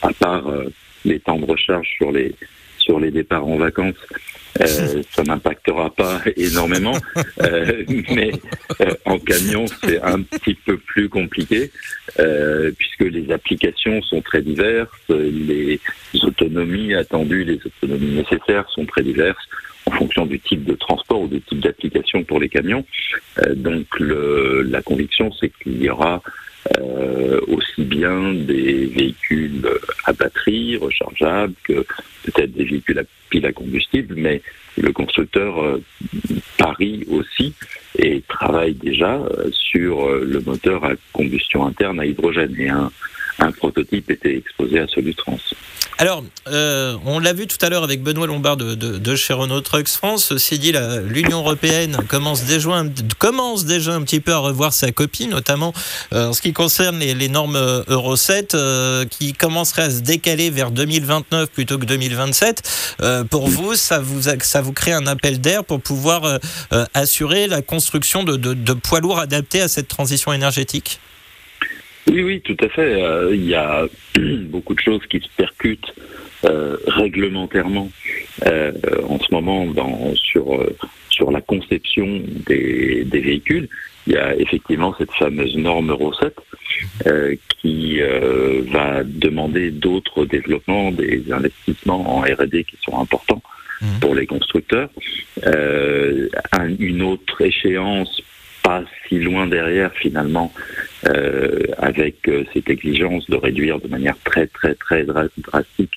[0.02, 0.66] à part euh,
[1.06, 2.36] les temps de recharge sur les
[2.78, 3.96] sur les départs en vacances
[4.62, 6.98] euh, ça n'impactera pas énormément,
[7.42, 7.84] euh,
[8.16, 8.32] mais
[8.82, 11.72] euh, en camion c'est un petit peu plus compliqué
[12.20, 15.80] euh, puisque les applications sont très diverses, les
[16.24, 19.48] autonomies attendues, les autonomies nécessaires sont très diverses
[19.88, 22.86] en fonction du type de transport ou du type d'application pour les camions.
[23.40, 26.22] Euh, donc le, la conviction c'est qu'il y aura
[26.78, 29.68] euh, aussi bien des véhicules
[30.06, 31.86] à batterie rechargeables que
[32.24, 34.42] peut-être des véhicules à pile à combustible, mais
[34.78, 35.82] le constructeur euh,
[36.58, 37.54] parie aussi
[37.98, 42.56] et travaille déjà euh, sur le moteur à combustion interne à hydrogène.
[42.60, 42.92] Et un,
[43.40, 45.38] un prototype était exposé à Solutrans.
[46.00, 49.88] Alors, euh, on l'a vu tout à l'heure avec Benoît Lombard de, chez Renault Trucks
[49.88, 50.26] France.
[50.26, 50.72] Ceci dit,
[51.06, 55.74] l'Union européenne commence déjà, un petit peu à revoir sa copie, notamment
[56.14, 57.58] euh, en ce qui concerne les, normes
[57.88, 62.96] Euro 7, euh, qui commenceraient à se décaler vers 2029 plutôt que 2027.
[63.02, 68.24] Euh, pour vous, ça vous, crée un appel d'air pour pouvoir euh, assurer la construction
[68.24, 71.00] de poids lourds adaptés à cette transition énergétique?
[72.10, 73.02] Oui, oui, tout à fait.
[73.02, 73.86] Euh, il y a
[74.50, 75.94] beaucoup de choses qui se percutent
[76.46, 77.90] euh, réglementairement
[78.46, 78.72] euh,
[79.08, 80.66] en ce moment dans, sur,
[81.10, 83.68] sur la conception des, des, véhicules.
[84.06, 86.34] Il y a effectivement cette fameuse norme Euro 7
[87.62, 88.00] qui
[88.72, 93.42] va demander d'autres développements, des investissements en R&D qui sont importants
[94.00, 94.90] pour les constructeurs.
[95.44, 98.22] une autre échéance
[98.68, 100.52] pas si loin derrière finalement
[101.06, 105.96] euh, avec euh, cette exigence de réduire de manière très très très drastique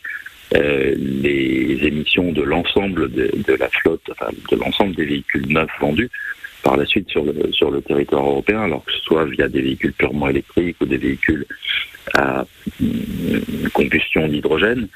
[0.54, 6.10] euh, les émissions de l'ensemble de, la flotte, enfin, de l'ensemble des véhicules neufs vendus
[6.62, 9.62] par la suite sur le, sur le territoire européen, alors que ce soit via des
[9.62, 11.46] véhicules purement électriques ou des véhicules
[12.14, 12.44] à
[13.72, 14.86] combustion d'hydrogène.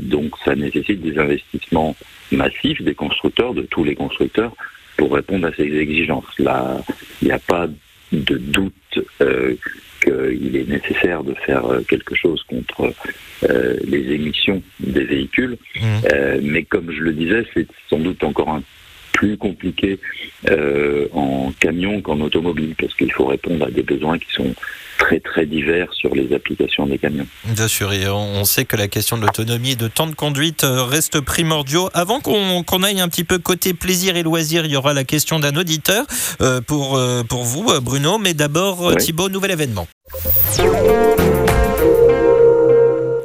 [0.00, 1.94] Donc ça nécessite des investissements
[2.32, 4.52] massifs des constructeurs, de tous les constructeurs,
[5.00, 6.38] pour répondre à ces exigences.
[6.38, 6.76] Là,
[7.22, 7.66] il n'y a pas
[8.12, 9.54] de doute euh,
[10.02, 12.92] qu'il est nécessaire de faire quelque chose contre
[13.48, 15.56] euh, les émissions des véhicules.
[15.74, 15.86] Mmh.
[16.12, 18.62] Euh, mais comme je le disais, c'est sans doute encore un
[19.20, 19.98] plus compliqué
[20.48, 24.54] euh, en camion qu'en automobile, parce qu'il faut répondre à des besoins qui sont
[24.98, 27.26] très très divers sur les applications des camions.
[27.44, 30.64] Bien sûr, et on sait que la question de l'autonomie et de temps de conduite
[30.64, 31.90] reste primordiaux.
[31.92, 35.04] Avant qu'on qu aille un petit peu côté plaisir et loisir, il y aura la
[35.04, 36.06] question d'un auditeur
[36.40, 38.96] euh, pour, euh, pour vous, Bruno, mais d'abord, oui.
[38.96, 39.86] Thibaut, nouvel événement.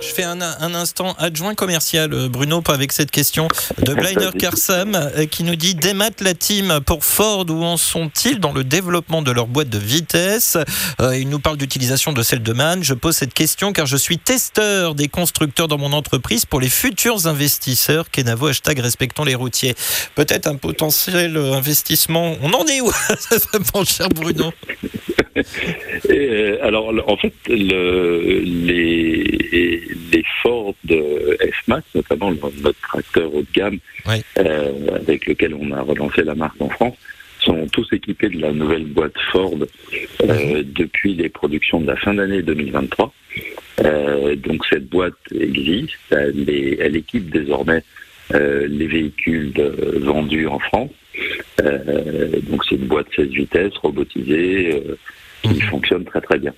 [0.08, 3.47] Je fais un, un, instant adjoint commercial, Bruno, avec cette question
[3.82, 8.53] de Blinder Karsam qui nous dit Démat la team pour Ford, où en sont-ils dans
[8.53, 10.58] le développement de leur boîte de vitesse?
[11.01, 12.84] Euh, Il nous parle d'utilisation de celle de MAN.
[12.84, 16.70] Je pose cette question car je suis testeur des constructeurs dans mon entreprise pour les
[16.70, 18.12] futurs investisseurs.
[18.12, 19.74] Kenavo, hashtag respectons les routiers.
[20.14, 22.36] Peut-être un potentiel investissement.
[22.43, 22.91] On en est où,
[23.74, 24.53] mon cher Bruno
[26.10, 33.77] Et alors, en fait, le, les, les Ford F-Max, notamment notre tracteur haut de gamme,
[34.07, 34.21] oui.
[34.39, 36.95] euh, avec lequel on a relancé la marque en France,
[37.39, 39.53] sont tous équipés de la nouvelle boîte Ford
[40.23, 43.13] euh, depuis les productions de la fin d'année 2023.
[43.83, 47.83] Euh, donc cette boîte existe, elle, est- elle équipe désormais
[48.33, 49.53] euh, les véhicules
[50.01, 50.89] vendus en France.
[52.49, 54.81] Donc c'est une boîte 16 vitesses robotisée
[55.43, 56.53] qui fonctionne très très bien.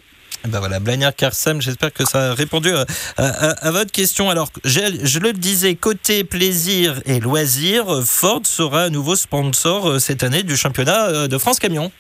[0.48, 2.86] Ben voilà, Blagnac Karsam, j'espère que ça a répondu à,
[3.18, 4.30] à- à votre question.
[4.30, 10.24] Alors, je le disais, côté plaisir et loisirs, Ford sera à nouveau sponsor euh, cette
[10.24, 11.92] année du championnat euh, de France Camion.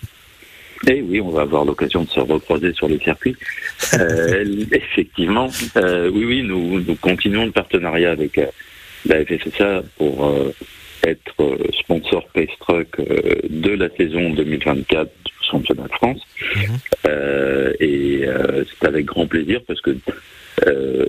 [0.88, 3.36] Et oui, on va avoir l'occasion de se recroiser sur les circuits.
[3.96, 8.46] Euh, effectivement, euh, oui, oui, nous, nous continuons le partenariat avec euh,
[9.06, 10.32] la FFSA pour
[11.04, 12.98] être sponsor Pace Truck
[13.50, 16.22] de la saison 2024 du championnat de France.
[17.06, 19.96] Euh, et euh, c'est avec grand plaisir parce que
[20.66, 21.06] euh,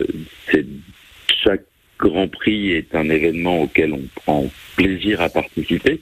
[1.42, 1.64] chaque
[1.98, 6.00] Grand Prix est un événement auquel on prend plaisir à participer.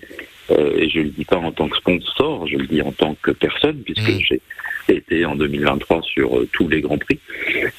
[0.50, 3.30] Et je le dis pas en tant que sponsor, je le dis en tant que
[3.30, 4.40] personne, puisque j'ai
[4.88, 7.18] été en 2023 sur tous les grands prix,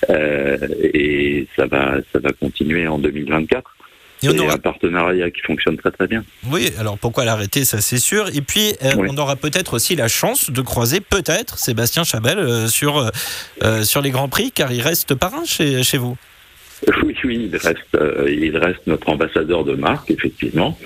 [0.09, 3.76] et ça va, ça va continuer en 2024.
[4.23, 6.23] Et on aura- un partenariat qui fonctionne très très bien.
[6.49, 8.29] Oui, alors pourquoi l'arrêter, ça c'est sûr.
[8.35, 9.07] Et puis, euh, Oui.
[9.11, 13.09] on aura peut-être aussi la chance de croiser peut-être Sébastien Chabel euh, sur, euh,
[13.63, 16.17] euh, sur les Grands Prix, car il reste parrain chez, chez vous.
[17.03, 20.77] Oui, oui, il reste, euh, il reste notre ambassadeur de marque, effectivement.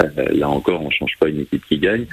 [0.00, 2.06] Euh, là encore, on change pas une équipe qui gagne,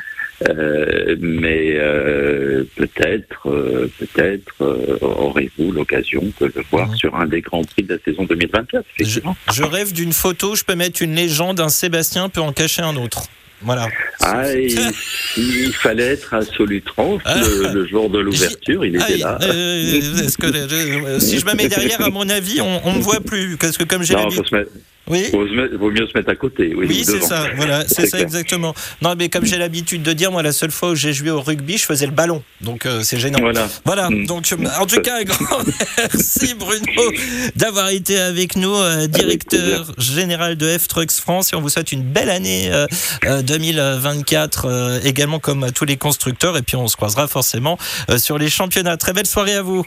[0.48, 7.42] Euh, mais euh, peut-être, euh, peut-être euh, aurez-vous l'occasion de le voir sur un des
[7.42, 8.86] grands prix de la saison 2024.
[8.98, 9.36] effectivement.
[9.52, 12.96] Je rêve d'une photo, je peux mettre une légende, un Sébastien peut en cacher un
[12.96, 13.24] autre.
[13.62, 13.88] Voilà.
[14.22, 19.38] Ah, il fallait être à Solutrans le, le jour de l'ouverture, il était là.
[19.42, 20.00] euh,
[20.40, 23.58] que, euh, si je me mets derrière, à mon avis, on, me voit plus.
[23.58, 24.44] Parce que comme j'ai Non, l'habitude.
[24.44, 24.72] faut se mettre-
[25.10, 25.30] Oui.
[25.32, 26.74] vaut mieux se mettre à côté.
[26.76, 28.22] Oui, Oui, ou c'est ça, voilà, c'est ça clair.
[28.22, 28.74] exactement.
[29.02, 31.42] Non, mais comme j'ai l'habitude de dire, moi, la seule fois où j'ai joué au
[31.42, 32.44] rugby, je faisais le ballon.
[32.62, 33.40] Donc, euh, c'est gênant.
[33.42, 33.68] Voilà.
[33.86, 34.26] Voilà, Mm.
[34.28, 35.60] donc, euh, en tout cas, un grand
[35.98, 37.12] merci, Bruno,
[37.56, 41.54] d'avoir été avec nous, euh, directeur général de F-Trucks France.
[41.54, 42.86] Et on vous souhaite une belle année euh,
[43.26, 46.58] euh, 2024, euh, également comme à tous les constructeurs.
[46.58, 47.78] Et puis, on se croisera forcément
[48.18, 48.98] sur les championnats.
[48.98, 49.84] Très belle soirée à vous.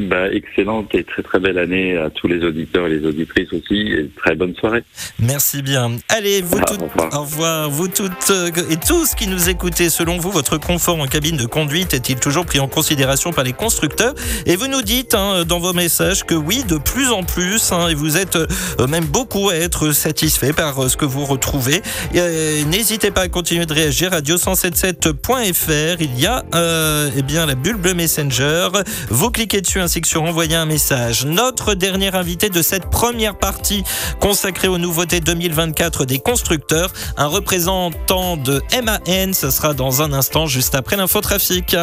[0.00, 3.92] Bah, excellente et très très belle année à tous les auditeurs et les auditrices aussi,
[3.92, 4.82] et très bonne soirée.
[5.18, 5.92] Merci bien.
[6.08, 7.14] Allez, vous Ah, toutes, au revoir.
[7.14, 11.06] au revoir, vous toutes euh, et tous qui nous écoutez, selon vous, votre confort en
[11.06, 14.14] cabine de conduite est-il toujours pris en considération par les constructeurs?
[14.46, 17.88] Et vous nous dites hein, dans vos messages que oui, de plus en plus, hein,
[17.88, 21.76] et vous êtes euh, même beaucoup à être satisfait par euh, ce que vous retrouvez.
[22.14, 24.10] Et, euh, N'hésitez pas à continuer de réagir.
[24.10, 28.68] Radio177.fr, il y a euh, eh bien la bulle bleue Messenger.
[29.08, 31.24] Vous cliquez dessus ainsi que sur envoyer un message.
[31.24, 33.84] Notre dernier invité de cette première partie
[34.20, 40.46] consacrée aux nouveautés 2024 des constructeurs, un représentant de MAN, ce sera dans un instant
[40.46, 41.76] juste après l'infotrafic.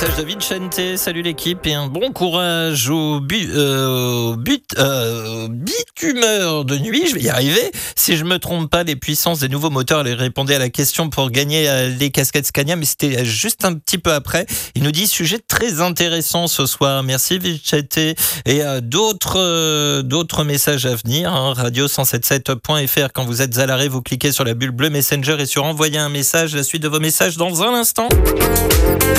[0.00, 6.78] Message de Vicente, salut l'équipe et un bon courage euh, au but, euh, bitumeur de
[6.78, 7.72] nuit, je vais y arriver.
[7.96, 11.10] Si je me trompe pas, les puissances des nouveaux moteurs, elle répondait à la question
[11.10, 14.46] pour gagner euh, les casquettes Scania, mais c'était juste un petit peu après.
[14.76, 17.02] Il nous dit sujet très intéressant ce soir.
[17.02, 18.14] Merci Vicente et
[18.46, 21.32] euh, d'autres euh, d'autres messages à venir.
[21.32, 21.54] hein.
[21.56, 25.64] Radio177.fr quand vous êtes à l'arrêt, vous cliquez sur la bulle bleue Messenger et sur
[25.64, 26.54] envoyer un message.
[26.54, 28.08] La suite de vos messages dans un instant.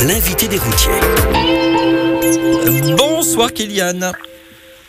[0.08, 0.58] L'invité des
[2.98, 4.12] Bonsoir Kylian.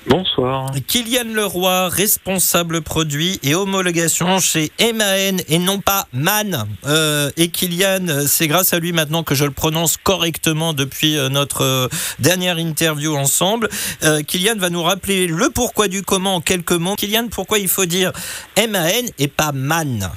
[0.06, 0.72] Bonsoir.
[0.86, 6.66] Kylian Leroy, responsable produit et homologation chez MAN et non pas MAN.
[6.86, 11.28] Euh, et Kylian, c'est grâce à lui maintenant que je le prononce correctement depuis euh,
[11.28, 13.68] notre euh, dernière interview ensemble.
[14.02, 16.96] Euh, Kylian va nous rappeler le pourquoi du comment en quelques mots.
[16.96, 18.12] Kylian, pourquoi il faut dire
[18.56, 20.10] MAN et pas MAN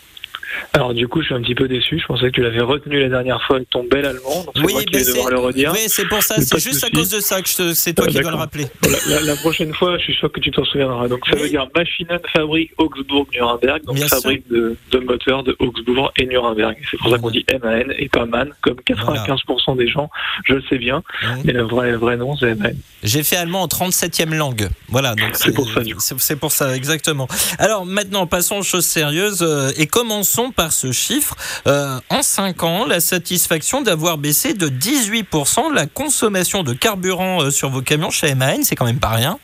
[0.74, 2.00] Alors du coup, je suis un petit peu déçu.
[2.00, 4.46] Je pensais que tu l'avais retenu la dernière fois avec ton bel allemand.
[4.56, 5.72] Donc qui ben c'est- le redire.
[5.74, 8.20] oui, c'est pour ça, c'est juste à cause de ça que c'est toi Ah, qui
[8.20, 8.66] dois le rappeler.
[8.84, 11.08] La, la- la prochaine fois, je suis sûr que tu t'en souviendras.
[11.08, 16.12] Donc ça veut dire Maschinen Fabrique Augsbourg-Nuremberg, donc Bien fabrique de, de moteurs de Augsbourg
[16.18, 16.76] et Nuremberg.
[16.90, 20.10] C'est pour ça qu'on dit MAN et pas MAN, comme 95% des gens,
[20.46, 21.04] je le sais bien.
[21.46, 22.70] Mais le vrai, vrai nom, c'est MAN.
[23.04, 24.70] J'ai fait allemand en 37e langue.
[24.90, 25.82] Voilà, donc c'est pour ça.
[26.18, 27.28] C'est pour ça, exactement.
[27.60, 31.36] Alors maintenant, passons aux choses sérieuses euh, et commençons par ce chiffre.
[31.68, 37.50] Euh, en 5 ans, la satisfaction d'avoir baissé de 18% la consommation de carburant euh,
[37.52, 39.38] sur vos camions chez MAN, c'est quand même pas rien.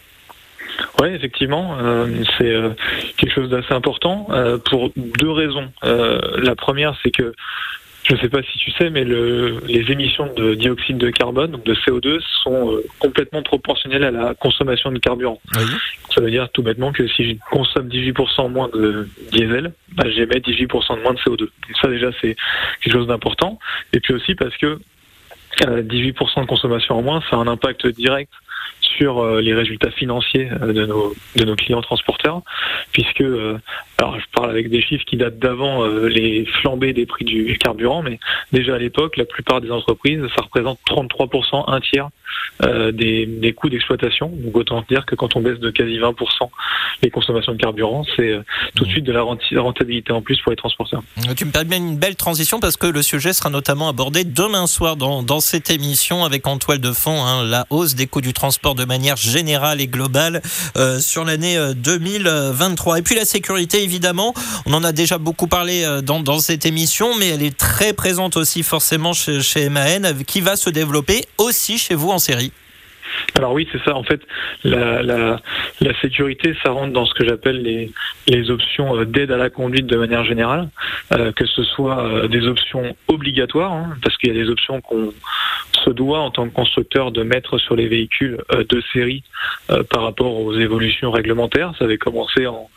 [1.02, 2.54] Oui, effectivement, euh, c'est
[3.18, 4.28] quelque chose d'assez important
[4.70, 5.70] pour deux raisons.
[5.84, 7.34] La première, c'est que
[8.04, 11.52] je ne sais pas si tu sais, mais le, les émissions de dioxyde de carbone,
[11.52, 15.40] donc de CO2, sont euh, complètement proportionnelles à la consommation de carburant.
[16.14, 20.40] Ça veut dire tout bêtement que si je consomme 18% moins de diesel, bah, j'émets
[20.40, 21.40] 18% de moins de CO2.
[21.40, 21.50] Donc
[21.82, 22.36] ça déjà, c'est
[22.82, 23.60] quelque chose d'important.
[23.94, 24.80] Et puis aussi parce que
[25.66, 28.32] euh, 18% de consommation en moins, ça a un impact direct
[28.98, 32.42] sur euh, les résultats financiers euh, de nos, de nos clients transporteurs,
[32.92, 33.58] puisque, euh,
[33.98, 38.02] alors je parle avec des chiffres qui datent d'avant les flambées des prix du carburant,
[38.02, 38.20] mais
[38.52, 42.10] déjà à l'époque, la plupart des entreprises, ça représente 33%, un tiers
[42.62, 44.32] des, des coûts d'exploitation.
[44.34, 46.14] Donc autant dire que quand on baisse de quasi 20%
[47.02, 48.38] les consommations de carburant, c'est
[48.76, 51.02] tout de suite de la rentabilité en plus pour les transporteurs.
[51.36, 54.96] Tu me permets une belle transition parce que le sujet sera notamment abordé demain soir
[54.96, 58.34] dans, dans cette émission avec en toile de fond hein, la hausse des coûts du
[58.34, 60.42] transport de manière générale et globale
[60.78, 63.00] euh, sur l'année euh, 2023.
[63.00, 64.34] Et puis la sécurité, évidemment,
[64.66, 68.38] on en a déjà beaucoup parlé euh, dans, cette émission, mais elle est très présente
[68.38, 72.52] aussi forcément chez, chez MAN, euh, qui va se développer aussi chez vous en série.
[73.38, 73.96] Alors oui, c'est ça.
[73.96, 74.22] En fait,
[74.64, 75.42] la, la,
[75.82, 77.92] la sécurité, ça rentre dans ce que j'appelle les,
[78.28, 80.70] les options euh, d'aide à la conduite de manière générale,
[81.14, 84.82] euh, que ce soit euh, des options obligatoires, hein, parce qu'il y a des options
[84.82, 85.14] qu'on
[85.84, 89.24] se doit en tant que constructeur de mettre sur les véhicules euh, de série
[89.70, 91.74] euh, par rapport aux évolutions réglementaires.
[91.78, 92.70] Ça avait commencé en,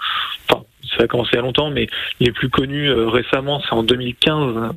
[0.48, 0.62] enfin,
[0.96, 1.86] ça a commencé il y a longtemps, mais
[2.20, 4.74] les plus connus euh, récemment, c'est en 2015.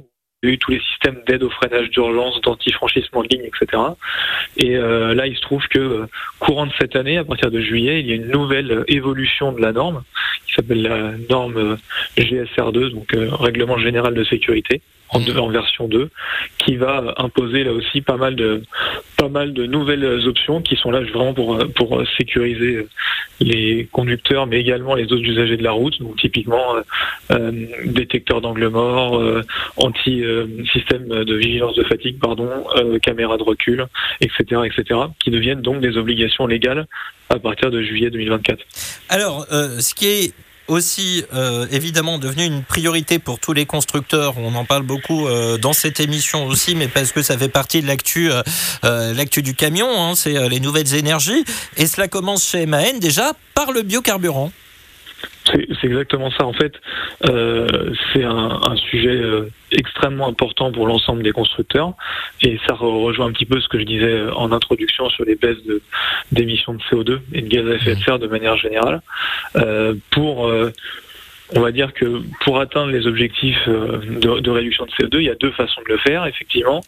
[0.60, 3.82] Tous les systèmes d'aide au freinage d'urgence, d'antifranchissement de ligne, etc.
[4.58, 6.06] Et euh, là, il se trouve que euh,
[6.40, 9.52] courant de cette année, à partir de juillet, il y a une nouvelle euh, évolution
[9.52, 10.04] de la norme
[10.48, 11.76] qui s'appelle la norme euh,
[12.18, 16.10] GSR2, donc Règlement général de sécurité, en, version 2,
[16.58, 18.64] qui va imposer là aussi pas mal de
[19.18, 22.88] pas mal de nouvelles options qui sont là vraiment pour pour sécuriser
[23.40, 26.00] les conducteurs, mais également les autres usagers de la route.
[26.00, 26.82] Donc typiquement euh,
[27.32, 27.52] euh,
[27.86, 29.22] détecteur d'angle mort,
[29.78, 33.86] anti euh, système de vigilance de fatigue, pardon, euh, caméra de recul,
[34.22, 36.88] etc., etc., qui deviennent donc des obligations légales
[37.30, 38.60] à partir de juillet 2024.
[39.10, 40.34] Alors, euh, ce qui est
[40.68, 44.38] aussi euh, évidemment devenu une priorité pour tous les constructeurs.
[44.38, 47.82] On en parle beaucoup euh, dans cette émission aussi, mais parce que ça fait partie
[47.82, 49.88] de l'actu, euh, l'actu du camion.
[49.90, 51.46] hein, c'est les nouvelles énergies,
[51.78, 54.52] et cela commence chez MAN déjà par le biocarburant.
[55.52, 56.46] C'est exactement ça.
[56.46, 56.74] En fait,
[57.30, 61.94] euh, c'est un, un sujet euh, extrêmement important pour l'ensemble des constructeurs,
[62.42, 65.24] et ça re- rejoint un petit peu ce que je disais euh, en introduction sur
[65.24, 65.82] les baisses de-
[66.32, 69.02] d'émissions de, CO2 et de gaz à effet de serre de manière générale.
[69.56, 70.72] Euh, pour euh,
[71.54, 75.26] on va dire que pour atteindre les objectifs euh, de, de réduction de CO2, il
[75.26, 76.82] y a deux façons de le faire, effectivement.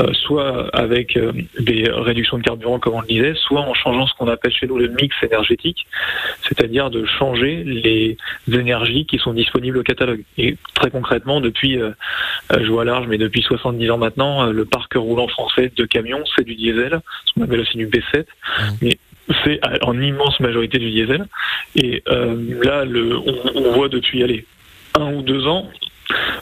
[0.00, 4.08] Euh, soit avec euh, des réductions de carburant, comme on le disait, soit en changeant
[4.08, 5.86] ce qu'on appelle chez nous le mix énergétique,
[6.42, 8.16] c'est-à-dire de changer les
[8.52, 10.22] énergies qui sont disponibles au catalogue.
[10.36, 11.92] Et très concrètement, depuis, euh,
[12.50, 16.44] je vois large, mais depuis 70 ans maintenant, le parc roulant français de camions, c'est
[16.44, 18.24] du diesel, ce qu'on appelle aussi du B7,
[18.82, 18.98] mais
[19.44, 21.26] c'est en immense majorité du diesel.
[21.76, 24.44] Et euh, là, on, on voit depuis allez,
[24.94, 25.68] un ou deux ans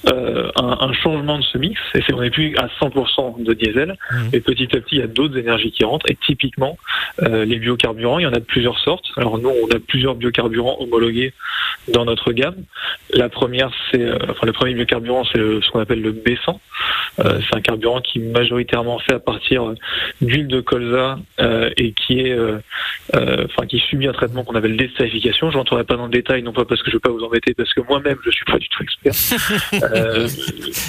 [0.08, 3.54] euh, un, un changement de ce mix, et c'est on n'est plus à 100% de
[3.54, 3.96] diesel,
[4.32, 6.76] et petit à petit il y a d'autres énergies qui rentrent, et typiquement
[7.22, 9.06] euh, les biocarburants, il y en a de plusieurs sortes.
[9.16, 11.32] Alors nous, on a plusieurs biocarburants homologués
[11.88, 12.56] dans notre gamme.
[13.12, 16.58] La première, c'est, euh, enfin le premier biocarburant, c'est ce qu'on appelle le B100.
[17.20, 19.74] Euh, c'est un carburant qui est majoritairement fait à partir
[20.20, 22.36] d'huile de colza euh, et qui est,
[23.14, 25.50] enfin qui subit un traitement qu'on appelle d'estérification.
[25.50, 27.54] Je n'entrerai pas dans le détail, non pas parce que je veux pas vous embêter,
[27.54, 29.12] parce que moi-même je suis pas du tout expert.
[29.82, 30.28] Euh,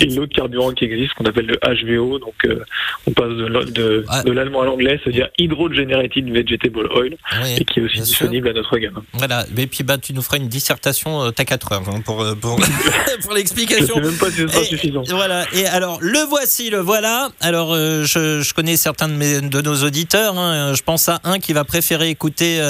[0.02, 2.60] et l'autre carburant qui existe, qu'on appelle le HVO, donc euh,
[3.08, 7.66] on passe de, l'o- de, de l'allemand à l'anglais, c'est-à-dire Hydrogenated Vegetable Oil, Oui, et
[7.66, 8.06] qui est aussi sûr.
[8.06, 9.02] disponible à notre gamme.
[9.14, 12.22] Voilà, et puis bah, tu nous feras une dissertation, euh, t'as 4 heures hein, pour,
[12.22, 12.56] euh, pour,
[13.22, 13.96] pour Je l'explication.
[13.96, 15.04] sais même pas si ce sera Et- suffisant.
[15.10, 17.30] Voilà, et alors le voici, le voilà.
[17.42, 20.38] Alors je, je connais certains de, mes, de nos auditeurs.
[20.38, 20.74] hein.
[20.74, 22.62] Je pense à un qui va préférer écouter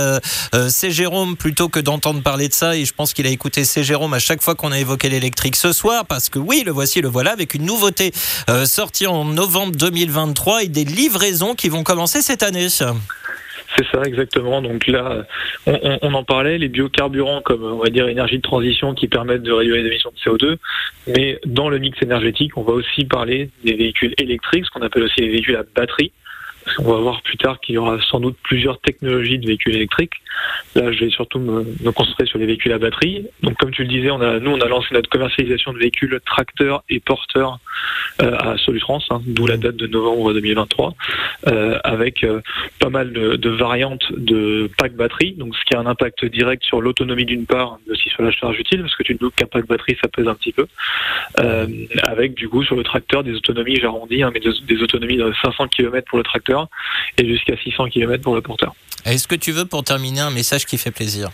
[0.70, 2.76] C'est Jérôme plutôt que d'entendre parler de ça.
[2.76, 5.56] Et je pense qu'il a écouté C'est Jérôme à chaque fois qu'on a évoqué l'électrique
[5.56, 5.83] ce soir.
[6.08, 8.12] Parce que oui, le voici, le voilà, avec une nouveauté
[8.50, 12.70] euh, sortie en novembre 2023 et des livraisons qui vont commencer cette année.
[12.70, 14.62] C'est ça, exactement.
[14.62, 15.26] Donc là,
[15.66, 19.08] on, on- on en parlait, les biocarburants comme, on va dire, énergie de transition qui
[19.08, 20.58] permettent de réduire les émissions de CO2.
[21.08, 25.04] Mais dans le mix énergétique, on va aussi parler des véhicules électriques, ce qu'on appelle
[25.04, 26.12] aussi les véhicules à batterie.
[26.78, 30.14] Qu'on va voir plus tard qu'il y aura sans doute plusieurs technologies de véhicules électriques.
[30.76, 33.26] Là, je vais surtout me, concentrer sur les véhicules à batterie.
[33.42, 37.00] Donc, comme tu le disais, nous, on a lancé notre commercialisation de véhicules tracteurs et
[37.00, 37.60] porteurs
[38.22, 40.94] euh, à Solutrans, hein, d'où la date de novembre 2023,
[41.48, 42.42] euh, avec euh,
[42.80, 46.82] pas mal de, variantes de pack batterie, donc ce qui a un impact direct sur
[46.82, 49.46] l'autonomie d'une part, mais aussi sur la charge utile, parce que tu te doutes qu'un
[49.46, 50.68] pack batterie, ça pèse un petit peu,
[52.04, 55.34] avec du coup sur le tracteur des autonomies, j'arrondis, hein, mais des, des autonomies de
[55.42, 56.68] 500 km pour le tracteur
[57.18, 58.74] et jusqu'à 600 km pour le porteur.
[59.06, 61.32] Est-ce que tu veux pour terminer un message qui fait plaisir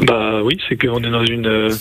[0.00, 1.74] Bah oui, c'est qu'on est dans une euh,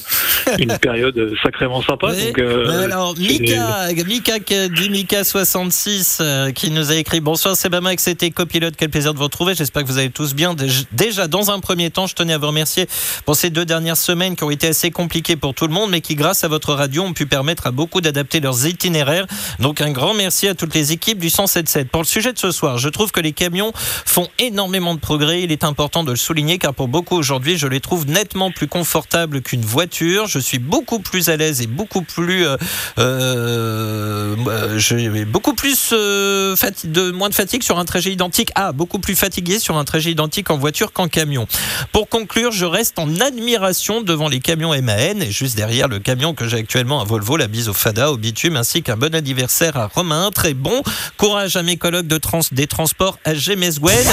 [0.58, 2.12] une période sacrément sympa.
[2.16, 2.26] Oui.
[2.28, 4.40] Donc, euh, alors, Mika, Mika,
[4.70, 8.74] dit Mika 66, euh, qui nous a écrit Bonsoir, c'est Bama, c'était copilote.
[8.76, 9.54] Quel plaisir de vous retrouver.
[9.54, 10.56] J'espère que vous allez tous bien.
[10.56, 12.88] Dé- Déjà, dans un premier temps, je tenais à vous remercier
[13.26, 16.02] pour ces deux dernières semaines qui ont été assez compliquées pour tout le monde, mais
[16.02, 19.28] qui, grâce à votre radio, ont pu permettre à beaucoup d'adapter leurs itinéraires.
[19.60, 21.90] Donc, un grand merci à toutes les équipes du 177.
[21.90, 25.44] Pour le sujet de ce soir, je trouve que les camions font énormément de progrès.
[25.44, 28.68] Il est important de le souligner car pour beaucoup aujourd'hui, je les trouve nettement plus
[28.68, 30.28] confortables qu'une voiture.
[30.28, 32.58] Je suis beaucoup plus à l'aise et beaucoup plus, euh,
[32.98, 38.52] euh, euh, je- beaucoup plus euh, de moins de fatigue sur un trajet identique.
[38.56, 41.48] Ah, beaucoup plus fatigué sur un trajet identique en voiture qu'en camion.
[41.92, 46.34] Pour conclure, je reste en admiration devant les camions MAN et juste derrière le camion
[46.34, 49.78] que j'ai actuellement à Volvo, la bise au Fada, au bitume, ainsi qu'un bon anniversaire
[49.78, 50.30] à Romain.
[50.34, 50.82] Très bon
[51.18, 54.06] courage à mes collègues de trans, des transports AG Meswen.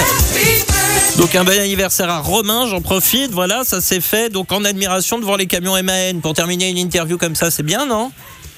[1.17, 4.29] Donc un bon anniversaire à Romain, j'en profite, voilà, ça c'est fait.
[4.29, 6.19] Donc en admiration devant les camions MAN.
[6.21, 8.11] Pour terminer une interview comme ça, c'est bien, non?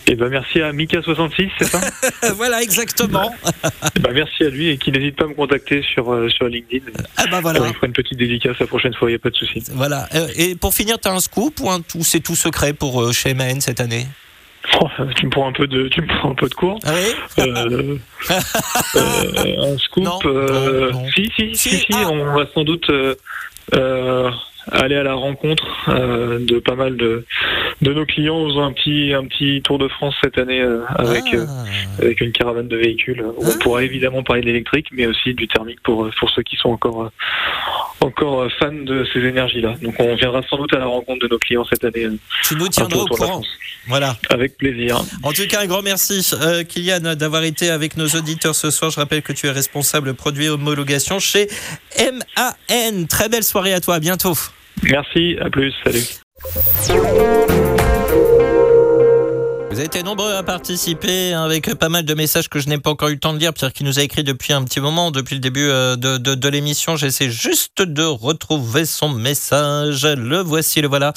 [0.10, 1.82] Et ben merci à Mika66, c'est ça?
[2.36, 3.30] Voilà, exactement.
[3.96, 6.48] Eh ben, Merci à lui et qu'il n'hésite pas à me contacter sur, euh, sur
[6.48, 6.86] LinkedIn.
[7.18, 7.62] Ah bah voilà.
[7.62, 9.62] On fera une petite dédicace la prochaine fois, il n'y a pas de souci.
[9.74, 10.08] Voilà.
[10.16, 13.02] Euh, Et pour finir, tu as un scoop ou un tout, c'est tout secret pour
[13.02, 14.08] euh, chez MAN cette année?
[14.80, 16.80] Oh, tu me prends un peu de, tu me prends un peu de cours.
[16.86, 17.44] Ah oui?
[17.44, 17.98] Euh,
[18.96, 20.04] euh, un scoop.
[20.04, 21.06] Non, euh, non, non.
[21.16, 22.10] Si, si, si, Si, si, ah.
[22.12, 22.90] on va sans doute
[24.72, 27.26] aller à la rencontre euh, de pas mal de,
[27.82, 30.82] de nos clients en faisant un petit, un petit tour de France cette année euh,
[30.96, 31.36] avec, Ah.
[31.36, 31.46] euh,
[32.00, 33.24] avec une caravane de véhicules.
[33.38, 36.56] On pourra évidemment parler de l'électrique, mais aussi du thermique pour, euh, pour ceux qui
[36.56, 37.12] sont encore,
[38.02, 39.76] encore fans de ces énergies-là.
[39.82, 42.08] Donc on viendra sans doute à la rencontre de nos clients cette année.
[42.44, 43.42] Tu nous tiendras au courant.
[43.88, 44.18] Voilà.
[44.30, 45.02] Avec plaisir.
[45.24, 48.92] En tout cas, un grand merci, euh, Kylian, d'avoir été avec nos auditeurs ce soir.
[48.92, 51.48] Je rappelle que tu es responsable produit homologation chez
[51.98, 53.06] MAN.
[53.08, 53.96] Très belle soirée à toi.
[53.96, 54.34] À bientôt.
[54.84, 56.04] Merci, à plus, salut.
[56.40, 58.37] Thank you.
[59.78, 62.80] Vous avez été nombreux à participer hein, avec pas mal de messages que je n'ai
[62.80, 63.54] pas encore eu le temps de lire.
[63.54, 66.34] Pierre qui nous a écrit depuis un petit moment, depuis le début euh, de, de,
[66.34, 66.96] de l'émission.
[66.96, 70.04] J'essaie juste de retrouver son message.
[70.08, 71.14] Le voici, le voilà.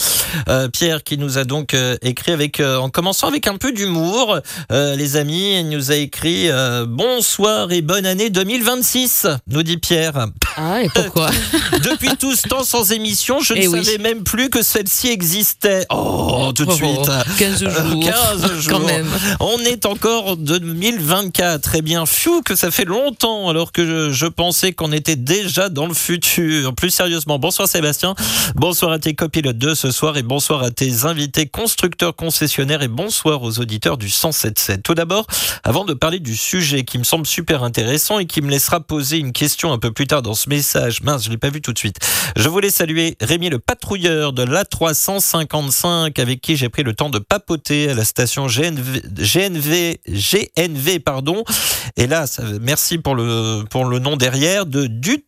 [0.50, 3.72] Euh, Pierre qui nous a donc euh, écrit avec, euh, en commençant avec un peu
[3.72, 4.38] d'humour,
[4.70, 5.58] euh, les amis.
[5.58, 6.50] Il nous a écrit
[6.86, 10.26] Bonsoir et bonne année 2026, nous dit Pierre.
[10.58, 11.30] Ah, et pourquoi
[11.82, 13.82] Depuis tout ce temps sans émission, je ne Eh oui.
[13.82, 15.86] savais même plus que celle-ci existait.
[15.88, 17.10] Oh, tout de Oh, suite.
[17.38, 18.04] 15 Euh, jours.
[18.04, 18.80] 15 jours.
[18.80, 19.08] Quand même.
[19.40, 21.60] On est encore en 2024.
[21.60, 22.06] Très bien.
[22.06, 25.94] Fiou, que ça fait longtemps alors que je, je pensais qu'on était déjà dans le
[25.94, 26.74] futur.
[26.74, 28.14] Plus sérieusement, bonsoir Sébastien.
[28.54, 32.88] Bonsoir à tes copilotes de ce soir et bonsoir à tes invités constructeurs concessionnaires et
[32.88, 34.82] bonsoir aux auditeurs du 107.7.
[34.82, 35.26] Tout d'abord,
[35.64, 39.18] avant de parler du sujet qui me semble super intéressant et qui me laissera poser
[39.18, 41.02] une question un peu plus tard dans ce message.
[41.02, 41.96] Mince, je l'ai pas vu tout de suite.
[42.36, 47.18] Je voulais saluer Rémi le patrouilleur de l'A355 avec qui j'ai pris le temps de
[47.18, 51.44] papoter à la station GNV, GNV, GNV pardon.
[51.96, 55.24] Et là, ça- merci pour le, pour le nom derrière de Dut.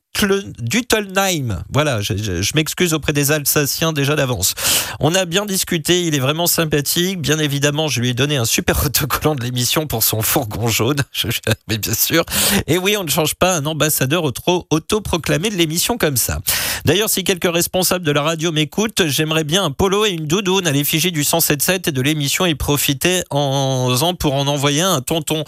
[0.59, 1.65] Duttelnheim.
[1.73, 4.55] Voilà, je, m'excuse auprès des Alsaciens déjà d'avance.
[5.01, 7.21] On a bien discuté, il est vraiment sympathique.
[7.21, 11.03] Bien évidemment, je lui ai donné un super autocollant de l'émission pour son fourgon jaune.
[11.69, 12.25] Mais bien sûr.
[12.67, 16.41] Et oui, on ne change pas un ambassadeur auto- autoproclamé de l'émission comme ça.
[16.85, 20.67] D'ailleurs, si quelques responsables de la radio m'écoutent, j'aimerais bien un polo et une doudoune
[20.67, 25.01] à l'effigie du 107.7 et de l'émission et profiter en faisant pour en envoyer un
[25.01, 25.45] tonton.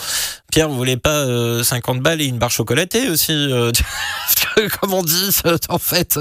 [0.55, 3.73] Pierre, vous voulez pas euh, 50 balles et une barre chocolatée aussi euh,
[4.81, 5.31] Comme on dit,
[5.69, 6.19] en fait,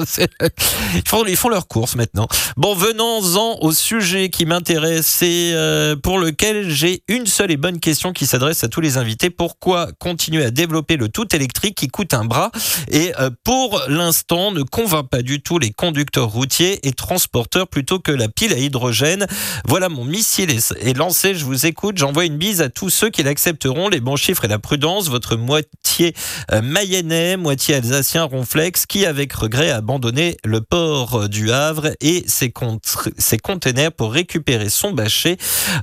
[0.95, 2.27] ils font, ils font leurs courses maintenant.
[2.57, 7.79] Bon, venons-en au sujet qui m'intéresse et euh, pour lequel j'ai une seule et bonne
[7.79, 9.29] question qui s'adresse à tous les invités.
[9.29, 12.51] Pourquoi continuer à développer le tout électrique qui coûte un bras?
[12.89, 17.99] Et euh, pour l'instant ne convainc pas du tout les conducteurs routiers et transporteurs plutôt
[17.99, 19.27] que la pile à hydrogène
[19.65, 21.97] Voilà, mon missile est lancé, je vous écoute.
[21.97, 25.09] J'envoie une bise à tous ceux qui l'accepteront, les bons chiffres et la prudence.
[25.09, 26.13] Votre moitié
[26.51, 32.23] euh, mayennais, moitié alsacien ronflex, qui avec regret a abandonné le port du Havre et
[32.27, 35.37] ses, containers pour récupérer son bâcher.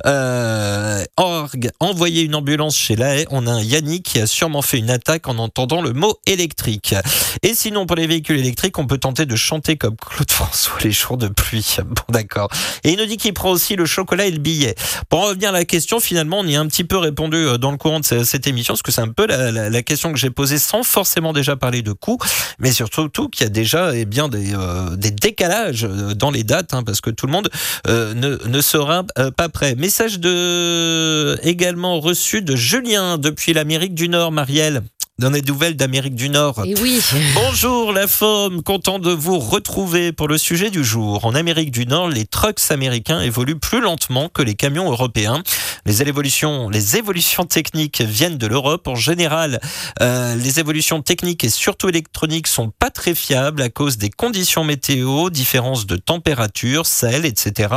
[0.07, 3.17] Euh, orgue, envoyer une ambulance chez la.
[3.31, 6.95] On a un Yannick qui a sûrement fait une attaque en entendant le mot électrique.
[7.43, 10.93] Et sinon, pour les véhicules électriques, on peut tenter de chanter comme Claude François les
[10.93, 11.77] jours de pluie.
[11.91, 12.49] Bon, d'accord.
[12.85, 14.77] Et il nous dit qu'il prend aussi le chocolat et le billet.
[15.09, 17.59] Pour en revenir à la question, finalement, on y a un petit peu répondu euh,
[17.59, 19.83] dans le courant de ce- cette émission, parce que c'est un peu la, la- la
[19.83, 22.19] question que j'ai posée sans forcément déjà parler de coûts,
[22.59, 26.31] mais surtout tout qu'il y a déjà eh bien, des, euh, des décalages euh, dans
[26.31, 27.51] les dates, hein, parce que tout le monde
[27.89, 29.05] euh, ne, ne sera
[29.37, 29.75] pas prêt.
[29.75, 34.83] Message de, également reçu de Julien depuis l'Amérique du Nord, Marielle.
[35.19, 36.63] dans les nouvelles d'Amérique du Nord.
[36.65, 37.01] Et oui.
[37.35, 41.27] Bonjour la femme, content de vous retrouver pour le sujet du jour.
[41.27, 45.43] En Amérique du Nord, les trucks américains évoluent plus lentement que les camions européens.
[45.85, 48.89] Les évolutions, les évolutions techniques viennent de l'Europe.
[48.89, 49.61] En général,
[50.01, 54.65] euh, les évolutions techniques et surtout électroniques sont pas très fiables à cause des conditions
[54.65, 57.75] météo, différences de température, sel, etc.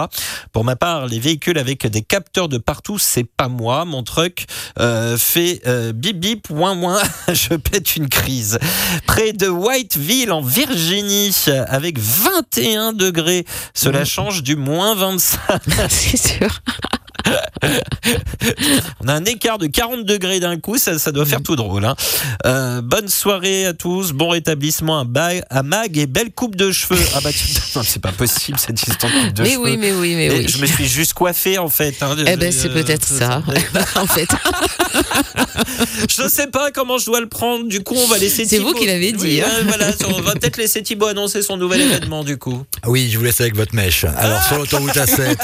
[0.51, 3.85] Pour ma part, les véhicules avec des capteurs de partout, c'est pas moi.
[3.85, 4.45] Mon truck
[4.79, 7.01] euh, fait euh, bip bip, moins moins,
[7.31, 8.59] je pète une crise.
[9.05, 11.33] Près de Whiteville, en Virginie,
[11.67, 15.61] avec 21 degrés, cela change du moins 25.
[15.89, 16.61] C'est sûr.
[19.03, 21.85] On a un écart de 40 degrés d'un coup, ça, ça doit faire tout drôle.
[21.85, 21.95] hein.
[22.45, 26.71] Euh, bonne soirée à tous, bon rétablissement à, Ba- à Mag et belle coupe de
[26.71, 26.99] cheveux.
[27.15, 27.45] Ah bah tu-
[27.75, 29.63] non, c'est pas possible cette histoire de coupe de Mais cheveux.
[29.63, 30.47] oui, mais oui, mais Et oui.
[30.47, 31.95] Je me suis juste coiffé en fait.
[32.01, 32.15] hein.
[32.27, 33.41] Eh ben, c'est peut-être ça.
[33.95, 34.27] en fait,
[36.09, 37.67] Je sais pas comment je dois le prendre.
[37.67, 38.45] Du coup, on va laisser.
[38.45, 39.49] C'est vous qui l'avez dit, Oui, hein.
[39.67, 42.63] voilà, on va peut-être laisser Thibaut annoncer son nouvel événement du coup.
[42.85, 44.03] Oui, je vous laisse avec votre mèche.
[44.03, 44.47] Alors, Ah.
[44.47, 45.37] sur l'autoroute A7,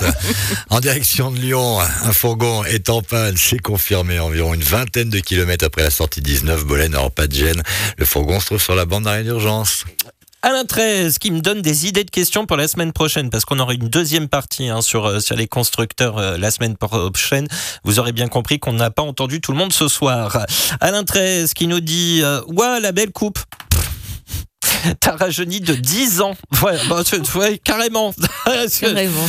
[0.70, 3.36] en direction de Lyon, un fourgon est en panne.
[3.38, 7.36] C'est confirmé environ une vingtaine de kilomètres après la sortie 19, Bolène, alors pas de
[7.36, 7.62] gêne.
[7.98, 9.86] Le fourgon se trouve sur la bande d'arrêt d'urgence.
[10.42, 13.60] Alain 13 qui me donne des idées de questions pour la semaine prochaine parce qu'on
[13.60, 17.50] aura une deuxième partie hein, sur, euh, sur les constructeurs euh, la semaine prochaine.
[17.84, 20.46] Vous aurez bien compris qu'on n'a pas entendu tout le monde ce soir.
[20.80, 22.40] Alain 13 qui nous dit euh,
[22.82, 23.40] la belle coupe
[25.00, 26.36] T'as rajeuni de 10 ans.
[26.64, 28.14] Ouais, bah, tu- ouais, carrément.
[28.80, 29.28] carrément.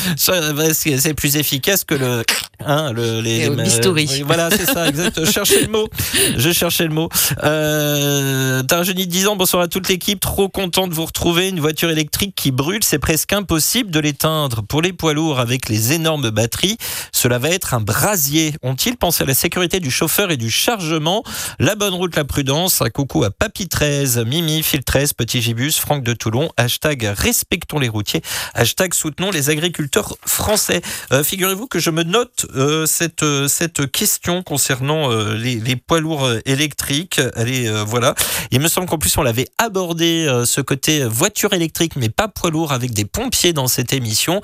[0.75, 2.23] C'est plus efficace que le.
[2.67, 4.07] Hein, le les, les- bistouri.
[4.11, 5.25] oui, voilà, c'est ça, exact.
[5.25, 5.89] Je cherchais le mot.
[6.37, 7.09] Je cherchais le mot.
[7.43, 9.37] Euh, T'as un jeune de 10 ans.
[9.37, 10.21] Bonsoir à toute l'équipe.
[10.21, 11.49] Trop content de vous retrouver.
[11.49, 14.63] Une voiture électrique qui brûle, c'est presque impossible de l'éteindre.
[14.63, 16.77] Pour les poids lourds avec les énormes batteries,
[17.13, 18.55] cela va être un brasier.
[18.63, 21.23] Ont-ils pensé à la sécurité du chauffeur et du chargement?
[21.59, 22.83] La bonne route, la prudence.
[22.83, 26.51] Un coucou à Papy 13, Mimi, Phil 13, Petit Gibus, Franck de Toulon.
[26.57, 28.23] Hashtag respectons les routiers.
[28.55, 30.83] Hashtag soutenons les agriculteurs français.
[31.13, 35.77] Euh, Figurez-vous que je me note euh, cette, euh, cette question concernant euh, les, les
[35.77, 37.21] poids lourds électriques.
[37.35, 38.15] Allez, euh, voilà.
[38.51, 42.51] Il me semble qu'en plus on l'avait abordé ce côté voiture électrique, mais pas poids
[42.51, 44.41] lourd avec des pompiers dans cette émission,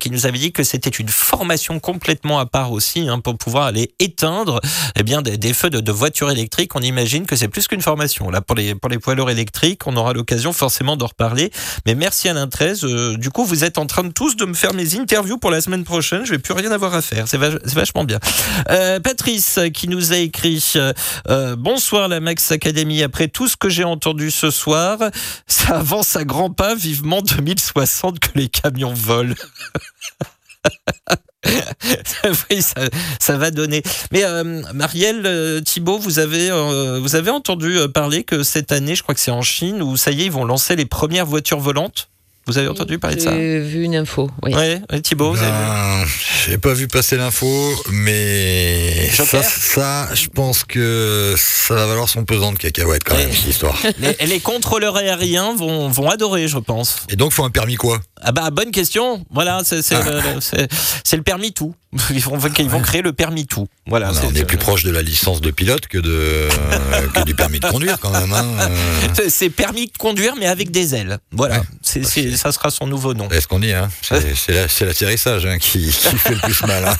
[0.00, 3.64] qui nous avait dit que c'était une formation complètement à part aussi hein, pour pouvoir
[3.66, 4.60] aller éteindre
[4.96, 6.74] eh bien des, feux de, de voitures électriques.
[6.74, 8.30] On imagine que c'est plus qu'une formation.
[8.30, 11.50] Là pour les pour les poids lourds électriques, on aura l'occasion forcément d'en reparler.
[11.86, 12.84] Mais merci Alain 13.
[12.84, 15.50] Euh, du coup, vous êtes en train de tous de me faire mes interviews pour
[15.50, 16.24] la semaine prochaine.
[16.24, 17.28] Je vais plus rien avoir à faire.
[17.28, 18.18] C'est vachement bien.
[18.70, 20.92] Euh, Patrice qui nous a écrit euh,
[21.28, 23.02] euh, Bonsoir la Max Academy.
[23.02, 24.98] Après tout ce que j'ai entendu ce soir,
[25.46, 26.74] ça avance à grands pas.
[26.74, 29.34] Vivement 2060 que les camions volent.
[32.50, 32.62] oui,
[33.20, 33.82] ça, va donner.
[34.12, 34.22] Mais
[34.72, 36.50] Marielle, Thibault, vous avez,
[37.00, 40.10] vous avez entendu parler que cette année, je crois que c'est en Chine, où ça
[40.10, 42.08] y est, ils vont lancer les premières voitures volantes?
[42.46, 44.30] Vous avez entendu parler de ça J'ai vu une info.
[44.42, 44.52] Oui.
[44.52, 46.04] Vous avez vu Ben,
[46.46, 47.46] J'ai pas vu passer l'info,
[47.90, 53.32] mais ça, ça, je pense que ça va valoir son pesant de cacahuètes quand même,
[53.32, 53.78] cette histoire.
[53.98, 56.98] les, les contrôleurs aériens vont, vont adorer, je pense.
[57.08, 58.00] Et donc, faut un permis quoi?
[58.20, 59.24] Ah bah bonne question.
[59.30, 61.16] Voilà, c'est Ah.
[61.16, 61.74] le permis tout.
[62.10, 63.68] Ils vont, ils vont créer le permis tout.
[63.86, 64.10] Voilà.
[64.10, 66.48] on, c'est- est plus proche de la licence de pilote que, de,
[67.14, 68.32] que du permis de conduire quand même.
[68.32, 68.46] Hein.
[68.60, 71.18] Euh, c'est- permis de conduire, mais avec des ailes.
[71.32, 73.28] Voilà, C'est- c'est- ça sera son nouveau nom.
[73.30, 73.88] C'est ce qu'on dit, hein?
[74.02, 76.84] c'est c'est la- c'est l'atterrissage hein, qui, qui fait le plus mal.
[76.86, 76.96] Hein.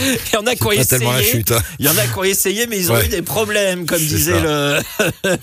[0.00, 1.06] Il y en a qui ont essayé.
[1.06, 1.58] Hein.
[1.78, 3.06] Il y en a qui ont essayé, mais ils ont Ouais.
[3.06, 4.40] eu des problèmes, comme disait ça.
[4.40, 5.38] le.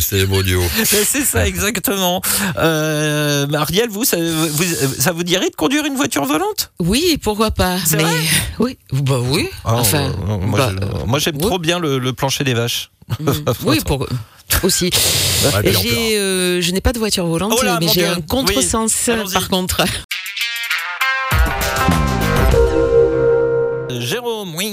[0.00, 0.64] C'est les mots du haut.
[0.78, 2.20] Mais c'est ça, exactement.
[2.58, 4.64] Euh, Marielle, vous ça, vous,
[4.98, 6.72] ça vous dirait de conduire une voiture volante?
[6.80, 7.78] Oui, pourquoi pas.
[7.92, 8.12] Mais vrai?
[8.58, 9.48] Oui, bah oui.
[9.64, 11.42] enfin, Oh, euh, moi, bah, moi, j'aime oui.
[11.42, 12.90] trop bien le, le plancher des vaches.
[13.20, 13.30] mm,
[13.64, 14.06] oui, pour
[14.62, 14.90] aussi.
[15.44, 18.08] Ouais, j'ai, euh, je n'ai pas de voiture volante, Oh là, mais j'ai Dieu.
[18.10, 19.84] un contresens Oui, par contre.
[23.90, 24.70] Jérôme, oui,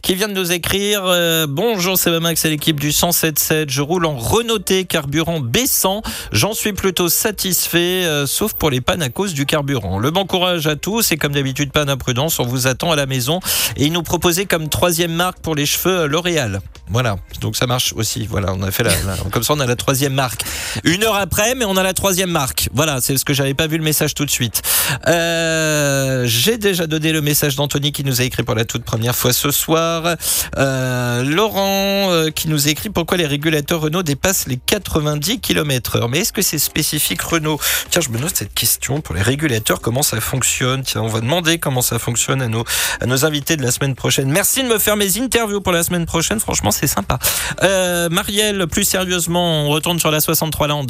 [0.00, 3.66] Qui vient de nous écrire euh, Bonjour, c'est Max et l'équipe du 107.7.
[3.68, 6.00] Je roule en Renaulté carburant baissant.
[6.32, 9.98] J'en suis plutôt satisfait, euh, sauf pour les pannes à cause du carburant.
[9.98, 12.38] Le bon courage à tous et comme d'habitude, panne à prudence.
[12.38, 13.40] On vous attend à la maison.
[13.76, 16.60] Et il nous proposait comme troisième marque pour les cheveux euh, L'Oréal.
[16.88, 18.26] Voilà, donc ça marche aussi.
[18.26, 18.92] Voilà, on a fait la,
[19.32, 20.44] comme ça, on a la troisième marque.
[20.84, 22.68] Une heure après, mais on a la troisième marque.
[22.72, 24.62] Voilà, c'est ce que j'avais pas vu le message tout de suite.
[25.06, 28.93] J'ai déjà donné le message d'Anthony qui nous a écrit pour la toute première.
[28.94, 30.14] Première fois ce soir.
[30.56, 36.08] Euh, Laurent euh, qui nous écrit pourquoi les régulateurs Renault dépassent les 90 km/h.
[36.08, 37.58] Mais est-ce que c'est spécifique Renault?
[37.90, 39.80] Tiens, je me note cette question pour les régulateurs.
[39.80, 40.84] Comment ça fonctionne?
[40.84, 42.62] Tiens, on va demander comment ça fonctionne à nos,
[43.00, 44.30] à nos invités de la semaine prochaine.
[44.30, 46.38] Merci de me faire mes interviews pour la semaine prochaine.
[46.38, 47.18] Franchement, c'est sympa.
[47.64, 50.86] Euh, Marielle, plus sérieusement, on retourne sur la 63 Land.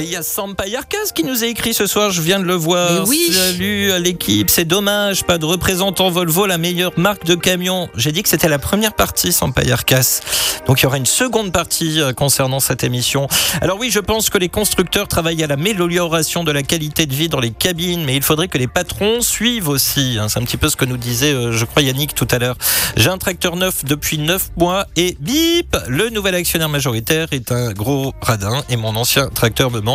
[0.00, 2.44] Mais il y a Sampa Yarkas qui nous a écrit ce soir, je viens de
[2.46, 3.02] le voir.
[3.02, 3.30] Mais oui.
[3.34, 7.90] Salut à l'équipe, c'est dommage, pas de représentant Volvo, la meilleure marque de camion.
[7.94, 10.20] J'ai dit que c'était la première partie Sampa Yarkas.
[10.66, 13.28] Donc il y aura une seconde partie euh, concernant cette émission.
[13.60, 17.28] Alors oui, je pense que les constructeurs travaillent à l'amélioration de la qualité de vie
[17.28, 20.16] dans les cabines, mais il faudrait que les patrons suivent aussi.
[20.18, 20.30] hein.
[20.30, 22.56] C'est un petit peu ce que nous disait, euh, je crois, Yannick tout à l'heure.
[22.96, 27.74] J'ai un tracteur neuf depuis 9 mois et bip, le nouvel actionnaire majoritaire est un
[27.74, 29.89] gros radin et mon ancien tracteur me manque.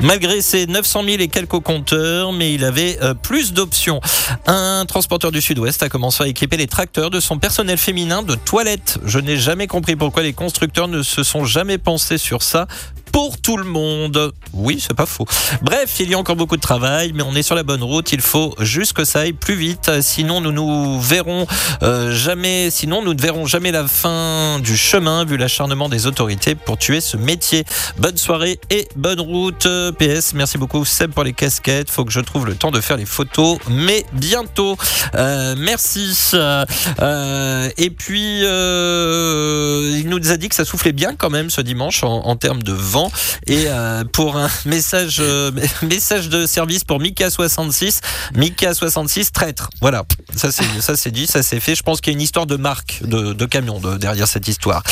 [0.00, 4.00] Malgré ses 900 000 et quelques compteurs, mais il avait euh, plus d'options.
[4.46, 8.34] Un transporteur du Sud-Ouest a commencé à équiper les tracteurs de son personnel féminin de
[8.34, 8.98] toilettes.
[9.04, 12.66] Je n'ai jamais compris pourquoi les constructeurs ne se sont jamais pensés sur ça
[13.12, 14.32] pour tout le monde.
[14.52, 15.26] Oui, c'est pas faux.
[15.62, 18.12] Bref, il y a encore beaucoup de travail, mais on est sur la bonne route.
[18.12, 19.90] Il faut juste que ça aille plus vite.
[20.00, 21.46] Sinon, nous nous verrons
[21.82, 22.70] euh, jamais.
[22.70, 27.00] Sinon, nous ne verrons jamais la fin du chemin, vu l'acharnement des autorités pour tuer
[27.00, 27.64] ce métier.
[27.98, 29.68] Bonne soirée et bonne route.
[29.98, 31.90] PS, merci beaucoup Seb pour les casquettes.
[31.90, 34.76] Faut que je trouve le temps de faire les photos, mais bientôt.
[35.14, 36.16] Euh, merci.
[36.34, 42.02] Euh, et puis, il nous a dit que ça soufflait bien quand même ce dimanche
[42.02, 42.97] en, en termes de vent.
[43.46, 45.50] Et euh, pour un message, euh,
[45.82, 48.00] message de service pour Mika 66,
[48.34, 49.70] Mika 66 traître.
[49.80, 50.04] Voilà,
[50.36, 51.74] ça c'est dit, ça c'est fait.
[51.74, 54.82] Je pense qu'il y a une histoire de marque de, camion de- derrière cette histoire.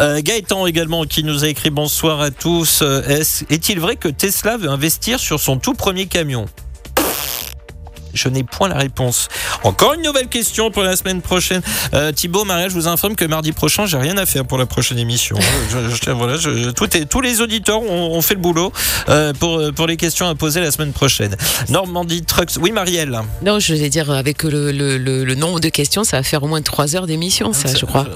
[0.00, 2.82] Euh, Gaëtan également qui nous a écrit bonsoir à tous.
[3.50, 6.46] Est-il vrai que Tesla veut investir sur son tout premier camion?
[8.22, 9.28] Je n'ai point la réponse.
[9.64, 11.62] Encore une nouvelle question pour la semaine prochaine.
[11.94, 14.66] Euh, Thibaut, Maria, je vous informe que mardi prochain, j'ai rien à faire pour la
[14.66, 15.36] prochaine émission.
[15.70, 18.72] Je- je- voilà, je- tout est- tous les auditeurs ont, ont fait le boulot
[19.08, 21.36] euh, pour, pour les questions à poser la semaine prochaine.
[21.68, 22.52] Normandie Trucks.
[22.60, 23.18] Oui, Marielle.
[23.42, 26.42] Non, je vais dire, avec le, le- le- le nombre de questions, ça va faire
[26.42, 28.06] au moins trois heures d'émission, ça, je crois.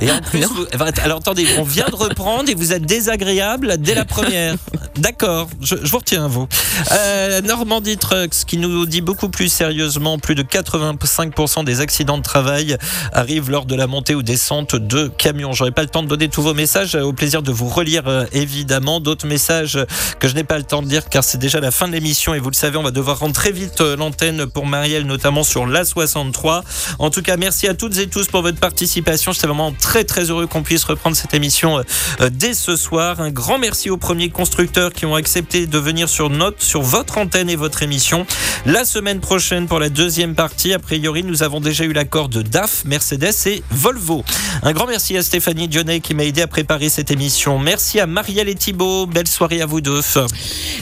[0.00, 0.66] Et en plus, vous-
[1.02, 4.54] alors attendez, on vient de reprendre et vous êtes désagréable dès la première.
[4.96, 6.46] D'accord, je, je vous retiens vous.
[6.92, 12.22] Euh, Normandie Trucks qui nous dit beaucoup plus sérieusement, plus de 85% des accidents de
[12.22, 12.76] travail
[13.12, 15.52] arrivent lors de la montée ou descente de camions.
[15.52, 18.24] J'aurai pas le temps de donner tous vos messages, au plaisir de vous relire euh,
[18.32, 19.78] évidemment d'autres messages
[20.18, 22.34] que je n'ai pas le temps de lire car c'est déjà la fin de l'émission
[22.34, 25.44] et vous le savez, on va devoir rendre très vite euh, l'antenne pour Marielle notamment
[25.44, 26.62] sur l'A63.
[26.98, 29.32] En tout cas, merci à toutes et tous pour votre participation.
[29.32, 31.78] J'étais vraiment très très heureux qu'on puisse reprendre cette émission
[32.20, 33.20] euh, dès ce soir.
[33.20, 37.18] Un grand merci aux premiers constructeurs qui ont accepté de venir sur notre, sur votre
[37.18, 38.26] antenne et votre émission.
[38.64, 42.42] La semaine prochaine pour la deuxième partie, a priori, nous avons déjà eu l'accord de
[42.42, 44.24] DAF, Mercedes et Volvo.
[44.62, 47.58] Un grand merci à Stéphanie Dionnet qui m'a aidé à préparer cette émission.
[47.60, 49.06] Merci à Marielle et Thibault.
[49.06, 50.00] Belle soirée à vous deux.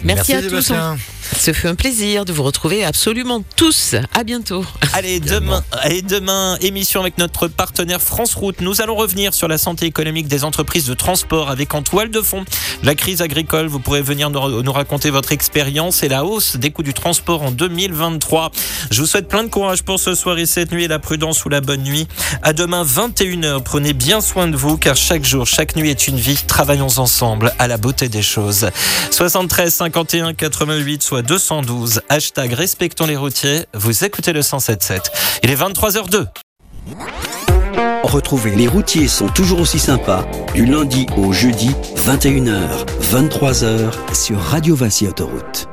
[0.04, 0.72] Merci, à tous.
[1.38, 3.94] Ce fut un plaisir de vous retrouver absolument tous.
[4.14, 4.64] À bientôt.
[4.94, 8.60] Allez, demain, allez, demain, émission avec notre partenaire France Route.
[8.60, 12.20] Nous allons revenir sur la santé économique des entreprises de transport avec en toile de
[12.20, 12.44] fond
[12.82, 13.66] la crise agricole.
[13.66, 17.42] Vous pourrez venir nous, nous raconter votre expérience et la hausse des coûts du transport
[17.42, 18.50] en 2023.
[18.90, 21.48] Je vous souhaite plein de courage pour ce soir et cette nuit, la prudence ou
[21.48, 22.06] la bonne nuit.
[22.42, 23.62] À demain, 21h.
[23.62, 26.38] Prenez bien soin de vous car chaque jour, chaque nuit est une vie.
[26.46, 28.68] Travaillons ensemble à la beauté des choses.
[29.10, 32.02] 73 51 88 soit 212.
[32.08, 33.66] Hashtag respectons les routiers.
[33.74, 35.00] Vous écoutez le 107.7.
[35.42, 36.26] Il est 23h02.
[38.02, 40.24] Retrouvez Les routiers sont toujours aussi sympas
[40.54, 41.70] du lundi au jeudi
[42.06, 45.68] 21h, 23h sur Radio Vinci Autoroute.